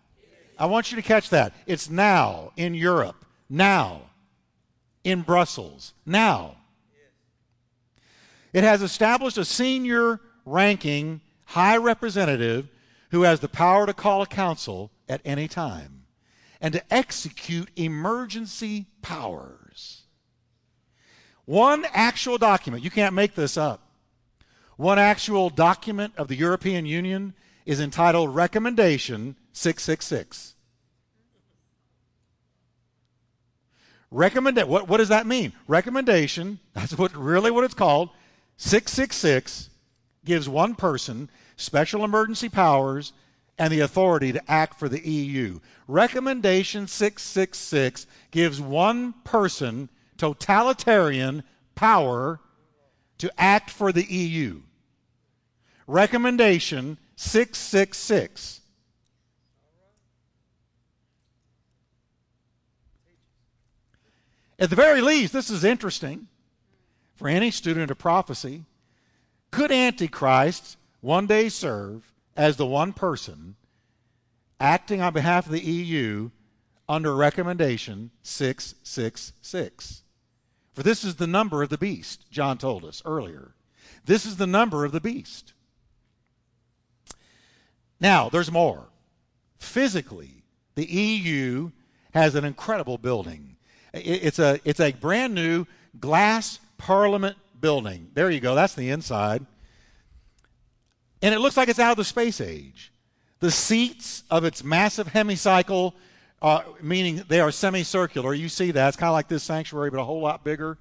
I 0.58 0.66
want 0.66 0.90
you 0.90 0.96
to 0.96 1.02
catch 1.02 1.30
that. 1.30 1.54
It's 1.66 1.90
now 1.90 2.52
in 2.56 2.74
Europe 2.74 3.24
now 3.48 4.02
in 5.04 5.22
Brussels. 5.22 5.94
Now. 6.04 6.56
It 8.52 8.64
has 8.64 8.82
established 8.82 9.38
a 9.38 9.44
senior 9.44 10.20
ranking 10.44 11.20
high 11.46 11.76
representative 11.76 12.68
who 13.10 13.22
has 13.22 13.40
the 13.40 13.48
power 13.48 13.86
to 13.86 13.94
call 13.94 14.22
a 14.22 14.26
council 14.26 14.90
at 15.08 15.20
any 15.24 15.48
time 15.48 15.97
and 16.61 16.72
to 16.74 16.94
execute 16.94 17.68
emergency 17.76 18.86
powers. 19.02 20.02
One 21.44 21.86
actual 21.94 22.36
document, 22.36 22.84
you 22.84 22.90
can't 22.90 23.14
make 23.14 23.34
this 23.34 23.56
up. 23.56 23.88
One 24.76 24.98
actual 24.98 25.50
document 25.50 26.14
of 26.16 26.28
the 26.28 26.36
European 26.36 26.86
Union 26.86 27.34
is 27.64 27.80
entitled 27.80 28.34
Recommendation 28.34 29.36
666. 29.52 30.54
Recommend 34.11 34.59
what, 34.68 34.88
what 34.88 34.98
does 34.98 35.09
that 35.09 35.26
mean? 35.26 35.52
Recommendation, 35.66 36.61
that's 36.72 36.96
what 36.96 37.14
really 37.16 37.50
what 37.50 37.64
it's 37.64 37.74
called. 37.74 38.11
666 38.56 39.70
gives 40.24 40.48
one 40.48 40.74
person 40.74 41.30
special 41.56 42.04
emergency 42.04 42.48
powers 42.48 43.12
and 43.59 43.72
the 43.72 43.80
authority 43.80 44.32
to 44.32 44.50
act 44.50 44.78
for 44.78 44.88
the 44.88 45.06
EU. 45.06 45.59
Recommendation 45.86 46.86
666 46.86 48.06
gives 48.30 48.61
one 48.61 49.14
person 49.24 49.88
totalitarian 50.16 51.42
power 51.74 52.40
to 53.18 53.30
act 53.36 53.70
for 53.70 53.92
the 53.92 54.04
EU. 54.04 54.61
Recommendation 55.86 56.98
666. 57.16 58.61
At 64.61 64.70
the 64.70 64.76
very 64.76 65.00
least, 65.00 65.32
this 65.32 65.50
is 65.50 65.64
interesting 65.64 66.26
for 67.14 67.28
any 67.28 67.50
student 67.50 67.90
of 67.90 67.98
prophecy. 67.98 68.64
Could 69.50 69.72
Antichrist 69.72 70.76
one 71.00 71.26
day 71.26 71.48
serve 71.48 72.12
as 72.39 72.57
the 72.57 72.64
one 72.64 72.93
person 72.93 73.57
acting 74.61 75.03
on 75.03 75.12
behalf 75.12 75.47
of 75.47 75.53
the 75.53 75.61
EU 75.61 76.30
under 76.89 77.14
recommendation 77.14 78.11
666? 78.22 80.03
For 80.72 80.82
this 80.82 81.03
is 81.03 81.16
the 81.16 81.26
number 81.26 81.62
of 81.62 81.68
the 81.68 81.76
beast, 81.76 82.30
John 82.30 82.57
told 82.57 82.84
us 82.84 83.03
earlier. 83.05 83.55
This 84.05 84.24
is 84.24 84.36
the 84.36 84.47
number 84.47 84.84
of 84.84 84.93
the 84.93 85.01
beast. 85.01 85.53
Now, 88.01 88.28
there's 88.28 88.53
more. 88.53 88.86
Physically, 89.59 90.45
the 90.76 90.86
EU 90.86 91.72
has 92.14 92.36
an 92.36 92.45
incredible 92.45 92.97
building. 92.97 93.57
It's 93.93 94.39
a, 94.39 94.61
it's 94.64 94.78
a 94.78 94.93
brand 94.93 95.34
new 95.34 95.66
glass 95.99 96.61
parliament 96.78 97.36
building. 97.61 98.11
There 98.14 98.30
you 98.30 98.39
go. 98.39 98.55
That's 98.55 98.74
the 98.74 98.91
inside. 98.91 99.45
And 101.22 101.34
it 101.34 101.40
looks 101.40 101.56
like 101.56 101.68
it's 101.68 101.78
out 101.78 101.92
of 101.92 101.96
the 101.96 102.04
space 102.04 102.40
age. 102.40 102.92
The 103.40 103.50
seats 103.50 104.24
of 104.30 104.44
its 104.44 104.64
massive 104.64 105.08
hemicycle, 105.08 105.94
uh, 106.42 106.62
meaning 106.80 107.24
they 107.28 107.40
are 107.40 107.50
semicircular, 107.50 108.34
you 108.34 108.48
see 108.48 108.70
that. 108.72 108.88
It's 108.88 108.96
kind 108.96 109.08
of 109.08 109.14
like 109.14 109.28
this 109.28 109.42
sanctuary, 109.42 109.90
but 109.90 110.00
a 110.00 110.04
whole 110.04 110.20
lot 110.20 110.44
bigger, 110.44 110.78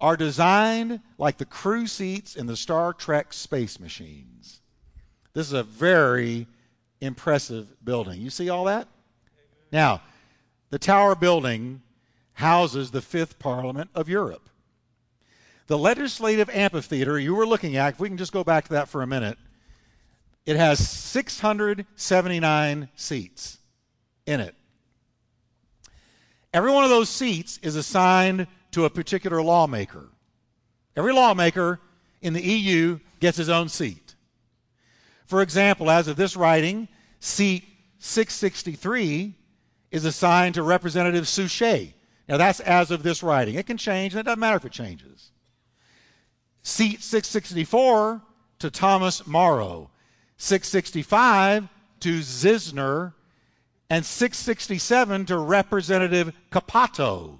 are 0.00 0.16
designed 0.16 1.00
like 1.18 1.38
the 1.38 1.44
crew 1.44 1.86
seats 1.86 2.36
in 2.36 2.46
the 2.46 2.56
Star 2.56 2.92
Trek 2.92 3.32
space 3.32 3.78
machines. 3.80 4.60
This 5.32 5.46
is 5.46 5.52
a 5.52 5.62
very 5.62 6.46
impressive 7.00 7.84
building. 7.84 8.20
You 8.20 8.30
see 8.30 8.48
all 8.48 8.64
that? 8.64 8.88
Now, 9.72 10.02
the 10.70 10.78
tower 10.78 11.14
building 11.14 11.82
houses 12.34 12.90
the 12.90 13.00
fifth 13.00 13.38
parliament 13.38 13.90
of 13.94 14.08
Europe. 14.08 14.48
The 15.66 15.78
legislative 15.78 16.50
amphitheater 16.50 17.18
you 17.18 17.34
were 17.34 17.46
looking 17.46 17.76
at, 17.76 17.94
if 17.94 18.00
we 18.00 18.08
can 18.08 18.18
just 18.18 18.32
go 18.32 18.44
back 18.44 18.64
to 18.64 18.74
that 18.74 18.88
for 18.88 19.02
a 19.02 19.06
minute, 19.06 19.38
it 20.44 20.56
has 20.56 20.86
679 20.88 22.88
seats 22.96 23.58
in 24.26 24.40
it. 24.40 24.54
Every 26.52 26.70
one 26.70 26.84
of 26.84 26.90
those 26.90 27.08
seats 27.08 27.58
is 27.62 27.76
assigned 27.76 28.46
to 28.72 28.84
a 28.84 28.90
particular 28.90 29.42
lawmaker. 29.42 30.08
Every 30.96 31.12
lawmaker 31.12 31.80
in 32.20 32.34
the 32.34 32.42
EU 32.42 32.98
gets 33.20 33.38
his 33.38 33.48
own 33.48 33.68
seat. 33.68 34.14
For 35.24 35.40
example, 35.40 35.90
as 35.90 36.08
of 36.08 36.16
this 36.16 36.36
writing, 36.36 36.88
seat 37.20 37.64
663 37.98 39.34
is 39.90 40.04
assigned 40.04 40.56
to 40.56 40.62
Representative 40.62 41.26
Souchet. 41.26 41.94
Now, 42.28 42.36
that's 42.36 42.60
as 42.60 42.90
of 42.90 43.02
this 43.02 43.22
writing. 43.22 43.54
It 43.54 43.66
can 43.66 43.76
change, 43.76 44.12
and 44.12 44.20
it 44.20 44.24
doesn't 44.24 44.40
matter 44.40 44.56
if 44.56 44.64
it 44.64 44.72
changes. 44.72 45.30
Seat 46.64 47.02
664 47.02 48.22
to 48.60 48.70
Thomas 48.70 49.26
Morrow, 49.26 49.90
665 50.38 51.68
to 52.00 52.18
Zissener, 52.20 53.12
and 53.90 54.04
667 54.04 55.26
to 55.26 55.38
Representative 55.38 56.32
Cappato. 56.50 57.38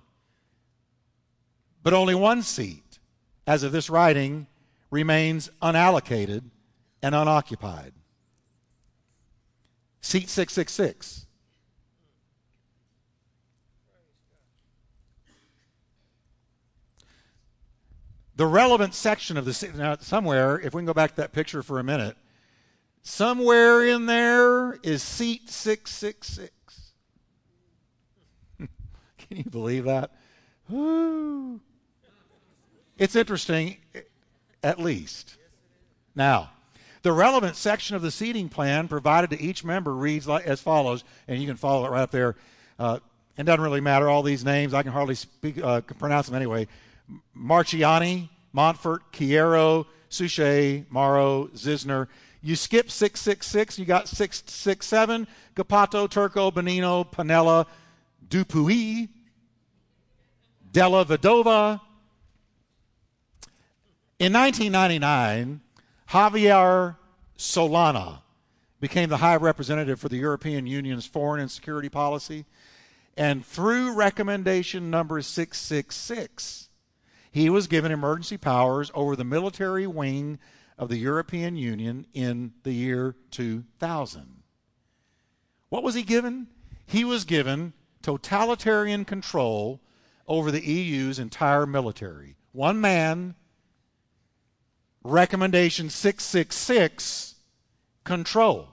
But 1.83 1.95
only 1.95 2.15
one 2.15 2.43
seat, 2.43 2.99
as 3.47 3.63
of 3.63 3.73
this 3.73 3.89
writing, 3.89 4.47
remains 4.91 5.51
unallocated 5.63 6.43
and 7.03 7.15
unoccupied. 7.15 7.93
Seat 10.03 10.29
666. 10.29 11.24
The 18.37 18.47
relevant 18.47 18.95
section 18.95 19.37
of 19.37 19.45
the 19.45 19.73
now 19.77 19.97
somewhere, 20.01 20.59
if 20.59 20.75
we 20.75 20.81
can 20.81 20.87
go 20.87 20.95
back 20.95 21.11
to 21.11 21.17
that 21.19 21.33
picture 21.33 21.63
for 21.63 21.79
a 21.79 21.85
minute, 21.85 22.17
somewhere 23.03 23.87
in 23.87 24.07
there 24.07 24.75
is 24.83 25.03
seat 25.03 25.49
666. 25.51 26.93
can 28.59 29.37
you 29.37 29.45
believe 29.45 29.85
that? 29.85 30.11
Woo. 30.69 31.61
It's 32.99 33.15
interesting, 33.15 33.77
at 34.63 34.81
least. 34.81 35.37
Now, 36.17 36.51
the 37.03 37.13
relevant 37.13 37.55
section 37.55 37.95
of 37.95 38.03
the 38.03 38.11
seating 38.11 38.49
plan 38.49 38.89
provided 38.89 39.31
to 39.31 39.41
each 39.41 39.63
member 39.63 39.95
reads 39.95 40.27
like, 40.27 40.47
as 40.47 40.61
follows, 40.61 41.05
and 41.29 41.41
you 41.41 41.47
can 41.47 41.57
follow 41.57 41.87
it 41.87 41.91
right 41.91 42.03
up 42.03 42.11
there. 42.11 42.35
Uh, 42.79 42.99
it 43.37 43.45
doesn't 43.45 43.61
really 43.61 43.81
matter 43.81 44.09
all 44.09 44.23
these 44.23 44.45
names. 44.45 44.75
I 44.75 44.83
can 44.83 44.93
hardly 44.93 45.15
speak, 45.15 45.63
uh, 45.63 45.81
pronounce 45.83 46.27
them 46.27 46.37
anyway. 46.37 46.67
Marchiani, 47.37 48.29
Montfort, 48.53 49.13
Chiero, 49.13 49.87
Souchet, 50.09 50.87
Morrow, 50.91 51.49
Zissener. 51.55 52.09
You 52.41 52.57
skip 52.57 52.91
666, 52.91 53.79
you 53.79 53.85
got 53.85 54.07
667, 54.07 55.27
Cappato, 55.57 56.09
Turco, 56.09 56.51
Bonino, 56.51 57.11
Pannella, 57.11 57.67
Dupuis, 58.29 59.09
Della 60.71 61.05
Vedova. 61.05 61.81
In 64.19 64.33
1999, 64.33 65.61
Javier 66.11 66.97
Solana 67.37 68.21
became 68.81 69.09
the 69.09 69.17
High 69.17 69.37
Representative 69.37 69.99
for 69.99 70.09
the 70.09 70.19
European 70.19 70.67
Union's 70.67 71.07
foreign 71.07 71.41
and 71.41 71.51
security 71.51 71.89
policy. 71.89 72.45
And 73.17 73.45
through 73.45 73.95
recommendation 73.95 74.91
number 74.91 75.23
666, 75.23 76.64
he 77.35 77.51
was 77.51 77.67
given 77.67 77.91
emergency 77.91 78.37
powers 78.37 78.93
over 78.95 79.17
the 79.17 79.25
military 79.25 79.89
wing 79.89 80.39
of 80.79 80.89
the 80.89 80.99
European 80.99 81.57
Union 81.57 82.07
in 82.15 82.53
the 82.63 82.71
year 82.71 83.17
2000. 83.33 84.45
What 85.69 85.83
was 85.83 85.97
he 85.97 86.05
given? 86.05 86.47
He 86.87 87.03
was 87.03 87.25
given 87.25 87.73
totalitarian 88.03 89.05
control 89.05 89.81
over 90.29 90.53
the 90.53 90.65
EU's 90.65 91.19
entire 91.19 91.67
military. 91.67 92.37
One 92.53 92.81
man, 92.81 93.35
recommendation 95.03 95.91
666, 95.91 97.35
control. 98.05 98.69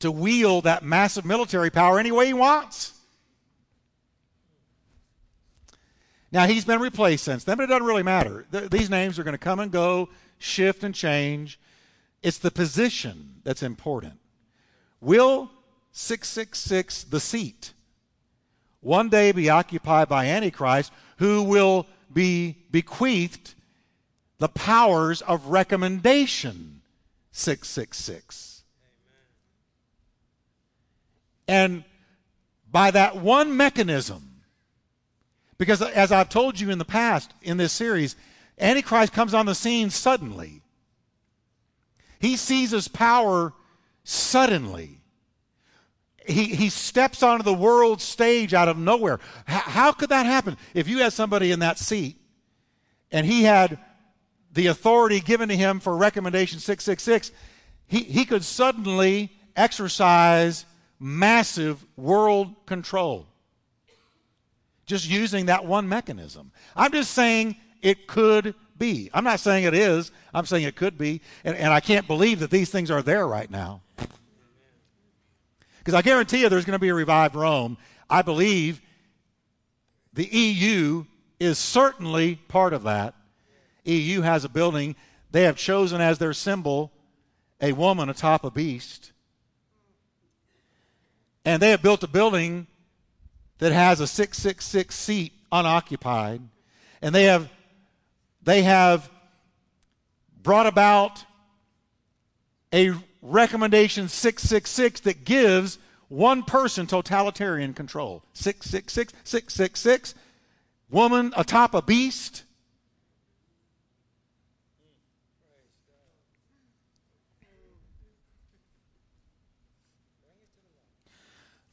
To 0.00 0.10
wield 0.10 0.64
that 0.64 0.82
massive 0.82 1.24
military 1.24 1.70
power 1.70 2.00
any 2.00 2.10
way 2.10 2.26
he 2.26 2.34
wants. 2.34 2.93
Now, 6.34 6.48
he's 6.48 6.64
been 6.64 6.80
replaced 6.80 7.22
since 7.22 7.44
then, 7.44 7.56
but 7.56 7.62
it 7.62 7.66
doesn't 7.68 7.86
really 7.86 8.02
matter. 8.02 8.44
Th- 8.50 8.68
these 8.68 8.90
names 8.90 9.20
are 9.20 9.22
going 9.22 9.34
to 9.34 9.38
come 9.38 9.60
and 9.60 9.70
go, 9.70 10.08
shift 10.38 10.82
and 10.82 10.92
change. 10.92 11.60
It's 12.24 12.38
the 12.38 12.50
position 12.50 13.36
that's 13.44 13.62
important. 13.62 14.14
Will 15.00 15.48
666, 15.92 17.04
the 17.04 17.20
seat, 17.20 17.72
one 18.80 19.08
day 19.08 19.30
be 19.30 19.48
occupied 19.48 20.08
by 20.08 20.26
Antichrist, 20.26 20.92
who 21.18 21.44
will 21.44 21.86
be 22.12 22.56
bequeathed 22.72 23.54
the 24.38 24.48
powers 24.48 25.22
of 25.22 25.46
recommendation 25.46 26.80
666? 27.30 28.64
And 31.46 31.84
by 32.72 32.90
that 32.90 33.18
one 33.18 33.56
mechanism, 33.56 34.33
because 35.64 35.80
as 35.80 36.12
I've 36.12 36.28
told 36.28 36.60
you 36.60 36.68
in 36.68 36.76
the 36.76 36.84
past 36.84 37.32
in 37.40 37.56
this 37.56 37.72
series, 37.72 38.16
Antichrist 38.58 39.14
comes 39.14 39.32
on 39.32 39.46
the 39.46 39.54
scene 39.54 39.88
suddenly. 39.88 40.60
He 42.18 42.36
seizes 42.36 42.86
power 42.86 43.54
suddenly. 44.02 45.00
he, 46.26 46.44
he 46.44 46.68
steps 46.68 47.22
onto 47.22 47.44
the 47.44 47.54
world 47.54 48.02
stage 48.02 48.52
out 48.52 48.68
of 48.68 48.76
nowhere. 48.76 49.20
H- 49.48 49.62
how 49.62 49.92
could 49.92 50.10
that 50.10 50.26
happen? 50.26 50.58
If 50.74 50.86
you 50.86 50.98
had 50.98 51.14
somebody 51.14 51.50
in 51.50 51.60
that 51.60 51.78
seat 51.78 52.20
and 53.10 53.24
he 53.24 53.44
had 53.44 53.78
the 54.52 54.66
authority 54.66 55.20
given 55.20 55.48
to 55.48 55.56
him 55.56 55.80
for 55.80 55.96
recommendation 55.96 56.58
666, 56.58 57.32
he, 57.86 58.00
he 58.00 58.26
could 58.26 58.44
suddenly 58.44 59.32
exercise 59.56 60.66
massive 61.00 61.82
world 61.96 62.66
control 62.66 63.28
just 64.86 65.08
using 65.08 65.46
that 65.46 65.64
one 65.64 65.88
mechanism. 65.88 66.52
I'm 66.76 66.92
just 66.92 67.12
saying 67.12 67.56
it 67.82 68.06
could 68.06 68.54
be. 68.78 69.10
I'm 69.14 69.24
not 69.24 69.40
saying 69.40 69.64
it 69.64 69.74
is, 69.74 70.10
I'm 70.32 70.46
saying 70.46 70.64
it 70.64 70.76
could 70.76 70.98
be. 70.98 71.20
And, 71.44 71.56
and 71.56 71.72
I 71.72 71.80
can't 71.80 72.06
believe 72.06 72.40
that 72.40 72.50
these 72.50 72.70
things 72.70 72.90
are 72.90 73.02
there 73.02 73.26
right 73.26 73.50
now. 73.50 73.82
Because 75.78 75.94
I 75.94 76.02
guarantee 76.02 76.40
you 76.40 76.48
there's 76.48 76.64
going 76.64 76.76
to 76.76 76.78
be 76.78 76.88
a 76.88 76.94
revived 76.94 77.34
Rome. 77.34 77.76
I 78.08 78.22
believe 78.22 78.80
the 80.12 80.24
EU 80.24 81.04
is 81.38 81.58
certainly 81.58 82.36
part 82.36 82.72
of 82.72 82.84
that. 82.84 83.14
EU 83.84 84.22
has 84.22 84.44
a 84.44 84.48
building. 84.48 84.96
They 85.30 85.42
have 85.42 85.56
chosen 85.56 86.00
as 86.00 86.18
their 86.18 86.32
symbol 86.32 86.90
a 87.60 87.72
woman 87.72 88.08
atop 88.08 88.44
a 88.44 88.50
beast. 88.50 89.12
And 91.44 91.60
they 91.60 91.70
have 91.70 91.82
built 91.82 92.02
a 92.02 92.08
building 92.08 92.66
that 93.58 93.72
has 93.72 94.00
a 94.00 94.06
666 94.06 94.94
seat 94.94 95.32
unoccupied. 95.50 96.42
And 97.00 97.14
they 97.14 97.24
have, 97.24 97.50
they 98.42 98.62
have 98.62 99.10
brought 100.42 100.66
about 100.66 101.24
a 102.72 102.92
recommendation 103.22 104.08
666 104.08 105.00
that 105.00 105.24
gives 105.24 105.78
one 106.08 106.42
person 106.42 106.86
totalitarian 106.86 107.74
control. 107.74 108.22
666, 108.34 109.12
666, 109.24 110.14
woman 110.90 111.32
atop 111.36 111.74
a 111.74 111.82
beast. 111.82 112.43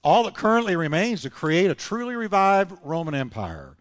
All 0.03 0.23
that 0.23 0.33
currently 0.33 0.75
remains 0.75 1.21
to 1.21 1.29
create 1.29 1.69
a 1.69 1.75
truly 1.75 2.15
revived 2.15 2.75
Roman 2.83 3.13
Empire 3.13 3.77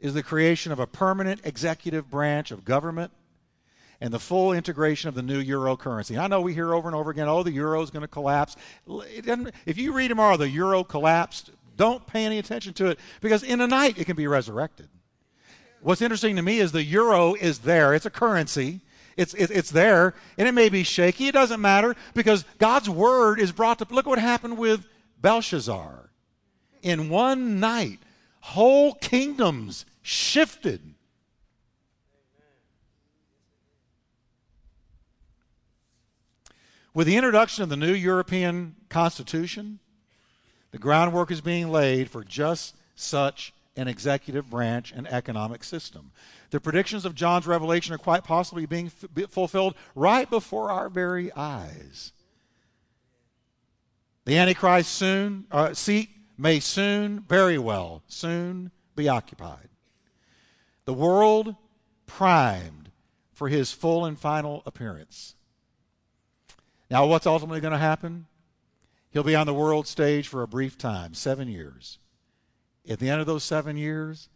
is 0.00 0.12
the 0.12 0.22
creation 0.22 0.70
of 0.70 0.78
a 0.78 0.86
permanent 0.86 1.40
executive 1.44 2.10
branch 2.10 2.50
of 2.50 2.64
government 2.64 3.10
and 3.98 4.12
the 4.12 4.18
full 4.18 4.52
integration 4.52 5.08
of 5.08 5.14
the 5.14 5.22
new 5.22 5.38
euro 5.38 5.76
currency. 5.76 6.18
I 6.18 6.26
know 6.26 6.40
we 6.40 6.52
hear 6.52 6.74
over 6.74 6.88
and 6.88 6.96
over 6.96 7.10
again, 7.10 7.28
oh, 7.28 7.42
the 7.42 7.52
euro 7.52 7.80
is 7.80 7.90
going 7.90 8.02
to 8.02 8.08
collapse. 8.08 8.56
If 8.86 9.78
you 9.78 9.92
read 9.92 10.08
tomorrow, 10.08 10.36
the 10.36 10.48
euro 10.48 10.84
collapsed, 10.84 11.50
don't 11.76 12.06
pay 12.06 12.26
any 12.26 12.38
attention 12.38 12.74
to 12.74 12.86
it 12.88 12.98
because 13.22 13.42
in 13.42 13.60
a 13.60 13.66
night 13.66 13.96
it 13.98 14.04
can 14.04 14.16
be 14.16 14.26
resurrected. 14.26 14.88
What's 15.80 16.02
interesting 16.02 16.36
to 16.36 16.42
me 16.42 16.58
is 16.58 16.72
the 16.72 16.84
euro 16.84 17.34
is 17.34 17.60
there, 17.60 17.94
it's 17.94 18.06
a 18.06 18.10
currency. 18.10 18.80
It's, 19.14 19.34
it, 19.34 19.50
it's 19.50 19.70
there, 19.70 20.14
and 20.38 20.48
it 20.48 20.52
may 20.52 20.70
be 20.70 20.84
shaky. 20.84 21.28
It 21.28 21.32
doesn't 21.32 21.60
matter 21.60 21.94
because 22.14 22.46
God's 22.56 22.88
word 22.88 23.40
is 23.40 23.52
brought 23.52 23.78
to. 23.80 23.86
Look 23.90 24.06
what 24.06 24.18
happened 24.18 24.56
with 24.56 24.86
Belshazzar. 25.22 26.10
In 26.82 27.08
one 27.08 27.60
night, 27.60 28.00
whole 28.40 28.94
kingdoms 28.94 29.86
shifted. 30.02 30.80
With 36.92 37.06
the 37.06 37.16
introduction 37.16 37.62
of 37.62 37.70
the 37.70 37.76
new 37.76 37.94
European 37.94 38.74
Constitution, 38.90 39.78
the 40.72 40.78
groundwork 40.78 41.30
is 41.30 41.40
being 41.40 41.70
laid 41.70 42.10
for 42.10 42.22
just 42.22 42.76
such 42.96 43.54
an 43.76 43.88
executive 43.88 44.50
branch 44.50 44.92
and 44.94 45.06
economic 45.06 45.64
system. 45.64 46.10
The 46.50 46.60
predictions 46.60 47.06
of 47.06 47.14
John's 47.14 47.46
revelation 47.46 47.94
are 47.94 47.98
quite 47.98 48.24
possibly 48.24 48.66
being 48.66 48.92
f- 49.16 49.30
fulfilled 49.30 49.74
right 49.94 50.28
before 50.28 50.70
our 50.70 50.90
very 50.90 51.32
eyes. 51.32 52.12
The 54.24 54.38
Antichrist 54.38 54.92
soon 54.92 55.46
uh, 55.50 55.74
seat 55.74 56.10
may 56.38 56.60
soon, 56.60 57.20
very 57.28 57.58
well, 57.58 58.02
soon 58.06 58.70
be 58.94 59.08
occupied. 59.08 59.68
The 60.84 60.94
world 60.94 61.56
primed 62.06 62.90
for 63.32 63.48
his 63.48 63.72
full 63.72 64.04
and 64.04 64.18
final 64.18 64.62
appearance. 64.66 65.34
Now, 66.90 67.06
what's 67.06 67.26
ultimately 67.26 67.60
going 67.60 67.72
to 67.72 67.78
happen? 67.78 68.26
He'll 69.10 69.22
be 69.22 69.34
on 69.34 69.46
the 69.46 69.54
world 69.54 69.86
stage 69.86 70.28
for 70.28 70.42
a 70.42 70.48
brief 70.48 70.78
time, 70.78 71.14
seven 71.14 71.48
years. 71.48 71.98
At 72.88 72.98
the 72.98 73.08
end 73.08 73.20
of 73.20 73.26
those 73.26 73.44
seven 73.44 73.76
years, 73.76 74.28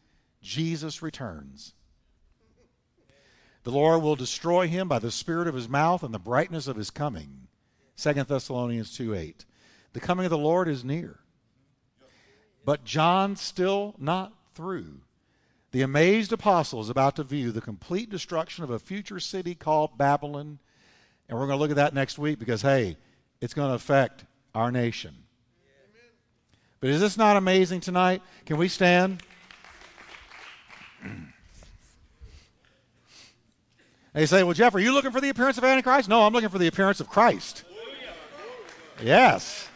Jesus 0.43 1.03
returns. 1.03 1.74
The 3.64 3.70
Lord 3.72 4.03
will 4.03 4.16
destroy 4.16 4.68
him 4.68 4.89
by 4.89 4.99
the 4.99 5.11
spirit 5.11 5.49
of 5.49 5.55
his 5.55 5.68
mouth 5.68 6.03
and 6.03 6.14
the 6.14 6.18
brightness 6.18 6.66
of 6.68 6.76
his 6.76 6.91
coming. 6.91 7.49
2 7.97 8.12
Thessalonians 8.12 8.97
2 8.97 9.14
8. 9.14 9.45
The 9.97 10.01
coming 10.01 10.27
of 10.27 10.31
the 10.31 10.37
Lord 10.37 10.69
is 10.69 10.85
near. 10.85 11.21
But 12.67 12.85
John 12.85 13.35
still 13.35 13.95
not 13.97 14.31
through. 14.55 15.01
The 15.71 15.81
amazed 15.81 16.35
apostle 16.35 16.83
is 16.83 16.91
about 16.91 17.17
to 17.17 17.25
view 17.25 17.51
the 17.51 17.63
complete 17.63 18.11
destruction 18.11 18.63
of 18.63 18.69
a 18.69 18.79
future 18.79 19.19
city 19.19 19.55
called 19.55 19.97
Babylon. 19.97 20.59
And 21.31 21.39
we're 21.39 21.47
going 21.47 21.57
to 21.57 21.63
look 21.63 21.71
at 21.71 21.77
that 21.77 21.95
next 21.95 22.19
week 22.19 22.39
because, 22.39 22.61
hey, 22.61 22.99
it's 23.41 23.55
going 23.55 23.71
to 23.71 23.75
affect 23.75 24.27
our 24.55 24.71
nation. 24.71 25.15
But 26.81 26.91
is 26.91 27.01
this 27.01 27.17
not 27.17 27.39
amazing 27.39 27.81
tonight? 27.81 28.21
Can 28.45 28.59
we 28.59 28.69
stand? 28.69 29.23
They 34.13 34.25
say, 34.25 34.43
Well, 34.43 34.55
Jeff, 34.55 34.75
are 34.75 34.79
you 34.79 34.93
looking 34.93 35.11
for 35.11 35.21
the 35.21 35.29
appearance 35.29 35.59
of 35.59 35.65
Antichrist? 35.65 36.09
No, 36.09 36.23
I'm 36.23 36.33
looking 36.33 36.49
for 36.49 36.59
the 36.59 36.69
appearance 36.69 37.01
of 37.01 37.09
Christ. 37.11 37.65
Yes. 39.03 39.69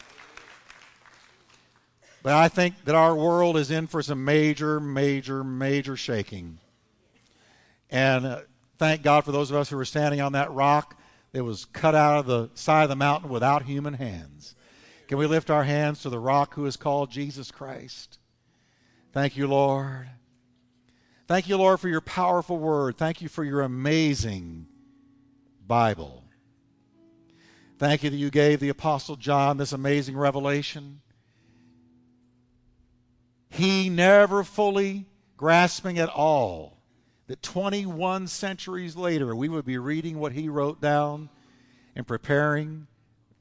But 2.23 2.33
I 2.33 2.49
think 2.49 2.85
that 2.85 2.95
our 2.95 3.15
world 3.15 3.57
is 3.57 3.71
in 3.71 3.87
for 3.87 4.01
some 4.01 4.23
major, 4.23 4.79
major, 4.79 5.43
major 5.43 5.95
shaking. 5.95 6.59
And 7.89 8.25
uh, 8.25 8.41
thank 8.77 9.01
God 9.01 9.25
for 9.25 9.31
those 9.31 9.49
of 9.49 9.57
us 9.57 9.69
who 9.69 9.79
are 9.79 9.85
standing 9.85 10.21
on 10.21 10.33
that 10.33 10.51
rock 10.51 10.99
that 11.33 11.43
was 11.43 11.65
cut 11.65 11.95
out 11.95 12.19
of 12.19 12.25
the 12.25 12.49
side 12.53 12.83
of 12.83 12.89
the 12.89 12.95
mountain 12.95 13.29
without 13.29 13.63
human 13.63 13.95
hands. 13.95 14.55
Can 15.07 15.17
we 15.17 15.25
lift 15.25 15.49
our 15.49 15.63
hands 15.63 16.01
to 16.01 16.09
the 16.09 16.19
rock 16.19 16.53
who 16.53 16.65
is 16.65 16.77
called 16.77 17.09
Jesus 17.09 17.51
Christ? 17.51 18.19
Thank 19.11 19.35
you, 19.35 19.47
Lord. 19.47 20.09
Thank 21.27 21.49
you, 21.49 21.57
Lord, 21.57 21.79
for 21.79 21.89
your 21.89 22.01
powerful 22.01 22.57
word. 22.57 22.97
Thank 22.97 23.21
you 23.21 23.29
for 23.29 23.43
your 23.43 23.61
amazing 23.61 24.67
Bible. 25.65 26.23
Thank 27.77 28.03
you 28.03 28.09
that 28.09 28.17
you 28.17 28.29
gave 28.29 28.59
the 28.59 28.69
Apostle 28.69 29.15
John 29.15 29.57
this 29.57 29.73
amazing 29.73 30.15
revelation 30.15 31.01
he 33.51 33.89
never 33.89 34.43
fully 34.43 35.05
grasping 35.35 35.99
at 35.99 36.07
all 36.07 36.77
that 37.27 37.43
21 37.43 38.27
centuries 38.27 38.95
later 38.95 39.35
we 39.35 39.49
would 39.49 39.65
be 39.65 39.77
reading 39.77 40.19
what 40.19 40.31
he 40.31 40.47
wrote 40.47 40.79
down 40.79 41.29
and 41.93 42.07
preparing 42.07 42.87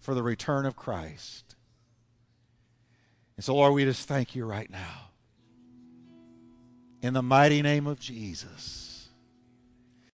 for 0.00 0.14
the 0.14 0.22
return 0.22 0.66
of 0.66 0.74
Christ. 0.74 1.54
And 3.36 3.44
so, 3.44 3.54
Lord, 3.54 3.72
we 3.72 3.84
just 3.84 4.08
thank 4.08 4.34
you 4.34 4.44
right 4.44 4.68
now. 4.68 5.10
In 7.00 7.14
the 7.14 7.22
mighty 7.22 7.62
name 7.62 7.86
of 7.86 8.00
Jesus. 8.00 8.89